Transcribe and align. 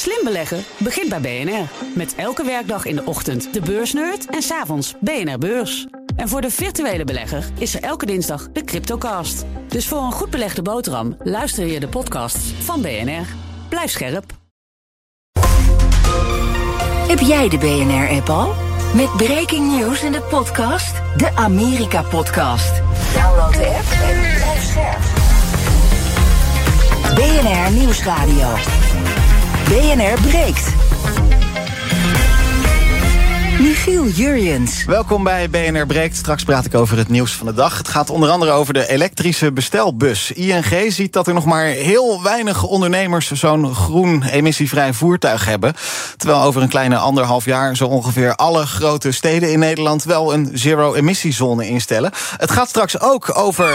Slim 0.00 0.24
beleggen 0.24 0.64
begint 0.76 1.08
bij 1.08 1.20
BNR. 1.20 1.68
Met 1.94 2.14
elke 2.14 2.44
werkdag 2.44 2.84
in 2.84 2.96
de 2.96 3.04
ochtend 3.04 3.52
de 3.52 3.60
beursnerd 3.60 4.26
en 4.26 4.42
s'avonds 4.42 4.94
BNR 5.00 5.38
Beurs. 5.38 5.86
En 6.16 6.28
voor 6.28 6.40
de 6.40 6.50
virtuele 6.50 7.04
belegger 7.04 7.44
is 7.58 7.74
er 7.74 7.82
elke 7.82 8.06
dinsdag 8.06 8.48
de 8.52 8.64
Cryptocast. 8.64 9.44
Dus 9.68 9.88
voor 9.88 10.02
een 10.02 10.12
goed 10.12 10.30
belegde 10.30 10.62
boterham 10.62 11.16
luister 11.22 11.66
je 11.66 11.80
de 11.80 11.88
podcasts 11.88 12.52
van 12.58 12.82
BNR. 12.82 13.26
Blijf 13.68 13.90
scherp. 13.90 14.24
Heb 17.08 17.18
jij 17.18 17.48
de 17.48 17.58
BNR-app 17.58 18.28
al? 18.28 18.54
Met 18.94 19.16
breaking 19.16 19.78
news 19.78 20.02
in 20.02 20.12
de 20.12 20.22
podcast, 20.22 20.94
de 21.16 21.30
Amerika-podcast. 21.34 22.82
Download 23.14 23.52
de 23.52 23.66
app 23.66 24.10
en 24.10 24.34
blijf 24.34 24.64
scherp. 24.64 25.02
BNR 27.14 27.72
Nieuwsradio. 27.78 28.48
BNR 29.70 30.20
breekt. 30.28 30.66
Michiel 33.60 34.06
Jurjens. 34.06 34.84
Welkom 34.84 35.22
bij 35.22 35.50
BNR 35.50 35.86
Breekt. 35.86 36.16
Straks 36.16 36.44
praat 36.44 36.64
ik 36.64 36.74
over 36.74 36.96
het 36.96 37.08
nieuws 37.08 37.32
van 37.32 37.46
de 37.46 37.54
dag. 37.54 37.78
Het 37.78 37.88
gaat 37.88 38.10
onder 38.10 38.30
andere 38.30 38.50
over 38.50 38.74
de 38.74 38.88
elektrische 38.88 39.52
bestelbus. 39.52 40.32
ING 40.32 40.92
ziet 40.92 41.12
dat 41.12 41.26
er 41.26 41.34
nog 41.34 41.44
maar 41.44 41.64
heel 41.64 42.22
weinig 42.22 42.62
ondernemers 42.62 43.30
zo'n 43.30 43.74
groen 43.74 44.22
emissievrij 44.22 44.92
voertuig 44.92 45.44
hebben. 45.44 45.74
Terwijl 46.16 46.42
over 46.42 46.62
een 46.62 46.68
kleine 46.68 46.96
anderhalf 46.96 47.44
jaar 47.44 47.76
zo 47.76 47.86
ongeveer 47.86 48.34
alle 48.34 48.66
grote 48.66 49.12
steden 49.12 49.52
in 49.52 49.58
Nederland 49.58 50.04
wel 50.04 50.34
een 50.34 50.50
zero-emissiezone 50.52 51.68
instellen. 51.68 52.12
Het 52.36 52.50
gaat 52.50 52.68
straks 52.68 53.00
ook 53.00 53.38
over. 53.38 53.68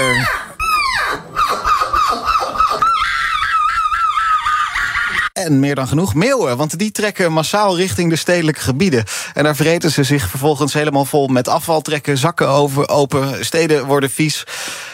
En 5.44 5.60
meer 5.60 5.76
dan 5.76 5.88
genoeg 5.88 6.14
meeuwen, 6.14 6.58
want 6.58 6.80
die 6.80 6.92
trekken 6.92 7.32
massaal 7.32 7.78
richting 7.78 8.10
de 8.10 8.16
stedelijke 8.16 8.60
gebieden. 8.60 9.04
En 9.34 9.44
daar 9.44 9.56
vreten 9.56 9.92
ze 9.92 10.04
zich 10.04 10.30
vervolgens 10.30 10.74
helemaal 10.74 11.06
vol 11.06 11.28
met 11.28 11.48
afval, 11.48 11.82
trekken 11.82 12.18
zakken 12.18 12.50
over, 12.50 12.90
open, 12.90 13.46
steden 13.46 13.86
worden 13.86 14.10
vies. 14.10 14.44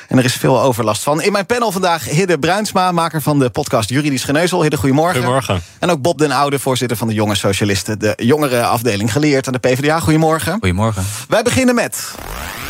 En 0.08 0.18
er 0.18 0.24
is 0.24 0.34
veel 0.34 0.62
overlast 0.62 1.04
van. 1.04 1.22
In 1.22 1.32
mijn 1.32 1.46
panel 1.46 1.72
vandaag 1.72 2.06
Hidde 2.06 2.40
Bruinsma, 2.40 2.92
maker 2.92 3.22
van 3.22 3.40
de 3.40 3.50
podcast 3.50 3.90
Juridisch 3.90 4.24
Geneuzel. 4.24 4.62
Hidde, 4.62 4.78
goedemorgen. 4.78 5.16
Goedemorgen. 5.16 5.62
En 5.80 5.90
ook 5.90 6.02
Bob 6.02 6.18
den 6.18 6.32
Oude, 6.32 6.60
voorzitter 6.60 6.98
van 6.98 7.08
de 7.08 7.14
Jonge 7.14 7.36
Socialisten, 7.36 8.00
de 8.00 8.14
jongere 8.18 8.64
afdeling 8.64 9.12
geleerd 9.12 9.48
aan 9.48 9.54
de 9.54 9.60
PvdA. 9.60 10.00
Goedemorgen. 10.00 10.52
Goedemorgen. 10.52 11.06
Wij 11.28 11.44
beginnen 11.44 11.76
met... 11.76 12.12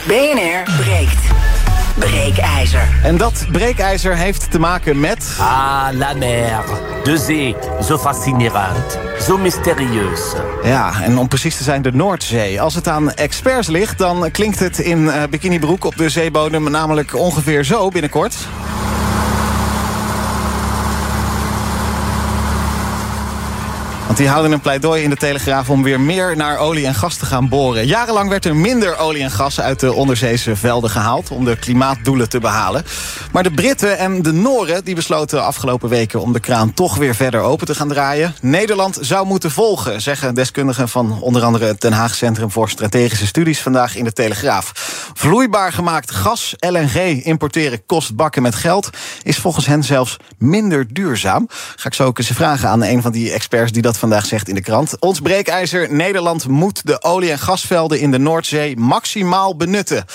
BNR 0.08 0.64
breekt. 0.78 1.51
Breekijzer. 1.96 2.88
En 3.04 3.18
dat 3.18 3.46
breekijzer 3.52 4.16
heeft 4.16 4.52
te 4.52 4.60
maken 4.60 5.00
met... 5.00 5.36
Ah, 5.40 5.88
la 5.92 6.14
mer. 6.14 6.64
De 7.04 7.18
zee. 7.18 7.56
Zo 7.84 7.98
fascinerend. 7.98 8.98
Zo 9.22 9.38
mysterieus. 9.38 10.34
Ja, 10.64 11.02
en 11.02 11.18
om 11.18 11.28
precies 11.28 11.58
te 11.58 11.64
zijn 11.64 11.82
de 11.82 11.92
Noordzee. 11.92 12.62
Als 12.62 12.76
het 12.76 12.88
aan 12.88 13.14
experts 13.14 13.68
ligt, 13.68 13.98
dan 13.98 14.32
klinkt 14.32 14.60
het 14.60 14.80
in 14.80 15.00
uh, 15.00 15.24
bikinibroek 15.30 15.86
op 15.86 15.98
de 15.98 16.10
zeebodem... 16.10 16.72
namelijk 16.72 17.16
ongeveer 17.16 17.64
zo 17.64 17.90
binnenkort. 17.90 18.36
Die 24.22 24.30
houden 24.30 24.52
een 24.52 24.62
pleidooi 24.62 25.04
in 25.04 25.10
de 25.10 25.16
Telegraaf 25.16 25.70
om 25.70 25.84
weer 25.84 26.00
meer 26.00 26.36
naar 26.36 26.58
olie 26.58 26.86
en 26.86 26.96
gas 26.96 27.16
te 27.16 27.26
gaan 27.26 27.50
boren. 27.50 27.88
Jarenlang 27.88 28.30
werd 28.30 28.46
er 28.46 28.56
minder 28.56 28.98
olie 28.98 29.24
en 29.24 29.32
gas 29.32 29.62
uit 29.62 29.80
de 29.80 29.94
onderzeese 29.94 30.56
velden 30.56 30.90
gehaald... 30.90 31.32
om 31.32 31.46
de 31.46 31.56
klimaatdoelen 31.56 32.30
te 32.30 32.40
behalen. 32.40 32.84
Maar 33.32 33.44
de 33.44 33.52
Britten 33.52 33.98
en 33.98 34.22
de 34.22 34.32
Noren 34.32 34.84
die 34.84 34.96
besloten 34.96 35.44
afgelopen 35.44 35.90
weken... 35.90 36.22
om 36.22 36.34
de 36.34 36.40
kraan 36.40 36.74
toch 36.74 36.96
weer 36.96 37.16
verder 37.16 37.42
open 37.42 37.68
te 37.68 37.76
gaan 37.76 37.88
draaien. 37.88 38.36
Nederland 38.42 38.98
zou 39.02 39.26
moeten 39.26 39.52
volgen, 39.52 40.02
zeggen 40.02 40.36
deskundigen 40.36 40.90
van 40.90 41.22
onder 41.22 41.44
andere... 41.44 41.66
het 41.66 41.82
Den 41.82 41.94
Haag 41.94 42.16
Centrum 42.16 42.52
voor 42.52 42.70
Strategische 42.70 43.28
Studies 43.28 43.62
vandaag 43.62 43.96
in 43.96 44.04
de 44.04 44.14
Telegraaf. 44.14 44.72
Vloeibaar 45.14 45.74
gemaakt 45.74 46.12
gas, 46.12 46.56
LNG, 46.60 47.24
importeren 47.24 47.86
kost 47.86 48.16
bakken 48.16 48.42
met 48.42 48.56
geld... 48.56 48.90
is 49.24 49.38
volgens 49.38 49.66
hen 49.66 49.84
zelfs 49.84 50.18
minder 50.38 50.94
duurzaam. 50.94 51.48
Ga 51.76 51.88
ik 51.88 51.94
zo 51.94 52.06
ook 52.06 52.18
eens 52.18 52.28
vragen 52.28 52.70
aan 52.70 52.84
een 52.84 53.02
van 53.02 53.12
die 53.12 53.32
experts 53.32 53.72
die 53.72 53.82
dat 53.82 53.98
vandaag 53.98 54.10
zegt 54.20 54.48
in 54.48 54.56
de 54.56 54.62
krant. 54.62 55.00
Ons 55.00 55.20
breekijzer, 55.20 55.94
Nederland 55.94 56.48
moet 56.48 56.86
de 56.86 57.04
olie- 57.04 57.32
en 57.32 57.40
gasvelden 57.40 58.00
in 58.00 58.12
de 58.12 58.18
Noordzee 58.18 58.78
maximaal 58.78 59.56
benutten. 59.56 60.06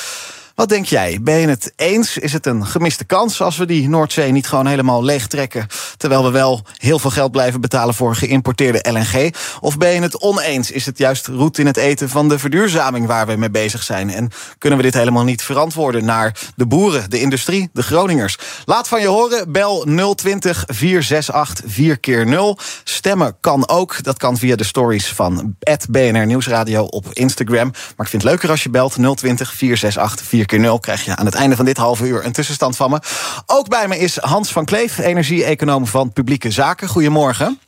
Wat 0.56 0.68
denk 0.68 0.86
jij? 0.86 1.18
Ben 1.22 1.38
je 1.38 1.48
het 1.48 1.72
eens? 1.76 2.18
Is 2.18 2.32
het 2.32 2.46
een 2.46 2.66
gemiste 2.66 3.04
kans 3.04 3.40
als 3.40 3.56
we 3.56 3.66
die 3.66 3.88
Noordzee 3.88 4.32
niet 4.32 4.48
gewoon 4.48 4.66
helemaal 4.66 5.04
leeg 5.04 5.26
trekken? 5.26 5.66
Terwijl 5.96 6.24
we 6.24 6.30
wel 6.30 6.62
heel 6.76 6.98
veel 6.98 7.10
geld 7.10 7.30
blijven 7.30 7.60
betalen 7.60 7.94
voor 7.94 8.14
geïmporteerde 8.14 8.84
LNG? 8.90 9.34
Of 9.60 9.78
ben 9.78 9.90
je 9.90 10.00
het 10.00 10.20
oneens? 10.20 10.70
Is 10.70 10.86
het 10.86 10.98
juist 10.98 11.26
roet 11.26 11.58
in 11.58 11.66
het 11.66 11.76
eten 11.76 12.08
van 12.08 12.28
de 12.28 12.38
verduurzaming 12.38 13.06
waar 13.06 13.26
we 13.26 13.36
mee 13.36 13.50
bezig 13.50 13.82
zijn? 13.82 14.10
En 14.10 14.30
kunnen 14.58 14.78
we 14.78 14.84
dit 14.84 14.94
helemaal 14.94 15.24
niet 15.24 15.42
verantwoorden 15.42 16.04
naar 16.04 16.38
de 16.54 16.66
boeren, 16.66 17.10
de 17.10 17.20
industrie, 17.20 17.70
de 17.72 17.82
Groningers? 17.82 18.38
Laat 18.64 18.88
van 18.88 19.00
je 19.00 19.06
horen. 19.06 19.52
Bel 19.52 19.84
020 20.14 20.64
468 20.66 21.64
4 21.68 21.98
keer 21.98 22.26
0 22.26 22.58
Stemmen 22.84 23.36
kan 23.40 23.68
ook. 23.68 24.02
Dat 24.02 24.18
kan 24.18 24.36
via 24.36 24.56
de 24.56 24.64
stories 24.64 25.08
van 25.08 25.56
BNR 25.90 26.26
Nieuwsradio 26.26 26.84
op 26.84 27.06
Instagram. 27.12 27.70
Maar 27.70 28.06
ik 28.06 28.10
vind 28.10 28.22
het 28.22 28.30
leuker 28.30 28.50
als 28.50 28.62
je 28.62 28.70
belt 28.70 28.92
020 28.92 29.54
468 29.54 30.26
4 30.26 30.44
keer 30.46 30.60
0 30.60 30.78
krijg 30.78 31.04
je 31.04 31.16
aan 31.16 31.26
het 31.26 31.34
einde 31.34 31.56
van 31.56 31.64
dit 31.64 31.76
halve 31.76 32.06
uur 32.06 32.24
een 32.24 32.32
tussenstand 32.32 32.76
van 32.76 32.90
me. 32.90 33.00
Ook 33.46 33.68
bij 33.68 33.88
me 33.88 33.98
is 33.98 34.16
Hans 34.16 34.52
van 34.52 34.64
Kleef, 34.64 34.98
energie-econoom 34.98 35.86
van 35.86 36.12
Publieke 36.12 36.50
Zaken. 36.50 36.88
Goedemorgen. 36.88 37.58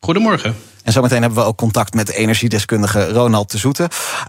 Goedemorgen. 0.00 0.56
En 0.84 0.92
zometeen 0.92 1.20
hebben 1.20 1.38
we 1.38 1.44
ook 1.44 1.56
contact 1.56 1.94
met 1.94 2.10
energiedeskundige 2.10 3.08
Ronald 3.08 3.50
de 3.50 3.58
Zoete. 3.58 3.82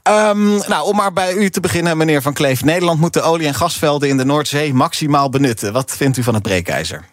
Um, 0.03 0.47
nou, 0.67 0.85
om 0.87 0.95
maar 0.95 1.13
bij 1.13 1.33
u 1.33 1.49
te 1.49 1.59
beginnen, 1.59 1.97
meneer 1.97 2.21
Van 2.21 2.33
Kleef. 2.33 2.63
Nederland 2.63 2.99
moet 2.99 3.13
de 3.13 3.21
olie- 3.21 3.47
en 3.47 3.53
gasvelden 3.53 4.09
in 4.09 4.17
de 4.17 4.25
Noordzee 4.25 4.73
maximaal 4.73 5.29
benutten. 5.29 5.73
Wat 5.73 5.95
vindt 5.97 6.17
u 6.17 6.23
van 6.23 6.33
het 6.33 6.43
breekijzer? 6.43 7.05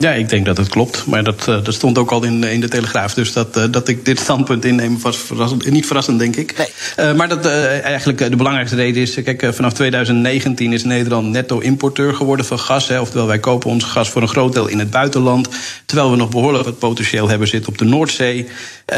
Ja, 0.00 0.12
ik 0.12 0.28
denk 0.28 0.46
dat 0.46 0.56
het 0.56 0.68
klopt. 0.68 1.06
Maar 1.06 1.24
dat, 1.24 1.46
uh, 1.48 1.64
dat 1.64 1.74
stond 1.74 1.98
ook 1.98 2.10
al 2.10 2.24
in, 2.24 2.44
in 2.44 2.60
de 2.60 2.68
Telegraaf. 2.68 3.14
Dus 3.14 3.32
dat, 3.32 3.56
uh, 3.56 3.64
dat 3.70 3.88
ik 3.88 4.04
dit 4.04 4.20
standpunt 4.20 4.64
inneem 4.64 5.00
was 5.00 5.16
verrassend, 5.16 5.70
niet 5.70 5.86
verrassend, 5.86 6.18
denk 6.18 6.36
ik. 6.36 6.54
Nee. 6.58 7.08
Uh, 7.08 7.16
maar 7.16 7.28
dat 7.28 7.46
eigenlijk 7.46 8.18
de 8.18 8.36
belangrijkste 8.36 8.76
reden 8.76 9.02
is... 9.02 9.14
kijk, 9.22 9.54
vanaf 9.54 9.72
2019 9.72 10.72
is 10.72 10.84
Nederland 10.84 11.28
netto-importeur 11.28 12.14
geworden 12.14 12.46
van 12.46 12.58
gas. 12.58 12.88
Hè, 12.88 13.00
oftewel, 13.00 13.26
wij 13.26 13.38
kopen 13.38 13.70
ons 13.70 13.84
gas 13.84 14.08
voor 14.08 14.22
een 14.22 14.28
groot 14.28 14.52
deel 14.52 14.66
in 14.66 14.78
het 14.78 14.90
buitenland. 14.90 15.48
Terwijl 15.84 16.10
we 16.10 16.16
nog 16.16 16.28
behoorlijk 16.28 16.64
wat 16.64 16.78
potentieel 16.78 17.28
hebben 17.28 17.48
zitten 17.48 17.72
op 17.72 17.78
de 17.78 17.84
Noordzee. 17.84 18.48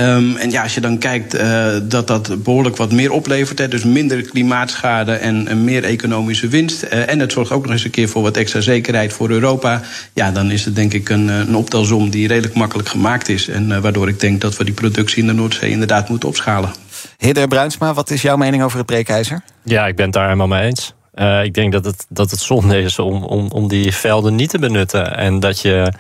Um, 0.01 0.37
en 0.37 0.51
ja, 0.51 0.63
als 0.63 0.75
je 0.75 0.81
dan 0.81 0.99
kijkt 0.99 1.37
dat 1.83 2.07
dat 2.07 2.43
behoorlijk 2.43 2.77
wat 2.77 2.93
meer 2.93 3.13
oplevert... 3.13 3.59
Hè, 3.59 3.69
dus 3.69 3.85
minder 3.85 4.23
klimaatschade 4.23 5.13
en, 5.13 5.49
en 5.49 5.65
meer 5.65 5.85
economische 5.85 6.49
winst... 6.49 6.83
en 6.83 7.19
het 7.19 7.33
zorgt 7.33 7.51
ook 7.51 7.63
nog 7.63 7.73
eens 7.73 7.85
een 7.85 7.91
keer 7.91 8.09
voor 8.09 8.23
wat 8.23 8.37
extra 8.37 8.61
zekerheid 8.61 9.13
voor 9.13 9.31
Europa... 9.31 9.81
ja, 10.15 10.31
dan 10.31 10.51
is 10.51 10.65
het 10.65 10.77
denk 10.77 10.93
ik 10.93 11.09
een, 11.09 11.29
een 11.29 11.57
optelsom 11.57 12.11
die 12.11 12.29
redelijk 12.29 12.55
makkelijk 12.55 12.89
gemaakt 12.89 13.29
is. 13.29 13.49
En 13.49 13.69
uh, 13.69 13.79
waardoor 13.79 14.09
ik 14.09 14.21
denk 14.21 14.41
dat 14.41 14.57
we 14.57 14.65
die 14.65 14.75
productie 14.75 15.23
in 15.23 15.27
de 15.27 15.33
Noordzee 15.33 15.71
inderdaad 15.71 16.09
moeten 16.09 16.29
opschalen. 16.29 16.73
Hidde 17.19 17.49
Bruinsma, 17.49 17.95
wat 17.95 18.11
is 18.11 18.23
jouw 18.23 18.37
mening 18.37 18.63
over 18.63 18.79
het 18.79 18.87
breekijzer? 18.87 19.43
Ja, 19.65 19.87
ik 19.87 19.97
ben 19.97 20.05
het 20.05 20.15
daar 20.15 20.25
helemaal 20.25 20.47
mee 20.47 20.63
eens. 20.63 20.95
Uh, 21.15 21.45
ik 21.45 21.55
denk 21.55 21.73
dat 21.73 21.85
het, 21.85 22.07
dat 22.09 22.31
het 22.31 22.41
zonde 22.41 22.83
is 22.83 22.99
om, 22.99 23.25
om, 23.25 23.51
om 23.51 23.69
die 23.69 23.95
velden 23.95 24.35
niet 24.35 24.51
te 24.51 24.59
benutten. 24.59 25.17
En 25.17 25.41
dat 25.41 25.61
je, 25.61 25.93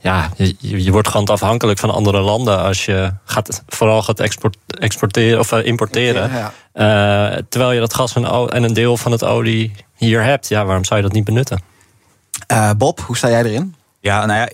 ja, 0.00 0.30
je, 0.36 0.84
je 0.84 0.90
wordt 0.90 1.08
gewoon 1.08 1.26
afhankelijk 1.26 1.78
van 1.78 1.90
andere 1.90 2.20
landen 2.20 2.62
als 2.62 2.84
je 2.84 3.12
gaat, 3.24 3.62
vooral 3.66 4.02
gaat 4.02 4.20
export, 4.20 4.56
exporteren 4.66 5.38
of 5.38 5.52
uh, 5.52 5.66
importeren. 5.66 6.30
Ja, 6.30 6.52
ja. 6.74 7.32
Uh, 7.34 7.42
terwijl 7.48 7.72
je 7.72 7.80
dat 7.80 7.94
gas 7.94 8.14
en, 8.14 8.24
en 8.48 8.62
een 8.62 8.74
deel 8.74 8.96
van 8.96 9.12
het 9.12 9.24
olie 9.24 9.72
hier 9.96 10.22
hebt. 10.22 10.48
Ja, 10.48 10.64
waarom 10.64 10.84
zou 10.84 11.00
je 11.00 11.06
dat 11.06 11.14
niet 11.14 11.24
benutten? 11.24 11.62
Bob, 12.76 13.00
hoe 13.00 13.16
sta 13.16 13.28
jij 13.28 13.44
erin? 13.44 13.74
Ja, 14.00 14.26
nou 14.26 14.38
ja, 14.38 14.48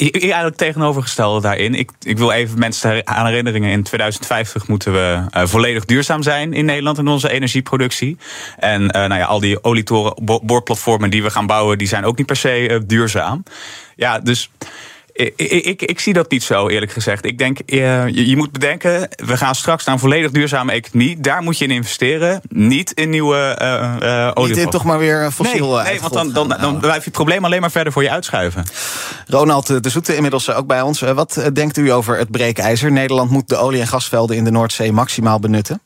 ik, 0.00 0.14
ik 0.14 0.22
eigenlijk 0.22 0.56
tegenovergestelde 0.56 1.40
daarin. 1.40 1.74
Ik, 1.74 1.90
ik 2.00 2.18
wil 2.18 2.30
even 2.30 2.58
mensen 2.58 3.06
aan 3.06 3.26
herinneringen. 3.26 3.70
In 3.70 3.82
2050 3.82 4.68
moeten 4.68 4.92
we 4.92 5.22
uh, 5.36 5.46
volledig 5.46 5.84
duurzaam 5.84 6.22
zijn 6.22 6.52
in 6.52 6.64
Nederland 6.64 6.98
in 6.98 7.08
onze 7.08 7.30
energieproductie. 7.30 8.16
En 8.58 8.82
uh, 8.82 8.90
nou 8.90 9.14
ja, 9.14 9.24
al 9.24 9.40
die 9.40 9.64
olietoren, 9.64 10.14
boorplatformen 10.42 11.10
die 11.10 11.22
we 11.22 11.30
gaan 11.30 11.46
bouwen, 11.46 11.78
die 11.78 11.88
zijn 11.88 12.04
ook 12.04 12.16
niet 12.16 12.26
per 12.26 12.36
se 12.36 12.68
uh, 12.68 12.80
duurzaam. 12.86 13.42
Ja, 13.96 14.18
dus. 14.18 14.50
Ik, 15.20 15.64
ik, 15.64 15.82
ik, 15.82 16.00
zie 16.00 16.12
dat 16.12 16.30
niet 16.30 16.42
zo, 16.42 16.68
eerlijk 16.68 16.92
gezegd. 16.92 17.24
Ik 17.24 17.38
denk, 17.38 17.58
je, 17.66 18.10
je, 18.12 18.36
moet 18.36 18.52
bedenken, 18.52 19.08
we 19.16 19.36
gaan 19.36 19.54
straks 19.54 19.84
naar 19.84 19.94
een 19.94 20.00
volledig 20.00 20.30
duurzame 20.30 20.72
economie. 20.72 21.20
Daar 21.20 21.42
moet 21.42 21.58
je 21.58 21.64
in 21.64 21.70
investeren, 21.70 22.40
niet 22.48 22.92
in 22.92 23.10
nieuwe 23.10 23.58
uh, 23.62 23.94
uh, 24.02 24.30
olie. 24.34 24.54
Niet 24.54 24.64
in 24.64 24.70
toch 24.70 24.84
maar 24.84 24.98
weer 24.98 25.30
fossiel 25.30 25.74
Nee, 25.74 25.84
nee 25.84 26.00
want 26.00 26.12
dan, 26.12 26.32
dan, 26.32 26.48
dan, 26.48 26.60
dan 26.60 26.78
blijft 26.78 26.98
je 26.98 27.04
het 27.04 27.12
probleem 27.12 27.44
alleen 27.44 27.60
maar 27.60 27.70
verder 27.70 27.92
voor 27.92 28.02
je 28.02 28.10
uitschuiven. 28.10 28.64
Ronald 29.26 29.82
de 29.82 29.90
Zoete, 29.90 30.14
inmiddels 30.14 30.52
ook 30.52 30.66
bij 30.66 30.82
ons. 30.82 31.00
Wat 31.00 31.50
denkt 31.52 31.76
u 31.76 31.92
over 31.92 32.18
het 32.18 32.30
breekijzer? 32.30 32.92
Nederland 32.92 33.30
moet 33.30 33.48
de 33.48 33.56
olie- 33.56 33.80
en 33.80 33.86
gasvelden 33.86 34.36
in 34.36 34.44
de 34.44 34.50
Noordzee 34.50 34.92
maximaal 34.92 35.40
benutten? 35.40 35.80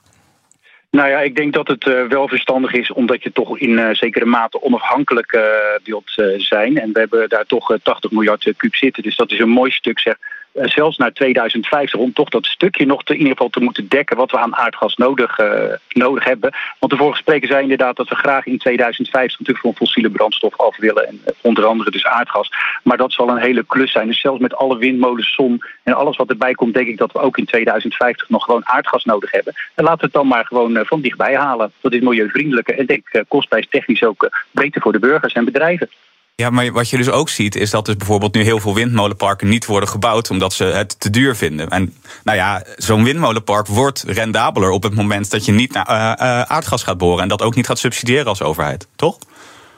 Nou 0.95 1.09
ja, 1.09 1.21
ik 1.21 1.37
denk 1.37 1.53
dat 1.53 1.69
het 1.69 1.87
uh, 1.87 2.07
wel 2.07 2.29
verstandig 2.29 2.73
is, 2.73 2.93
omdat 2.93 3.23
je 3.23 3.33
toch 3.33 3.59
in 3.59 3.71
uh, 3.71 3.89
zekere 3.93 4.25
mate 4.25 4.63
onafhankelijk 4.63 5.33
uh, 5.33 5.43
wilt 5.85 6.13
zijn. 6.37 6.79
En 6.79 6.93
we 6.93 6.99
hebben 6.99 7.29
daar 7.29 7.47
toch 7.47 7.77
80 7.83 8.11
miljard 8.11 8.53
kuub 8.57 8.75
zitten. 8.75 9.03
Dus 9.03 9.17
dat 9.17 9.33
is 9.33 9.39
een 9.39 9.49
mooi 9.49 9.71
stuk 9.71 10.01
zeg, 10.01 10.15
eh, 10.15 10.34
zelfs 10.55 10.97
naar 10.97 11.13
2050 11.13 12.01
om 12.01 12.13
toch 12.13 12.29
dat 12.29 12.47
stukje 12.47 12.87
nog 12.87 13.03
te, 13.03 13.13
in 13.13 13.19
ieder 13.19 13.33
geval 13.33 13.49
te 13.49 13.61
moeten 13.61 13.89
dekken 13.89 14.17
wat 14.17 14.31
we 14.31 14.39
aan 14.39 14.57
aardgas 14.57 14.97
nodig, 14.97 15.39
uh, 15.39 15.73
nodig 15.89 16.25
hebben. 16.25 16.55
Want 16.79 16.93
de 16.93 16.99
vorige 16.99 17.19
spreker 17.19 17.49
zei 17.49 17.63
inderdaad 17.63 17.97
dat 17.97 18.09
we 18.09 18.15
graag 18.15 18.47
in 18.47 18.59
2050 18.59 19.39
natuurlijk 19.39 19.67
van 19.67 19.77
fossiele 19.77 20.11
brandstof 20.11 20.57
af 20.57 20.77
willen. 20.77 21.07
En 21.07 21.21
onder 21.41 21.65
andere 21.65 21.91
dus 21.91 22.07
aardgas. 22.07 22.53
Maar 22.83 22.97
dat 22.97 23.13
zal 23.13 23.29
een 23.29 23.43
hele 23.43 23.65
klus 23.67 23.93
zijn. 23.93 24.07
Dus 24.07 24.21
zelfs 24.21 24.41
met 24.41 24.55
alle 24.55 24.79
windmolens, 24.79 25.35
zon 25.35 25.63
en 25.83 25.95
alles 25.95 26.17
wat 26.17 26.31
erbij 26.31 26.55
komt, 26.55 26.75
denk 26.75 26.89
ik 26.89 26.99
dat 26.99 27.13
we 27.13 27.19
ook 27.19 27.39
in 27.39 27.45
2050 27.45 28.29
nog 28.29 28.45
gewoon 28.45 28.67
aardgas 28.67 29.05
nodig 29.05 29.31
hebben. 29.31 29.53
En 29.75 29.85
laten 29.85 29.99
we 29.99 30.05
het 30.05 30.15
dan 30.15 30.27
maar 30.27 30.47
gewoon 30.47 30.87
van 30.87 31.01
dichtbij 31.01 31.37
halen. 31.37 31.73
Dat 31.81 31.93
is 31.93 32.01
milieuvriendelijker 32.01 32.79
en 32.79 32.87
denk 32.87 33.09
ik 33.11 33.25
kostprijstechnisch 33.29 34.05
ook 34.05 34.31
beter 34.51 34.81
voor 34.81 34.93
de 34.93 34.99
burgers 34.99 35.33
en 35.33 35.45
bedrijven. 35.45 35.89
Ja, 36.37 36.51
maar 36.51 36.73
wat 36.73 36.91
je 36.91 36.97
dus 36.97 37.11
ook 37.11 37.29
ziet, 37.29 37.55
is 37.57 37.71
dat 37.71 37.87
dus 37.87 37.97
bijvoorbeeld 37.97 38.35
nu 38.35 38.43
heel 38.43 38.61
veel 38.61 38.75
windmolenparken 38.75 39.49
niet 39.49 39.67
worden 39.67 39.89
gebouwd 39.89 40.31
omdat 40.31 40.53
ze 40.53 40.65
het 40.65 41.01
te 41.01 41.11
duur 41.11 41.37
vinden. 41.37 41.69
En 41.69 41.95
nou 42.25 42.39
ja, 42.39 42.65
zo'n 42.77 43.05
windmolenpark 43.05 43.67
wordt 43.67 44.05
rendabeler 44.07 44.71
op 44.71 44.83
het 44.83 44.95
moment 44.95 45.31
dat 45.31 45.45
je 45.45 45.53
niet 45.53 45.73
naar 45.73 45.89
uh, 45.89 46.27
uh, 46.27 46.43
aardgas 46.43 46.83
gaat 46.83 46.99
boren 46.99 47.23
en 47.23 47.29
dat 47.29 47.43
ook 47.43 47.55
niet 47.55 47.67
gaat 47.67 47.79
subsidiëren 47.79 48.27
als 48.27 48.43
overheid, 48.43 48.89
toch? 48.97 49.19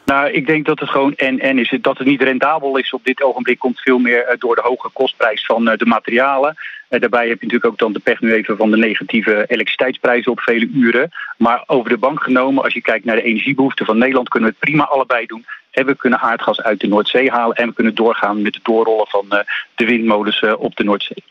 Nou, 0.05 0.31
ik 0.31 0.47
denk 0.47 0.67
dat 0.67 0.79
het 0.79 0.89
gewoon 0.89 1.15
en-en 1.15 1.59
is. 1.59 1.77
Dat 1.81 1.99
het 1.99 2.07
niet 2.07 2.23
rendabel 2.23 2.77
is 2.77 2.93
op 2.93 3.05
dit 3.05 3.23
ogenblik 3.23 3.59
komt 3.59 3.81
veel 3.81 3.99
meer 3.99 4.37
door 4.39 4.55
de 4.55 4.63
hoge 4.65 4.91
kostprijs 4.93 5.47
van 5.47 5.65
de 5.65 5.87
materialen. 5.87 6.57
Daarbij 6.89 7.29
heb 7.29 7.41
je 7.41 7.47
natuurlijk 7.47 7.73
ook 7.73 7.79
dan 7.79 7.93
de 7.93 7.99
pech 7.99 8.21
nu 8.21 8.33
even 8.33 8.57
van 8.57 8.71
de 8.71 8.77
negatieve 8.77 9.45
elektriciteitsprijzen 9.47 10.33
op 10.33 10.41
vele 10.41 10.69
uren. 10.75 11.11
Maar 11.39 11.63
over 11.67 11.91
de 11.91 11.99
bank 11.99 12.23
genomen, 12.23 12.63
als 12.63 12.75
je 12.75 12.83
kijkt 12.83 13.05
naar 13.05 13.17
de 13.17 13.23
energiebehoeften 13.23 13.87
van 13.87 13.99
Nederland, 13.99 14.29
kunnen 14.29 14.49
we 14.49 14.57
het 14.59 14.69
prima 14.69 14.85
allebei 14.85 15.27
doen. 15.27 15.45
En 15.71 15.87
we 15.87 15.97
kunnen 15.97 16.21
aardgas 16.21 16.63
uit 16.63 16.81
de 16.81 16.87
Noordzee 16.87 17.31
halen 17.31 17.57
en 17.57 17.69
we 17.69 17.75
kunnen 17.75 17.95
doorgaan 17.95 18.43
met 18.43 18.55
het 18.55 18.65
doorrollen 18.65 19.07
van 19.07 19.27
de 19.75 19.85
windmolens 19.85 20.43
op 20.59 20.77
de 20.77 20.85
Noordzee. 20.85 21.25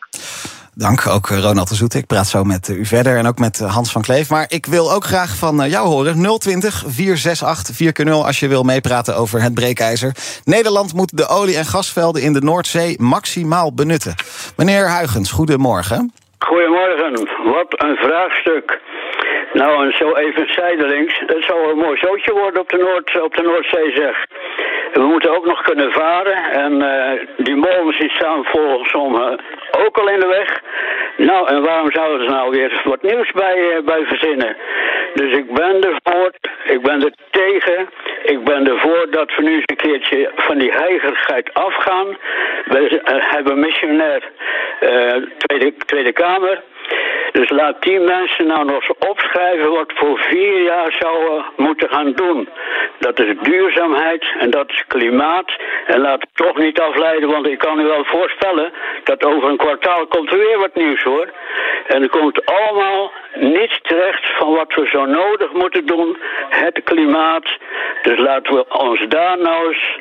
Dank, 0.77 1.07
ook 1.07 1.27
Ronald 1.27 1.69
de 1.69 1.75
Zoet. 1.75 1.93
Ik 1.93 2.05
praat 2.05 2.27
zo 2.27 2.43
met 2.43 2.67
u 2.67 2.85
verder 2.85 3.17
en 3.17 3.27
ook 3.27 3.39
met 3.39 3.59
Hans 3.59 3.91
van 3.91 4.01
Kleef. 4.01 4.29
Maar 4.29 4.45
ik 4.47 4.65
wil 4.65 4.91
ook 4.91 5.03
graag 5.03 5.35
van 5.35 5.69
jou 5.69 5.87
horen. 5.87 6.39
020 6.39 6.83
468 6.87 7.75
4 7.75 8.13
als 8.13 8.39
je 8.39 8.47
wil 8.47 8.63
meepraten 8.63 9.15
over 9.15 9.41
het 9.41 9.53
breekijzer. 9.53 10.15
Nederland 10.43 10.93
moet 10.93 11.17
de 11.17 11.27
olie- 11.27 11.57
en 11.57 11.65
gasvelden 11.65 12.21
in 12.21 12.33
de 12.33 12.41
Noordzee 12.41 13.01
maximaal 13.01 13.73
benutten. 13.73 14.15
Meneer 14.57 14.87
Huigens, 14.87 15.31
goedemorgen. 15.31 16.13
Goedemorgen. 16.39 17.11
Wat 17.43 17.81
een 17.81 17.95
vraagstuk. 17.95 18.81
Nou, 19.61 19.85
en 19.85 19.93
zo 19.97 20.15
even 20.15 20.53
zijdelings. 20.53 21.21
Dat 21.25 21.43
zou 21.43 21.69
een 21.69 21.77
mooi 21.77 21.97
zootje 21.97 22.33
worden 22.33 22.61
op 22.61 22.69
de, 22.69 22.77
Noord, 22.77 23.21
op 23.21 23.35
de 23.35 23.41
Noordzee, 23.41 23.91
zeg. 23.95 24.25
We 24.93 25.01
moeten 25.01 25.35
ook 25.35 25.45
nog 25.45 25.61
kunnen 25.61 25.91
varen. 25.91 26.37
En 26.51 26.73
uh, 26.73 27.11
die 27.37 27.55
molens 27.55 27.99
die 27.99 28.09
staan 28.09 28.45
volgens 28.45 28.89
sommigen 28.89 29.39
ook 29.85 29.97
al 29.97 30.09
in 30.09 30.19
de 30.19 30.27
weg. 30.27 30.61
Nou, 31.17 31.47
en 31.47 31.61
waarom 31.61 31.91
zouden 31.91 32.25
ze 32.25 32.33
nou 32.33 32.49
weer 32.49 32.81
wat 32.83 33.01
nieuws 33.01 33.31
bij, 33.31 33.57
uh, 33.57 33.85
bij 33.85 34.05
verzinnen? 34.05 34.55
Dus 35.13 35.37
ik 35.37 35.53
ben 35.53 35.81
ervoor, 35.81 36.31
ik 36.63 36.81
ben 36.81 37.03
er 37.03 37.13
tegen. 37.29 37.89
Ik 38.23 38.43
ben 38.43 38.67
ervoor 38.67 39.07
dat 39.09 39.35
we 39.35 39.43
nu 39.43 39.53
eens 39.53 39.63
een 39.65 39.75
keertje 39.75 40.31
van 40.35 40.57
die 40.57 40.71
heigerigheid 40.71 41.53
afgaan. 41.53 42.17
We 42.65 43.01
hebben 43.05 43.59
missionair 43.59 44.23
Tweede, 45.37 45.73
Tweede 45.85 46.11
Kamer. 46.11 46.61
Dus 47.35 47.49
laat 47.49 47.81
die 47.81 47.99
mensen 47.99 48.47
nou 48.47 48.65
nog 48.65 48.89
opschrijven 48.89 49.71
wat 49.71 49.91
voor 49.95 50.19
vier 50.19 50.61
jaar 50.61 50.95
zouden 50.99 51.45
moeten 51.55 51.89
gaan 51.89 52.11
doen. 52.11 52.49
Dat 52.99 53.19
is 53.19 53.35
duurzaamheid 53.41 54.25
en 54.39 54.49
dat 54.49 54.69
is 54.69 54.83
klimaat. 54.87 55.55
En 55.85 55.99
laat 55.99 56.21
het 56.21 56.29
toch 56.33 56.57
niet 56.57 56.79
afleiden, 56.79 57.29
want 57.29 57.47
ik 57.47 57.57
kan 57.57 57.79
u 57.79 57.83
wel 57.83 58.03
voorstellen 58.05 58.71
dat 59.03 59.25
over 59.25 59.49
een 59.49 59.57
kwartaal 59.57 60.07
komt 60.07 60.31
er 60.31 60.37
weer 60.37 60.59
wat 60.59 60.75
nieuws 60.75 61.03
hoor. 61.03 61.29
En 61.87 62.01
er 62.01 62.09
komt 62.09 62.45
allemaal 62.45 63.11
niets 63.33 63.79
terecht 63.81 64.25
van 64.37 64.53
wat 64.53 64.73
we 64.73 64.87
zo 64.87 65.05
nodig 65.05 65.53
moeten 65.53 65.85
doen. 65.85 66.17
Het 66.49 66.83
klimaat. 66.83 67.47
Dus 68.01 68.17
laten 68.17 68.53
we 68.53 68.65
ons 68.69 69.05
daar 69.07 69.37
nou 69.37 69.67
eens 69.67 69.99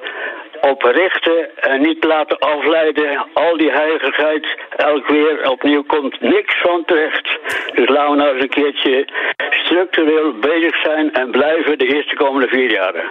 op 0.70 0.82
richten 0.82 1.40
en 1.70 1.80
niet 1.82 2.04
laten 2.04 2.38
afleiden. 2.38 3.26
Al 3.34 3.56
die 3.56 3.70
heiligheid, 3.70 4.46
elk 4.76 5.06
weer 5.08 5.50
opnieuw 5.50 5.82
komt 5.82 6.20
niks 6.20 6.54
van 6.62 6.82
terecht. 6.86 7.26
Dus 7.74 7.88
laten 7.88 8.10
we 8.10 8.16
nou 8.16 8.30
eens 8.32 8.42
een 8.42 8.48
keertje 8.48 9.08
structureel 9.64 10.32
bezig 10.40 10.74
zijn 10.82 11.12
en 11.12 11.30
blijven 11.30 11.78
de 11.78 11.86
eerste 11.94 12.16
komende 12.16 12.48
vier 12.48 12.70
jaren. 12.70 13.04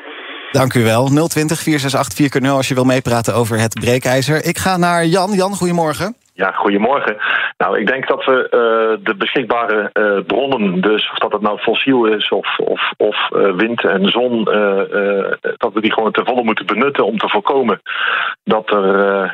Dank 0.51 0.73
u 0.73 0.83
wel. 0.83 1.05
020 1.27 1.59
468 1.59 2.41
4 2.41 2.51
als 2.51 2.67
je 2.67 2.73
wil 2.73 2.83
meepraten 2.83 3.35
over 3.35 3.59
het 3.59 3.73
breekijzer. 3.79 4.45
Ik 4.45 4.57
ga 4.57 4.77
naar 4.77 5.05
Jan. 5.05 5.31
Jan, 5.31 5.55
goedemorgen. 5.55 6.15
Ja, 6.35 6.51
goedemorgen. 6.51 7.17
Nou, 7.57 7.79
ik 7.79 7.87
denk 7.87 8.07
dat 8.07 8.25
we 8.25 8.43
uh, 8.43 9.05
de 9.05 9.15
beschikbare 9.15 9.89
uh, 9.93 10.25
bronnen, 10.25 10.81
dus 10.81 11.11
of 11.11 11.17
dat 11.17 11.31
het 11.31 11.41
nou 11.41 11.59
fossiel 11.59 12.05
is 12.05 12.29
of, 12.29 12.59
of, 12.59 12.91
of 12.97 13.29
uh, 13.31 13.55
wind 13.55 13.83
en 13.83 14.09
zon, 14.09 14.43
dat 15.57 15.73
we 15.73 15.81
die 15.81 15.93
gewoon 15.93 16.11
ten 16.11 16.25
volle 16.25 16.43
moeten 16.43 16.65
benutten 16.65 17.05
om 17.05 17.17
te 17.17 17.29
voorkomen 17.29 17.81
dat, 18.43 18.69
er, 18.69 18.85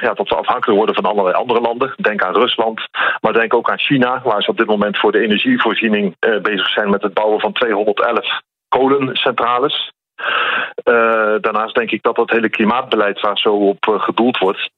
ja, 0.01 0.13
dat 0.13 0.29
we 0.29 0.35
afhankelijk 0.35 0.77
worden 0.77 0.95
van 0.95 1.05
allerlei 1.05 1.35
andere 1.35 1.61
landen. 1.61 1.93
Denk 1.95 2.23
aan 2.23 2.33
Rusland, 2.33 2.81
maar 3.21 3.33
denk 3.33 3.53
ook 3.53 3.69
aan 3.69 3.79
China, 3.79 4.21
waar 4.23 4.41
ze 4.41 4.49
op 4.49 4.57
dit 4.57 4.67
moment 4.67 4.97
voor 4.97 5.11
de 5.11 5.21
energievoorziening 5.21 6.15
bezig 6.41 6.69
zijn 6.69 6.89
met 6.89 7.01
het 7.01 7.13
bouwen 7.13 7.39
van 7.39 7.53
211 7.53 8.41
kolencentrales. 8.69 9.91
daarnaast 11.41 11.75
denk 11.75 11.91
ik 11.91 12.03
dat 12.03 12.15
dat 12.15 12.29
hele 12.29 12.49
klimaatbeleid 12.49 13.19
waar 13.19 13.37
zo 13.37 13.53
op 13.53 13.85
gedoeld 13.99 14.37
wordt, 14.37 14.69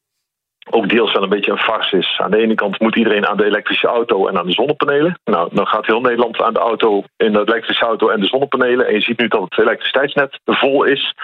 ook 0.70 0.90
deels 0.90 1.14
wel 1.14 1.24
een 1.24 1.30
beetje 1.30 1.52
een 1.52 1.58
farce 1.58 1.98
is. 1.98 2.20
Aan 2.24 2.32
de 2.32 2.38
ene 2.38 2.56
kant 2.56 2.80
moet 2.80 2.96
iedereen 2.96 3.28
aan 3.28 3.38
de 3.38 3.46
elektrische 3.46 3.88
auto 3.88 4.28
en 4.28 4.38
aan 4.38 4.46
de 4.46 4.52
zonnepanelen. 4.52 5.20
Nou, 5.24 5.50
dan 5.54 5.68
gaat 5.68 5.86
heel 5.86 6.02
Nederland 6.02 6.42
aan 6.42 6.54
de 6.54 6.60
auto, 6.60 7.04
in 7.18 7.34
de 7.34 7.40
elektrische 7.40 7.86
auto 7.86 8.10
en 8.10 8.20
de 8.20 8.28
zonnepanelen. 8.28 8.88
En 8.88 8.94
je 8.94 9.02
ziet 9.02 9.20
nu 9.20 9.28
dat 9.28 9.42
het 9.42 9.60
elektriciteitsnet 9.60 10.40
vol 10.46 10.84
is. 10.84 11.16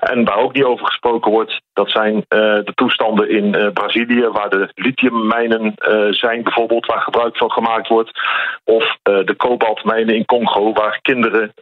En 0.00 0.24
waar 0.24 0.38
ook 0.38 0.52
niet 0.52 0.64
over 0.64 0.86
gesproken 0.86 1.30
wordt, 1.30 1.60
dat 1.72 1.90
zijn 1.90 2.14
uh, 2.14 2.22
de 2.28 2.72
toestanden 2.74 3.30
in 3.30 3.44
uh, 3.44 3.72
Brazilië, 3.72 4.28
waar 4.28 4.50
de 4.50 4.70
lithiummijnen 4.74 5.74
uh, 5.76 6.12
zijn, 6.12 6.42
bijvoorbeeld, 6.42 6.86
waar 6.86 7.00
gebruik 7.00 7.36
van 7.36 7.50
gemaakt 7.50 7.88
wordt. 7.88 8.10
Of 8.64 8.96
de 9.02 9.34
kobaltmijnen 9.36 10.14
in 10.14 10.24
Congo, 10.24 10.72
waar 10.72 10.98
kinderen 11.02 11.52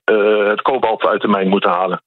het 0.48 0.62
kobalt 0.62 1.06
uit 1.06 1.20
de 1.20 1.28
mijn 1.28 1.48
moeten 1.48 1.70
halen. 1.70 2.02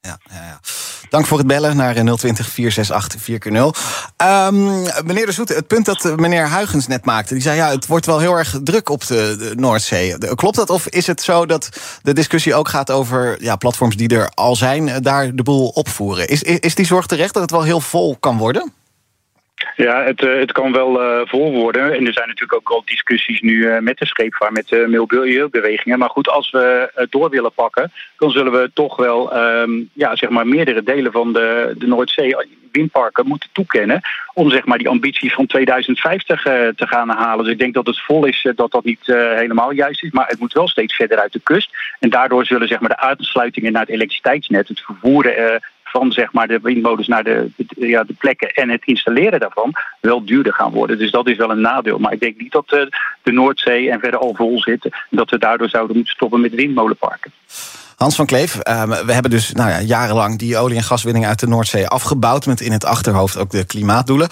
Ja, 0.00 0.18
ja, 0.22 0.40
ja. 0.40 0.77
Dank 1.10 1.26
voor 1.26 1.38
het 1.38 1.46
bellen 1.46 1.76
naar 1.76 1.94
020 1.94 2.48
468 2.48 3.20
4 3.20 3.46
um, 3.46 4.82
Meneer 5.04 5.26
de 5.26 5.32
Zoete, 5.32 5.54
het 5.54 5.66
punt 5.66 5.84
dat 5.84 6.16
meneer 6.16 6.46
Huigens 6.46 6.86
net 6.86 7.04
maakte... 7.04 7.34
die 7.34 7.42
zei, 7.42 7.56
ja, 7.56 7.70
het 7.70 7.86
wordt 7.86 8.06
wel 8.06 8.18
heel 8.18 8.34
erg 8.34 8.56
druk 8.62 8.88
op 8.88 9.06
de, 9.06 9.52
Noordzee. 9.56 10.18
Klopt 10.34 10.56
dat 10.56 10.70
of 10.70 10.86
is 10.86 11.06
het 11.06 11.22
zo 11.22 11.46
dat 11.46 11.68
de 12.02 12.12
discussie 12.12 12.54
ook 12.54 12.68
gaat 12.68 12.90
over... 12.90 13.42
Ja, 13.42 13.56
platforms 13.56 13.96
die 13.96 14.08
er 14.08 14.30
al 14.34 14.56
zijn, 14.56 15.02
daar 15.02 15.34
de 15.34 15.42
boel 15.42 15.68
opvoeren? 15.68 16.28
Is, 16.28 16.42
is, 16.42 16.58
is 16.58 16.74
die 16.74 16.86
zorg 16.86 17.06
terecht 17.06 17.32
dat 17.32 17.42
het 17.42 17.50
wel 17.50 17.62
heel 17.62 17.80
vol 17.80 18.16
kan 18.20 18.38
worden? 18.38 18.72
Ja, 19.76 20.02
het, 20.02 20.22
uh, 20.22 20.38
het 20.38 20.52
kan 20.52 20.72
wel 20.72 21.02
uh, 21.02 21.20
vol 21.24 21.52
worden. 21.52 21.82
En 21.82 22.06
er 22.06 22.12
zijn 22.12 22.28
natuurlijk 22.28 22.54
ook 22.54 22.70
al 22.70 22.82
discussies 22.84 23.40
nu 23.40 23.52
uh, 23.52 23.78
met 23.78 23.98
de 23.98 24.06
scheepvaart, 24.06 24.52
met 24.52 24.68
de 24.68 24.86
milieubewegingen. 24.88 25.98
Maar 25.98 26.10
goed, 26.10 26.28
als 26.28 26.50
we 26.50 26.90
het 26.94 27.10
door 27.10 27.30
willen 27.30 27.52
pakken, 27.52 27.92
dan 28.16 28.30
zullen 28.30 28.52
we 28.52 28.70
toch 28.74 28.96
wel 28.96 29.36
um, 29.36 29.90
ja, 29.92 30.16
zeg 30.16 30.28
maar 30.28 30.46
meerdere 30.46 30.82
delen 30.82 31.12
van 31.12 31.32
de, 31.32 31.74
de 31.78 31.86
Noordzee 31.86 32.36
windparken 32.72 33.26
moeten 33.26 33.48
toekennen. 33.52 34.00
Om 34.34 34.50
zeg 34.50 34.64
maar 34.64 34.78
die 34.78 34.88
ambitie 34.88 35.32
van 35.32 35.46
2050 35.46 36.42
te 36.42 36.86
gaan 36.86 37.08
halen. 37.08 37.44
Dus 37.44 37.52
ik 37.52 37.58
denk 37.58 37.74
dat 37.74 37.86
het 37.86 38.00
vol 38.00 38.24
is 38.24 38.48
dat 38.54 38.70
dat 38.70 38.84
niet 38.84 39.06
helemaal 39.06 39.70
juist 39.70 40.02
is. 40.02 40.10
Maar 40.10 40.26
het 40.26 40.40
moet 40.40 40.52
wel 40.52 40.68
steeds 40.68 40.94
verder 40.94 41.18
uit 41.18 41.32
de 41.32 41.40
kust. 41.42 41.70
En 41.98 42.10
daardoor 42.10 42.44
zullen 42.44 42.68
zeg 42.68 42.80
maar, 42.80 42.88
de 42.88 42.98
aansluitingen 42.98 43.72
naar 43.72 43.82
het 43.82 43.90
elektriciteitsnet, 43.90 44.68
het 44.68 44.80
vervoeren 44.80 45.60
van 45.90 46.12
zeg 46.12 46.32
maar, 46.32 46.48
de 46.48 46.58
windmolens 46.62 47.08
naar 47.08 47.24
de, 47.24 47.50
ja, 47.76 48.04
de 48.04 48.12
plekken 48.12 48.48
en 48.48 48.68
het 48.70 48.84
installeren 48.84 49.40
daarvan 49.40 49.72
wel 50.00 50.24
duurder 50.24 50.52
gaan 50.52 50.72
worden. 50.72 50.98
Dus 50.98 51.10
dat 51.10 51.28
is 51.28 51.36
wel 51.36 51.50
een 51.50 51.60
nadeel. 51.60 51.98
Maar 51.98 52.12
ik 52.12 52.20
denk 52.20 52.40
niet 52.40 52.52
dat 52.52 52.68
de, 52.68 52.88
de 53.22 53.32
Noordzee 53.32 53.90
en 53.90 54.00
verder 54.00 54.20
al 54.20 54.34
vol 54.34 54.60
zitten. 54.60 54.90
Dat 55.10 55.30
we 55.30 55.38
daardoor 55.38 55.68
zouden 55.68 55.96
moeten 55.96 56.14
stoppen 56.14 56.40
met 56.40 56.54
windmolenparken. 56.54 57.32
Hans 57.98 58.14
van 58.14 58.26
Kleef, 58.26 58.58
we 59.04 59.12
hebben 59.12 59.30
dus 59.30 59.52
nou 59.52 59.70
ja, 59.70 59.80
jarenlang 59.80 60.38
die 60.38 60.56
olie- 60.56 60.76
en 60.76 60.82
gaswinning 60.82 61.26
uit 61.26 61.40
de 61.40 61.46
Noordzee 61.46 61.88
afgebouwd. 61.88 62.46
Met 62.46 62.60
in 62.60 62.72
het 62.72 62.84
achterhoofd 62.84 63.36
ook 63.36 63.50
de 63.50 63.64
klimaatdoelen. 63.64 64.28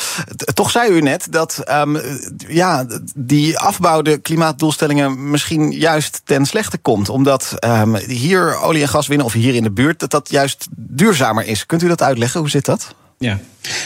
Toch 0.54 0.70
zei 0.70 0.90
u 0.90 1.00
net 1.00 1.26
dat 1.30 1.62
um, 1.70 2.00
ja, 2.48 2.86
die 3.14 3.58
afbouw 3.58 4.02
de 4.02 4.18
klimaatdoelstellingen 4.18 5.30
misschien 5.30 5.70
juist 5.70 6.20
ten 6.24 6.46
slechte 6.46 6.78
komt. 6.78 7.08
Omdat 7.08 7.54
um, 7.64 7.96
hier 7.96 8.60
olie 8.60 8.82
en 8.82 8.88
gas 8.88 9.06
winnen, 9.06 9.26
of 9.26 9.32
hier 9.32 9.54
in 9.54 9.62
de 9.62 9.70
buurt, 9.70 9.98
dat 9.98 10.10
dat 10.10 10.30
juist 10.30 10.66
duurzamer 10.70 11.46
is. 11.46 11.66
Kunt 11.66 11.82
u 11.82 11.88
dat 11.88 12.02
uitleggen? 12.02 12.40
Hoe 12.40 12.50
zit 12.50 12.64
dat? 12.64 12.94
Ja, 13.18 13.38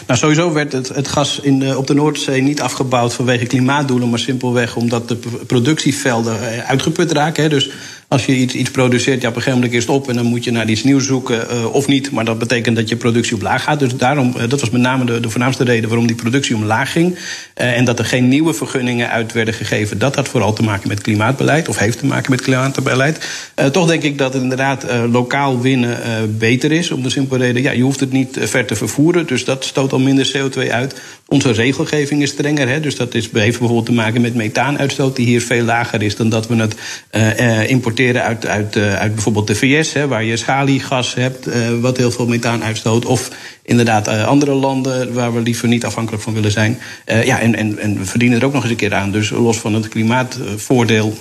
nou 0.07 0.19
sowieso 0.19 0.53
werd 0.53 0.73
het, 0.73 0.89
het 0.89 1.09
gas 1.09 1.41
in 1.41 1.59
de, 1.59 1.79
op 1.79 1.87
de 1.87 1.95
Noordzee 1.95 2.43
niet 2.43 2.61
afgebouwd 2.61 3.15
vanwege 3.15 3.47
klimaatdoelen, 3.47 4.11
maar 4.11 4.19
simpelweg 4.19 4.77
omdat 4.77 5.09
de 5.09 5.17
productievelden 5.47 6.67
uitgeput 6.67 7.13
raken. 7.13 7.43
Hè. 7.43 7.49
Dus 7.49 7.71
Als 8.11 8.27
je 8.27 8.35
iets, 8.35 8.55
iets 8.55 8.71
produceert, 8.71 9.23
ja, 9.23 9.29
op 9.29 9.37
een 9.37 9.43
gegeven 9.43 9.61
moment 9.61 9.73
is 9.73 9.87
het 9.87 9.95
op 9.95 10.09
en 10.09 10.15
dan 10.15 10.27
moet 10.27 10.45
je 10.45 10.51
naar 10.51 10.69
iets 10.69 10.85
nieuws 10.85 11.07
zoeken 11.07 11.47
uh, 11.51 11.75
of 11.75 11.87
niet. 11.87 12.11
Maar 12.11 12.25
dat 12.25 12.39
betekent 12.39 12.77
dat 12.77 12.89
je 12.89 12.97
productie 12.97 13.35
omlaag 13.35 13.63
gaat. 13.63 13.79
Dus 13.79 13.97
daarom, 13.97 14.35
uh, 14.37 14.49
dat 14.49 14.61
was 14.61 14.71
met 14.71 14.81
name 14.81 15.05
de, 15.05 15.21
de 15.21 15.31
voornaamste 15.31 15.65
reden 15.65 15.89
waarom 15.89 16.07
die 16.07 16.17
productie 16.17 16.57
omlaag 16.57 16.93
ging. 16.93 17.15
Uh, 17.15 17.77
en 17.77 17.85
dat 17.85 17.99
er 17.99 18.05
geen 18.05 18.29
nieuwe 18.29 18.55
vergunningen 18.55 19.11
uit 19.11 19.33
werden 19.33 19.55
gegeven. 19.55 19.99
Dat 19.99 20.15
had 20.15 20.29
vooral 20.29 20.53
te 20.53 20.63
maken 20.63 20.89
met 20.89 21.01
klimaatbeleid, 21.01 21.69
of 21.69 21.79
heeft 21.79 21.99
te 21.99 22.07
maken 22.07 22.31
met 22.31 22.41
klimaatbeleid. 22.41 23.29
toch 23.73 23.87
denk 23.87 24.03
ik 24.03 24.19
dat 24.19 24.35
inderdaad 24.35 24.87
lokaal 25.11 25.61
winnen 25.61 25.99
beter 26.39 26.73
is. 26.73 26.91
Om 26.91 27.03
de 27.03 27.11
simpele 27.11 27.45
reden, 27.45 27.63
ja, 27.63 27.71
je 27.71 27.83
hoeft 27.83 28.01
het 28.01 28.13
niet 28.13 28.37
ver 28.41 28.65
te 28.65 28.77
vervoeren. 28.77 29.27
Dus 29.27 29.45
dat 29.45 29.65
stoot 29.65 29.93
al 29.93 29.99
minder 29.99 30.33
CO2 30.37 30.71
uit. 30.71 31.01
Onze 31.27 31.51
regelgeving 31.51 32.23
is 32.23 32.31
strenger. 32.31 32.69
Hè, 32.69 32.81
dus 32.81 32.97
dat 32.97 33.15
is, 33.15 33.29
heeft 33.33 33.59
bijvoorbeeld 33.59 33.87
te 33.87 33.93
maken 33.93 34.21
met 34.21 34.35
methaanuitstoot, 34.35 35.17
die 35.17 35.27
hier 35.27 35.43
veel 35.43 35.65
lager 35.65 36.03
is 36.03 36.17
dan 36.17 36.29
dat 36.29 36.47
we 36.47 36.57
het 36.57 36.75
uh, 37.13 37.71
uit, 38.09 38.77
uh, 38.77 38.95
uit 38.95 39.15
bijvoorbeeld 39.15 39.47
de 39.47 39.55
VS, 39.55 39.93
hè, 39.93 40.09
waar 40.09 40.25
je 40.25 40.37
schaliegas 40.37 41.15
hebt, 41.15 41.49
uh, 41.49 41.55
wat 41.81 41.97
heel 41.97 42.11
veel 42.11 42.27
methaan 42.27 42.65
uitstoot. 42.65 43.05
Of 43.05 43.31
inderdaad 43.63 44.09
andere 44.09 44.53
landen 44.53 45.13
waar 45.13 45.35
we 45.35 45.41
liever 45.41 45.69
niet 45.69 45.85
afhankelijk 45.85 46.23
van 46.23 46.35
willen 46.35 46.51
zijn. 46.51 46.79
ja, 47.25 47.41
en, 47.41 47.55
en, 47.55 47.79
en 47.79 47.99
we 47.99 48.05
verdienen 48.05 48.39
er 48.39 48.45
ook 48.45 48.53
nog 48.53 48.63
eens 48.63 48.71
een 48.71 48.77
keer 48.77 48.95
aan. 48.95 49.13
Dus 49.13 49.31
los 49.31 49.59
van 49.59 49.75
het 49.75 49.89
klimaatvoordeel 49.89 51.17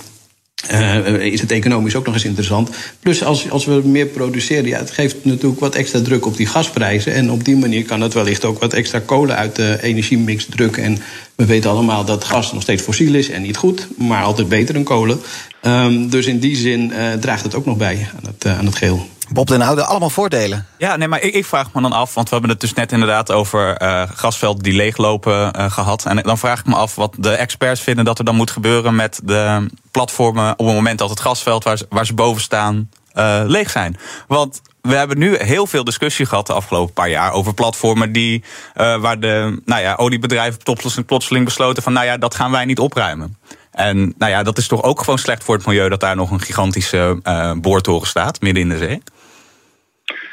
is 1.20 1.40
het 1.40 1.50
economisch 1.50 1.94
ook 1.94 2.04
nog 2.04 2.14
eens 2.14 2.24
interessant. 2.24 2.70
Plus 3.00 3.24
als, 3.24 3.50
als 3.50 3.64
we 3.64 3.80
meer 3.84 4.06
produceren, 4.06 4.66
ja, 4.66 4.78
het 4.78 4.90
geeft 4.90 5.24
natuurlijk 5.24 5.60
wat 5.60 5.74
extra 5.74 6.00
druk 6.02 6.26
op 6.26 6.36
die 6.36 6.46
gasprijzen. 6.46 7.12
En 7.12 7.30
op 7.30 7.44
die 7.44 7.56
manier 7.56 7.84
kan 7.84 8.00
het 8.00 8.14
wellicht 8.14 8.44
ook 8.44 8.60
wat 8.60 8.72
extra 8.72 8.98
kolen 8.98 9.36
uit 9.36 9.56
de 9.56 9.78
energiemix 9.82 10.44
drukken. 10.44 10.82
En 10.82 10.98
we 11.34 11.44
weten 11.44 11.70
allemaal 11.70 12.04
dat 12.04 12.24
gas 12.24 12.52
nog 12.52 12.62
steeds 12.62 12.82
fossiel 12.82 13.14
is 13.14 13.30
en 13.30 13.42
niet 13.42 13.56
goed, 13.56 13.88
maar 13.96 14.22
altijd 14.22 14.48
beter 14.48 14.74
dan 14.74 14.82
kolen. 14.82 15.20
Um, 15.62 16.08
dus 16.08 16.26
in 16.26 16.38
die 16.38 16.56
zin 16.56 16.90
uh, 16.90 17.12
draagt 17.12 17.42
het 17.42 17.54
ook 17.54 17.66
nog 17.66 17.76
bij 17.76 18.08
aan 18.16 18.26
het, 18.26 18.44
uh, 18.44 18.58
aan 18.58 18.66
het 18.66 18.76
geheel. 18.76 19.08
Bob 19.32 19.46
den 19.46 19.62
Oude, 19.62 19.84
allemaal 19.84 20.10
voordelen. 20.10 20.66
Ja, 20.78 20.96
nee, 20.96 21.08
maar 21.08 21.20
ik, 21.20 21.34
ik, 21.34 21.44
vraag 21.44 21.72
me 21.72 21.80
dan 21.80 21.92
af, 21.92 22.14
want 22.14 22.28
we 22.28 22.32
hebben 22.34 22.50
het 22.50 22.60
dus 22.60 22.72
net 22.72 22.92
inderdaad 22.92 23.32
over 23.32 23.82
uh, 23.82 24.02
gasvelden 24.14 24.62
die 24.62 24.72
leeglopen 24.72 25.52
uh, 25.56 25.70
gehad. 25.70 26.04
En 26.04 26.16
dan 26.16 26.38
vraag 26.38 26.60
ik 26.60 26.66
me 26.66 26.74
af 26.74 26.94
wat 26.94 27.14
de 27.18 27.30
experts 27.30 27.80
vinden 27.80 28.04
dat 28.04 28.18
er 28.18 28.24
dan 28.24 28.34
moet 28.34 28.50
gebeuren 28.50 28.94
met 28.94 29.20
de 29.24 29.66
platformen 29.90 30.52
op 30.52 30.66
het 30.66 30.74
moment 30.74 30.98
dat 30.98 31.10
het 31.10 31.20
gasveld 31.20 31.64
waar 31.64 31.78
ze, 31.78 31.86
waar 31.88 32.06
ze 32.06 32.14
boven 32.14 32.42
staan 32.42 32.88
uh, 33.14 33.42
leeg 33.46 33.70
zijn. 33.70 33.96
Want 34.26 34.60
we 34.80 34.94
hebben 34.94 35.18
nu 35.18 35.36
heel 35.36 35.66
veel 35.66 35.84
discussie 35.84 36.26
gehad 36.26 36.46
de 36.46 36.52
afgelopen 36.52 36.94
paar 36.94 37.10
jaar 37.10 37.32
over 37.32 37.54
platformen 37.54 38.12
die, 38.12 38.44
uh, 38.76 38.96
waar 38.96 39.20
de 39.20 39.60
nou 39.64 39.82
ja, 39.82 39.94
oliebedrijven 39.94 40.62
plotseling, 40.62 41.06
plotseling 41.06 41.44
besloten 41.44 41.82
van 41.82 41.92
nou 41.92 42.06
ja, 42.06 42.16
dat 42.16 42.34
gaan 42.34 42.50
wij 42.50 42.64
niet 42.64 42.78
opruimen. 42.78 43.36
En 43.80 44.14
nou 44.18 44.30
ja, 44.30 44.42
dat 44.42 44.58
is 44.58 44.68
toch 44.68 44.82
ook 44.82 45.00
gewoon 45.00 45.18
slecht 45.18 45.44
voor 45.44 45.54
het 45.54 45.66
milieu 45.66 45.88
dat 45.88 46.00
daar 46.00 46.16
nog 46.16 46.30
een 46.30 46.40
gigantische 46.40 47.20
uh, 47.24 47.52
boortoren 47.52 48.06
staat 48.06 48.40
midden 48.40 48.62
in 48.62 48.68
de 48.68 48.78
zee. 48.78 49.02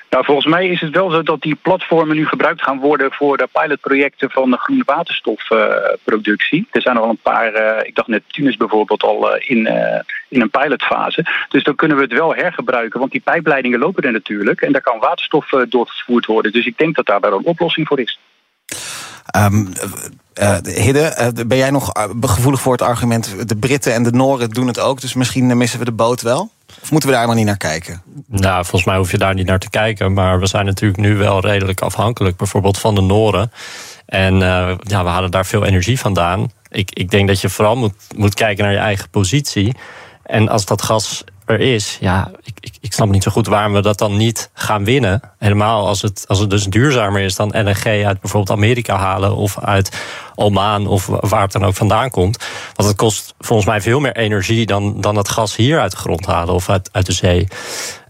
Nou, 0.10 0.26
volgens 0.26 0.48
mij 0.48 0.68
is 0.68 0.82
het 0.82 0.96
wel 0.96 1.10
zo 1.10 1.24
dat 1.24 1.42
die 1.42 1.56
platformen 1.56 2.16
nu 2.16 2.26
gebruikt 2.28 2.62
gaan 2.62 2.80
worden 2.80 3.12
voor 3.12 3.38
de 3.38 3.48
pilotprojecten 3.52 4.30
van 4.30 4.50
de 4.50 4.58
groene 4.58 4.84
waterstofproductie. 4.86 6.68
Er 6.72 6.82
zijn 6.82 6.98
al 6.98 7.10
een 7.10 7.20
paar, 7.22 7.54
uh, 7.54 7.88
ik 7.88 7.96
dacht 7.96 8.08
net 8.08 8.24
Tunis 8.28 8.58
bijvoorbeeld 8.58 9.04
al 9.04 9.36
uh, 9.36 9.50
in, 9.50 9.68
in 10.30 10.42
een 10.42 10.50
pilotfase. 10.50 11.26
Dus 11.50 11.64
dan 11.64 11.76
kunnen 11.76 11.98
we 11.98 12.04
het 12.04 12.14
wel 12.14 12.36
hergebruiken, 12.36 13.00
want 13.00 13.12
die 13.12 13.22
pijpleidingen 13.22 13.80
lopen 13.80 14.04
er 14.04 14.12
natuurlijk 14.12 14.62
en 14.62 14.72
daar 14.72 14.82
kan 14.82 15.00
waterstof 15.00 15.50
doorgevoerd 15.70 16.26
worden. 16.26 16.52
Dus 16.52 16.66
ik 16.66 16.78
denk 16.78 16.96
dat 16.96 17.06
daar 17.06 17.20
wel 17.20 17.38
een 17.38 17.46
oplossing 17.46 17.88
voor 17.88 18.00
is. 18.00 18.20
Um, 19.36 19.74
uh, 20.42 20.58
Hidde, 20.64 21.32
uh, 21.38 21.46
ben 21.46 21.58
jij 21.58 21.70
nog 21.70 21.92
gevoelig 22.22 22.62
voor 22.62 22.72
het 22.72 22.82
argument... 22.82 23.50
de 23.50 23.56
Britten 23.56 23.94
en 23.94 24.04
de 24.04 24.12
Noren 24.12 24.50
doen 24.50 24.68
het 24.68 24.80
ook, 24.80 25.02
dus 25.02 25.14
misschien 25.14 25.58
missen 25.58 25.80
we 25.80 25.86
de 25.86 25.92
boot 25.92 26.22
wel? 26.22 26.52
Of 26.82 26.92
moeten 26.92 27.10
we 27.10 27.16
daar 27.16 27.28
maar 27.28 27.36
niet 27.36 27.46
naar 27.46 27.58
kijken? 27.58 28.02
Nou, 28.26 28.64
volgens 28.64 28.86
mij 28.86 28.98
hoef 28.98 29.12
je 29.12 29.18
daar 29.18 29.34
niet 29.34 29.46
naar 29.46 29.60
te 29.60 29.70
kijken. 29.70 30.14
Maar 30.14 30.40
we 30.40 30.48
zijn 30.48 30.66
natuurlijk 30.66 31.00
nu 31.00 31.16
wel 31.16 31.40
redelijk 31.40 31.82
afhankelijk, 31.82 32.38
bijvoorbeeld 32.38 32.78
van 32.78 32.96
de 32.96 33.02
Noren. 33.02 33.52
En 34.06 34.36
ja, 34.80 35.04
we 35.04 35.10
halen 35.10 35.32
daar 35.32 35.46
veel 35.46 35.66
energie 35.66 36.00
vandaan. 36.00 36.52
Ik, 36.70 36.92
ik 36.92 37.10
denk 37.10 37.28
dat 37.28 37.42
je 37.42 37.50
vooral 37.50 37.76
moet, 37.76 37.94
moet 38.16 38.34
kijken 38.34 38.64
naar 38.64 38.74
je 38.74 38.80
eigen 38.80 39.10
positie. 39.10 39.76
En 40.24 40.50
als 40.50 40.66
dat 40.66 40.82
gas 40.82 41.24
er 41.46 41.60
is, 41.60 41.98
ja, 42.00 42.32
ik, 42.60 42.77
ik 42.88 42.94
snap 42.94 43.10
niet 43.10 43.24
zo 43.24 43.32
goed 43.32 43.48
waarom 43.48 43.74
we 43.74 43.82
dat 43.82 43.98
dan 43.98 44.18
niet 44.18 44.50
gaan 44.54 44.84
winnen. 44.84 45.22
Helemaal 45.38 45.88
als 45.88 46.02
het, 46.02 46.26
als 46.28 46.40
het 46.40 46.50
dus 46.50 46.66
duurzamer 46.66 47.22
is 47.22 47.36
dan 47.36 47.48
LNG 47.48 48.06
uit 48.06 48.22
bijvoorbeeld 48.22 48.58
Amerika 48.58 48.96
halen 48.96 49.36
of 49.36 49.60
uit 49.60 50.02
Oman 50.36 50.88
of 50.88 51.06
waar 51.06 51.42
het 51.42 51.52
dan 51.52 51.66
ook 51.66 51.76
vandaan 51.76 52.10
komt. 52.10 52.46
Want 52.76 52.90
het 52.90 52.98
kost 52.98 53.34
volgens 53.40 53.68
mij 53.68 53.82
veel 53.82 54.00
meer 54.00 54.16
energie 54.16 54.66
dan, 54.66 55.02
dan 55.02 55.16
het 55.16 55.30
gas 55.30 55.56
hier 55.56 55.80
uit 55.80 55.92
de 55.92 55.98
grond 55.98 56.26
halen 56.26 56.54
of 56.54 56.70
uit, 56.70 56.90
uit 56.92 57.06
de 57.06 57.12
zee. 57.12 57.48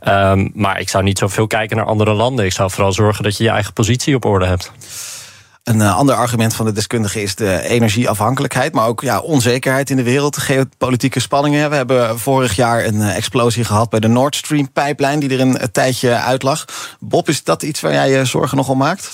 Um, 0.07 0.51
maar 0.53 0.79
ik 0.79 0.89
zou 0.89 1.03
niet 1.03 1.17
zoveel 1.17 1.47
kijken 1.47 1.77
naar 1.77 1.85
andere 1.85 2.13
landen. 2.13 2.45
Ik 2.45 2.51
zou 2.51 2.71
vooral 2.71 2.93
zorgen 2.93 3.23
dat 3.23 3.37
je 3.37 3.43
je 3.43 3.49
eigen 3.49 3.73
positie 3.73 4.15
op 4.15 4.25
orde 4.25 4.45
hebt. 4.45 4.71
Een 5.67 5.79
uh, 5.79 5.97
ander 5.97 6.15
argument 6.15 6.53
van 6.53 6.65
de 6.65 6.71
deskundigen 6.71 7.21
is 7.21 7.35
de 7.35 7.61
energieafhankelijkheid, 7.61 8.73
maar 8.73 8.87
ook 8.87 9.01
ja, 9.01 9.19
onzekerheid 9.19 9.89
in 9.89 9.95
de 9.95 10.03
wereld, 10.03 10.37
geopolitieke 10.37 11.19
spanningen. 11.19 11.69
We 11.69 11.75
hebben 11.75 12.19
vorig 12.19 12.55
jaar 12.55 12.85
een 12.85 12.95
uh, 12.95 13.15
explosie 13.15 13.63
gehad 13.63 13.89
bij 13.89 13.99
de 13.99 14.07
Nord 14.07 14.35
Stream 14.35 14.71
pijplijn, 14.71 15.19
die 15.19 15.29
er 15.29 15.39
een, 15.39 15.61
een 15.63 15.71
tijdje 15.71 16.15
uitlag. 16.15 16.65
Bob, 16.99 17.29
is 17.29 17.43
dat 17.43 17.63
iets 17.63 17.81
waar 17.81 17.93
jij 17.93 18.09
je 18.09 18.25
zorgen 18.25 18.57
nogal 18.57 18.75
maakt? 18.75 19.13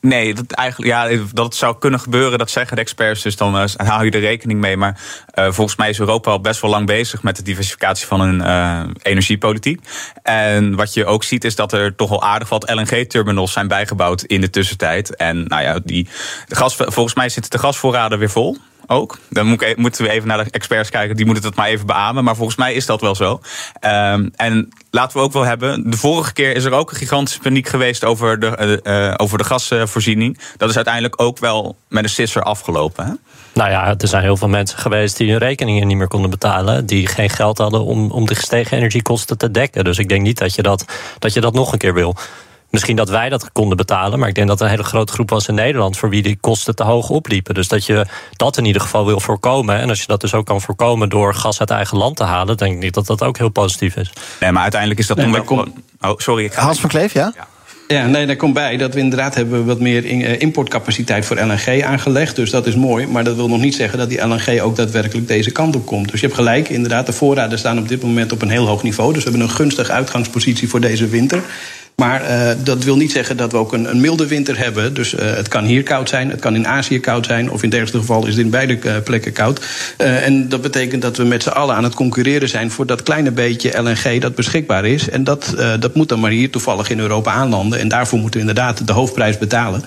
Nee, 0.00 0.34
dat, 0.34 0.52
eigenlijk, 0.52 0.90
ja, 0.90 1.24
dat 1.32 1.54
zou 1.54 1.78
kunnen 1.78 2.00
gebeuren, 2.00 2.38
dat 2.38 2.50
zeggen 2.50 2.76
de 2.76 2.82
experts. 2.82 3.22
Dus 3.22 3.36
dan 3.36 3.56
uh, 3.56 3.64
hou 3.76 4.04
je 4.04 4.10
er 4.10 4.20
rekening 4.20 4.60
mee. 4.60 4.76
Maar 4.76 5.00
uh, 5.34 5.44
volgens 5.50 5.76
mij 5.76 5.88
is 5.88 5.98
Europa 5.98 6.30
al 6.30 6.40
best 6.40 6.60
wel 6.60 6.70
lang 6.70 6.86
bezig 6.86 7.22
met 7.22 7.36
de 7.36 7.42
diversificatie 7.42 8.06
van 8.06 8.20
hun 8.20 8.40
uh, 8.40 8.82
energiepolitiek. 9.02 9.80
En 10.22 10.74
wat 10.74 10.94
je 10.94 11.06
ook 11.06 11.24
ziet 11.24 11.44
is 11.44 11.54
dat 11.54 11.72
er 11.72 11.94
toch 11.94 12.10
al 12.10 12.22
aardig 12.22 12.48
wat 12.48 12.70
LNG-terminals 12.70 13.52
zijn 13.52 13.68
bijgebouwd 13.68 14.22
in 14.22 14.40
de 14.40 14.50
tussentijd. 14.50 15.16
En 15.16 15.44
nou 15.44 15.62
ja, 15.62 15.80
die, 15.84 16.08
gas, 16.48 16.76
volgens 16.76 17.14
mij 17.14 17.28
zitten 17.28 17.50
de 17.50 17.58
gasvoorraden 17.58 18.18
weer 18.18 18.30
vol 18.30 18.56
ook. 18.86 19.18
Dan 19.30 19.46
moet 19.46 19.62
ik, 19.62 19.68
e-, 19.68 19.80
moeten 19.80 20.04
we 20.04 20.10
even 20.10 20.28
naar 20.28 20.44
de 20.44 20.50
experts 20.50 20.90
kijken. 20.90 21.16
Die 21.16 21.26
moeten 21.26 21.44
het 21.44 21.56
maar 21.56 21.68
even 21.68 21.86
beamen. 21.86 22.24
Maar 22.24 22.36
volgens 22.36 22.56
mij 22.56 22.74
is 22.74 22.86
dat 22.86 23.00
wel 23.00 23.14
zo. 23.14 23.40
Um, 23.80 24.30
en 24.36 24.68
laten 24.90 25.18
we 25.18 25.24
ook 25.24 25.32
wel 25.32 25.42
hebben. 25.42 25.90
De 25.90 25.96
vorige 25.96 26.32
keer 26.32 26.54
is 26.54 26.64
er 26.64 26.72
ook 26.72 26.90
een 26.90 26.96
gigantische 26.96 27.40
paniek 27.40 27.68
geweest 27.68 28.04
over 28.04 28.40
de, 28.40 28.80
uh, 28.84 29.14
over 29.16 29.38
de 29.38 29.44
gasvoorziening. 29.44 30.38
Dat 30.56 30.68
is 30.68 30.76
uiteindelijk 30.76 31.22
ook 31.22 31.38
wel 31.38 31.76
met 31.88 32.02
een 32.02 32.10
sisser 32.10 32.42
afgelopen. 32.42 33.06
Hè? 33.06 33.12
Nou 33.54 33.70
ja, 33.70 33.94
er 33.98 34.08
zijn 34.08 34.22
heel 34.22 34.36
veel 34.36 34.48
mensen 34.48 34.78
geweest 34.78 35.16
die 35.16 35.30
hun 35.30 35.38
rekeningen 35.38 35.86
niet 35.86 35.96
meer 35.96 36.08
konden 36.08 36.30
betalen. 36.30 36.86
Die 36.86 37.06
geen 37.06 37.30
geld 37.30 37.58
hadden 37.58 37.84
om, 37.84 38.10
om 38.10 38.26
de 38.26 38.34
gestegen 38.34 38.76
energiekosten 38.76 39.38
te 39.38 39.50
dekken. 39.50 39.84
Dus 39.84 39.98
ik 39.98 40.08
denk 40.08 40.22
niet 40.22 40.38
dat 40.38 40.54
je 40.54 40.62
dat, 40.62 40.84
dat, 41.18 41.32
je 41.32 41.40
dat 41.40 41.54
nog 41.54 41.72
een 41.72 41.78
keer 41.78 41.94
wil. 41.94 42.16
Misschien 42.74 42.96
dat 42.96 43.08
wij 43.08 43.28
dat 43.28 43.52
konden 43.52 43.76
betalen, 43.76 44.18
maar 44.18 44.28
ik 44.28 44.34
denk 44.34 44.48
dat 44.48 44.58
er 44.58 44.64
een 44.64 44.70
hele 44.70 44.84
grote 44.84 45.12
groep 45.12 45.30
was 45.30 45.48
in 45.48 45.54
Nederland 45.54 45.96
voor 45.96 46.08
wie 46.08 46.22
die 46.22 46.38
kosten 46.40 46.74
te 46.74 46.82
hoog 46.82 47.08
opliepen. 47.08 47.54
Dus 47.54 47.68
dat 47.68 47.86
je 47.86 48.06
dat 48.36 48.56
in 48.56 48.64
ieder 48.64 48.82
geval 48.82 49.06
wil 49.06 49.20
voorkomen. 49.20 49.78
En 49.78 49.88
als 49.88 50.00
je 50.00 50.06
dat 50.06 50.20
dus 50.20 50.34
ook 50.34 50.46
kan 50.46 50.60
voorkomen 50.60 51.08
door 51.08 51.34
gas 51.34 51.60
uit 51.60 51.70
eigen 51.70 51.98
land 51.98 52.16
te 52.16 52.24
halen, 52.24 52.56
denk 52.56 52.74
ik 52.74 52.82
niet 52.82 52.94
dat 52.94 53.06
dat 53.06 53.22
ook 53.22 53.38
heel 53.38 53.48
positief 53.48 53.96
is. 53.96 54.12
Nee, 54.40 54.52
maar 54.52 54.62
uiteindelijk 54.62 55.00
is 55.00 55.06
dat 55.06 55.16
nee, 55.16 55.30
dan. 55.30 55.72
Oh, 56.00 56.18
sorry. 56.18 56.50
Hans 56.54 56.80
van 56.80 56.88
Kleef, 56.88 57.12
ja? 57.12 57.32
ja. 57.36 57.46
Ja, 57.88 58.06
nee, 58.06 58.26
daar 58.26 58.36
komt 58.36 58.54
bij 58.54 58.76
dat 58.76 58.94
we 58.94 59.00
inderdaad 59.00 59.34
hebben 59.34 59.64
wat 59.64 59.80
meer 59.80 60.04
eh, 60.04 60.40
importcapaciteit 60.40 61.24
voor 61.24 61.36
LNG 61.36 61.82
aangelegd. 61.82 62.36
Dus 62.36 62.50
dat 62.50 62.66
is 62.66 62.74
mooi. 62.74 63.06
Maar 63.06 63.24
dat 63.24 63.36
wil 63.36 63.48
nog 63.48 63.60
niet 63.60 63.74
zeggen 63.74 63.98
dat 63.98 64.08
die 64.08 64.26
LNG 64.26 64.60
ook 64.60 64.76
daadwerkelijk 64.76 65.28
deze 65.28 65.50
kant 65.50 65.76
op 65.76 65.86
komt. 65.86 66.10
Dus 66.10 66.20
je 66.20 66.26
hebt 66.26 66.38
gelijk, 66.38 66.68
inderdaad, 66.68 67.06
de 67.06 67.12
voorraden 67.12 67.58
staan 67.58 67.78
op 67.78 67.88
dit 67.88 68.02
moment 68.02 68.32
op 68.32 68.42
een 68.42 68.50
heel 68.50 68.66
hoog 68.66 68.82
niveau. 68.82 69.12
Dus 69.12 69.24
we 69.24 69.30
hebben 69.30 69.48
een 69.48 69.54
gunstige 69.54 69.92
uitgangspositie 69.92 70.68
voor 70.68 70.80
deze 70.80 71.08
winter. 71.08 71.42
Maar 71.96 72.22
uh, 72.22 72.50
dat 72.64 72.84
wil 72.84 72.96
niet 72.96 73.12
zeggen 73.12 73.36
dat 73.36 73.52
we 73.52 73.58
ook 73.58 73.72
een, 73.72 73.90
een 73.90 74.00
milde 74.00 74.26
winter 74.26 74.58
hebben. 74.58 74.94
Dus 74.94 75.14
uh, 75.14 75.20
het 75.20 75.48
kan 75.48 75.64
hier 75.64 75.82
koud 75.82 76.08
zijn, 76.08 76.30
het 76.30 76.40
kan 76.40 76.54
in 76.54 76.66
Azië 76.66 77.00
koud 77.00 77.26
zijn... 77.26 77.50
of 77.50 77.62
in 77.62 77.72
ergste 77.72 77.98
geval 77.98 78.26
is 78.26 78.34
het 78.34 78.44
in 78.44 78.50
beide 78.50 78.78
uh, 78.84 78.96
plekken 79.04 79.32
koud. 79.32 79.64
en 79.96 80.48
dat 80.48 80.62
betekent 80.62 81.02
dat 81.02 81.16
we 81.16 81.24
met 81.24 81.42
z'n 81.42 81.48
allen 81.48 81.74
aan 81.74 81.84
het 81.84 81.94
concurreren 81.94 82.48
zijn... 82.48 82.70
voor 82.70 82.86
dat 82.86 83.02
kleine 83.02 83.30
beetje 83.30 83.82
LNG 83.82 84.20
dat 84.20 84.34
beschikbaar 84.34 84.84
is. 84.84 85.08
En 85.08 85.24
dat, 85.24 85.54
dat 85.80 85.94
moet 85.94 86.08
dan 86.08 86.20
maar 86.20 86.30
hier 86.30 86.50
toevallig 86.50 86.90
in 86.90 86.98
Europa 86.98 87.32
aanlanden. 87.32 87.78
En 87.78 87.88
daarvoor 87.88 88.18
moeten 88.18 88.40
we 88.40 88.46
inderdaad 88.46 88.86
de 88.86 88.92
hoofdprijs 88.92 89.38
betalen. 89.38 89.84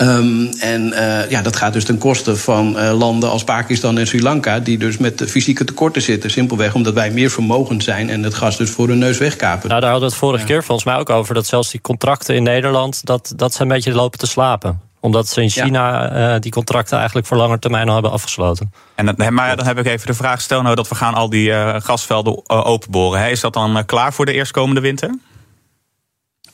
Um, 0.00 0.48
en 0.60 0.86
uh, 0.86 1.30
ja, 1.30 1.42
dat 1.42 1.56
gaat 1.56 1.72
dus 1.72 1.84
ten 1.84 1.98
koste 1.98 2.36
van 2.36 2.76
uh, 2.76 2.98
landen 2.98 3.30
als 3.30 3.44
Pakistan 3.44 3.98
en 3.98 4.06
Sri 4.06 4.22
Lanka, 4.22 4.60
die 4.60 4.78
dus 4.78 4.96
met 4.96 5.24
fysieke 5.28 5.64
tekorten 5.64 6.02
zitten. 6.02 6.30
Simpelweg 6.30 6.74
omdat 6.74 6.94
wij 6.94 7.10
meer 7.10 7.30
vermogend 7.30 7.82
zijn 7.82 8.10
en 8.10 8.22
het 8.22 8.34
gas 8.34 8.56
dus 8.56 8.70
voor 8.70 8.88
hun 8.88 8.98
neus 8.98 9.18
wegkapen. 9.18 9.68
Nou, 9.68 9.80
daar 9.80 9.90
hadden 9.90 10.08
we 10.08 10.14
het 10.14 10.24
vorige 10.24 10.40
ja. 10.40 10.48
keer 10.48 10.64
volgens 10.64 10.86
mij 10.86 10.96
ook 10.96 11.10
over. 11.10 11.34
Dat 11.34 11.46
zelfs 11.46 11.70
die 11.70 11.80
contracten 11.80 12.34
in 12.34 12.42
Nederland, 12.42 13.06
dat, 13.06 13.32
dat 13.36 13.54
ze 13.54 13.62
een 13.62 13.68
beetje 13.68 13.92
lopen 13.92 14.18
te 14.18 14.26
slapen 14.26 14.80
omdat 15.00 15.28
ze 15.28 15.42
in 15.42 15.50
China 15.50 16.02
ja. 16.02 16.34
uh, 16.34 16.40
die 16.40 16.52
contracten 16.52 16.96
eigenlijk 16.96 17.26
voor 17.26 17.36
langer 17.36 17.58
termijn 17.58 17.86
al 17.86 17.92
hebben 17.92 18.12
afgesloten. 18.12 18.72
En 18.94 19.06
dat, 19.06 19.30
maar 19.30 19.56
dan 19.56 19.66
heb 19.66 19.78
ik 19.78 19.86
even 19.86 20.06
de 20.06 20.14
vraag: 20.14 20.40
stel 20.40 20.62
nou 20.62 20.74
dat 20.74 20.88
we 20.88 20.94
gaan 20.94 21.14
al 21.14 21.30
die 21.30 21.48
uh, 21.48 21.74
gasvelden 21.78 22.32
uh, 22.32 22.66
openboren. 22.66 23.20
Hè? 23.20 23.28
Is 23.28 23.40
dat 23.40 23.52
dan 23.52 23.84
klaar 23.86 24.12
voor 24.12 24.26
de 24.26 24.32
eerstkomende 24.32 24.80
winter? 24.80 25.14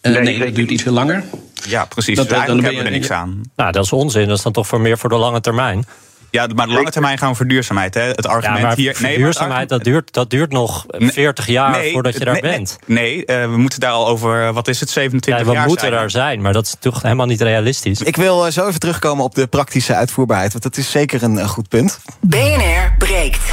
Nee, 0.02 0.22
nee, 0.22 0.38
dat 0.38 0.54
duurt 0.54 0.70
iets 0.70 0.82
veel 0.82 0.92
langer. 0.92 1.24
Ja, 1.66 1.84
precies. 1.84 2.16
Dat, 2.16 2.28
dus 2.28 2.46
dan 2.46 2.60
ben 2.60 2.74
je 2.74 2.82
er 2.82 2.90
niks 2.90 3.10
aan. 3.10 3.42
Nou, 3.56 3.72
dat 3.72 3.84
is 3.84 3.92
onzin. 3.92 4.28
Dat 4.28 4.36
is 4.36 4.42
dan 4.42 4.52
toch 4.52 4.66
voor 4.66 4.80
meer 4.80 4.98
voor 4.98 5.08
de 5.08 5.16
lange 5.16 5.40
termijn. 5.40 5.86
Ja, 6.30 6.46
maar 6.54 6.66
de 6.66 6.72
lange 6.72 6.90
termijn 6.90 7.18
gaan 7.18 7.30
we 7.30 7.36
voor 7.36 7.46
duurzaamheid. 7.46 7.94
Hè? 7.94 8.02
Het 8.02 8.26
argument 8.26 8.58
Ja, 8.58 8.66
maar 8.66 8.76
hier. 8.76 8.96
maar 9.00 9.10
duurzaamheid, 9.10 9.68
dat 9.68 9.84
duurt, 9.84 10.12
dat 10.12 10.30
duurt 10.30 10.52
nog 10.52 10.84
40 10.88 11.46
jaar 11.46 11.84
voordat 11.92 12.12
je 12.12 12.24
daar 12.24 12.32
nee, 12.32 12.42
bent. 12.42 12.78
Nee, 12.86 13.14
nee, 13.14 13.24
eh, 13.24 13.50
we 13.50 13.56
moeten 13.56 13.80
daar 13.80 13.90
al 13.90 14.06
over, 14.08 14.46
eh, 14.46 14.54
wat 14.54 14.68
is 14.68 14.80
het, 14.80 14.90
27 14.90 15.44
Ja, 15.44 15.50
we 15.50 15.56
jaar 15.56 15.66
moeten 15.66 15.86
zijn. 15.86 15.98
daar 16.00 16.10
zijn, 16.10 16.40
maar 16.40 16.52
dat 16.52 16.66
is 16.66 16.74
toch 16.80 17.02
helemaal 17.02 17.26
niet 17.26 17.40
realistisch. 17.40 18.02
Ik 18.02 18.16
wil 18.16 18.46
eh, 18.46 18.52
zo 18.52 18.66
even 18.66 18.80
terugkomen 18.80 19.24
op 19.24 19.34
de 19.34 19.46
praktische 19.46 19.94
uitvoerbaarheid, 19.94 20.52
want 20.52 20.64
dat 20.64 20.76
is 20.76 20.90
zeker 20.90 21.22
een 21.22 21.38
eh, 21.38 21.48
goed 21.48 21.68
punt. 21.68 22.00
BNR 22.20 22.94
breekt. 22.98 23.52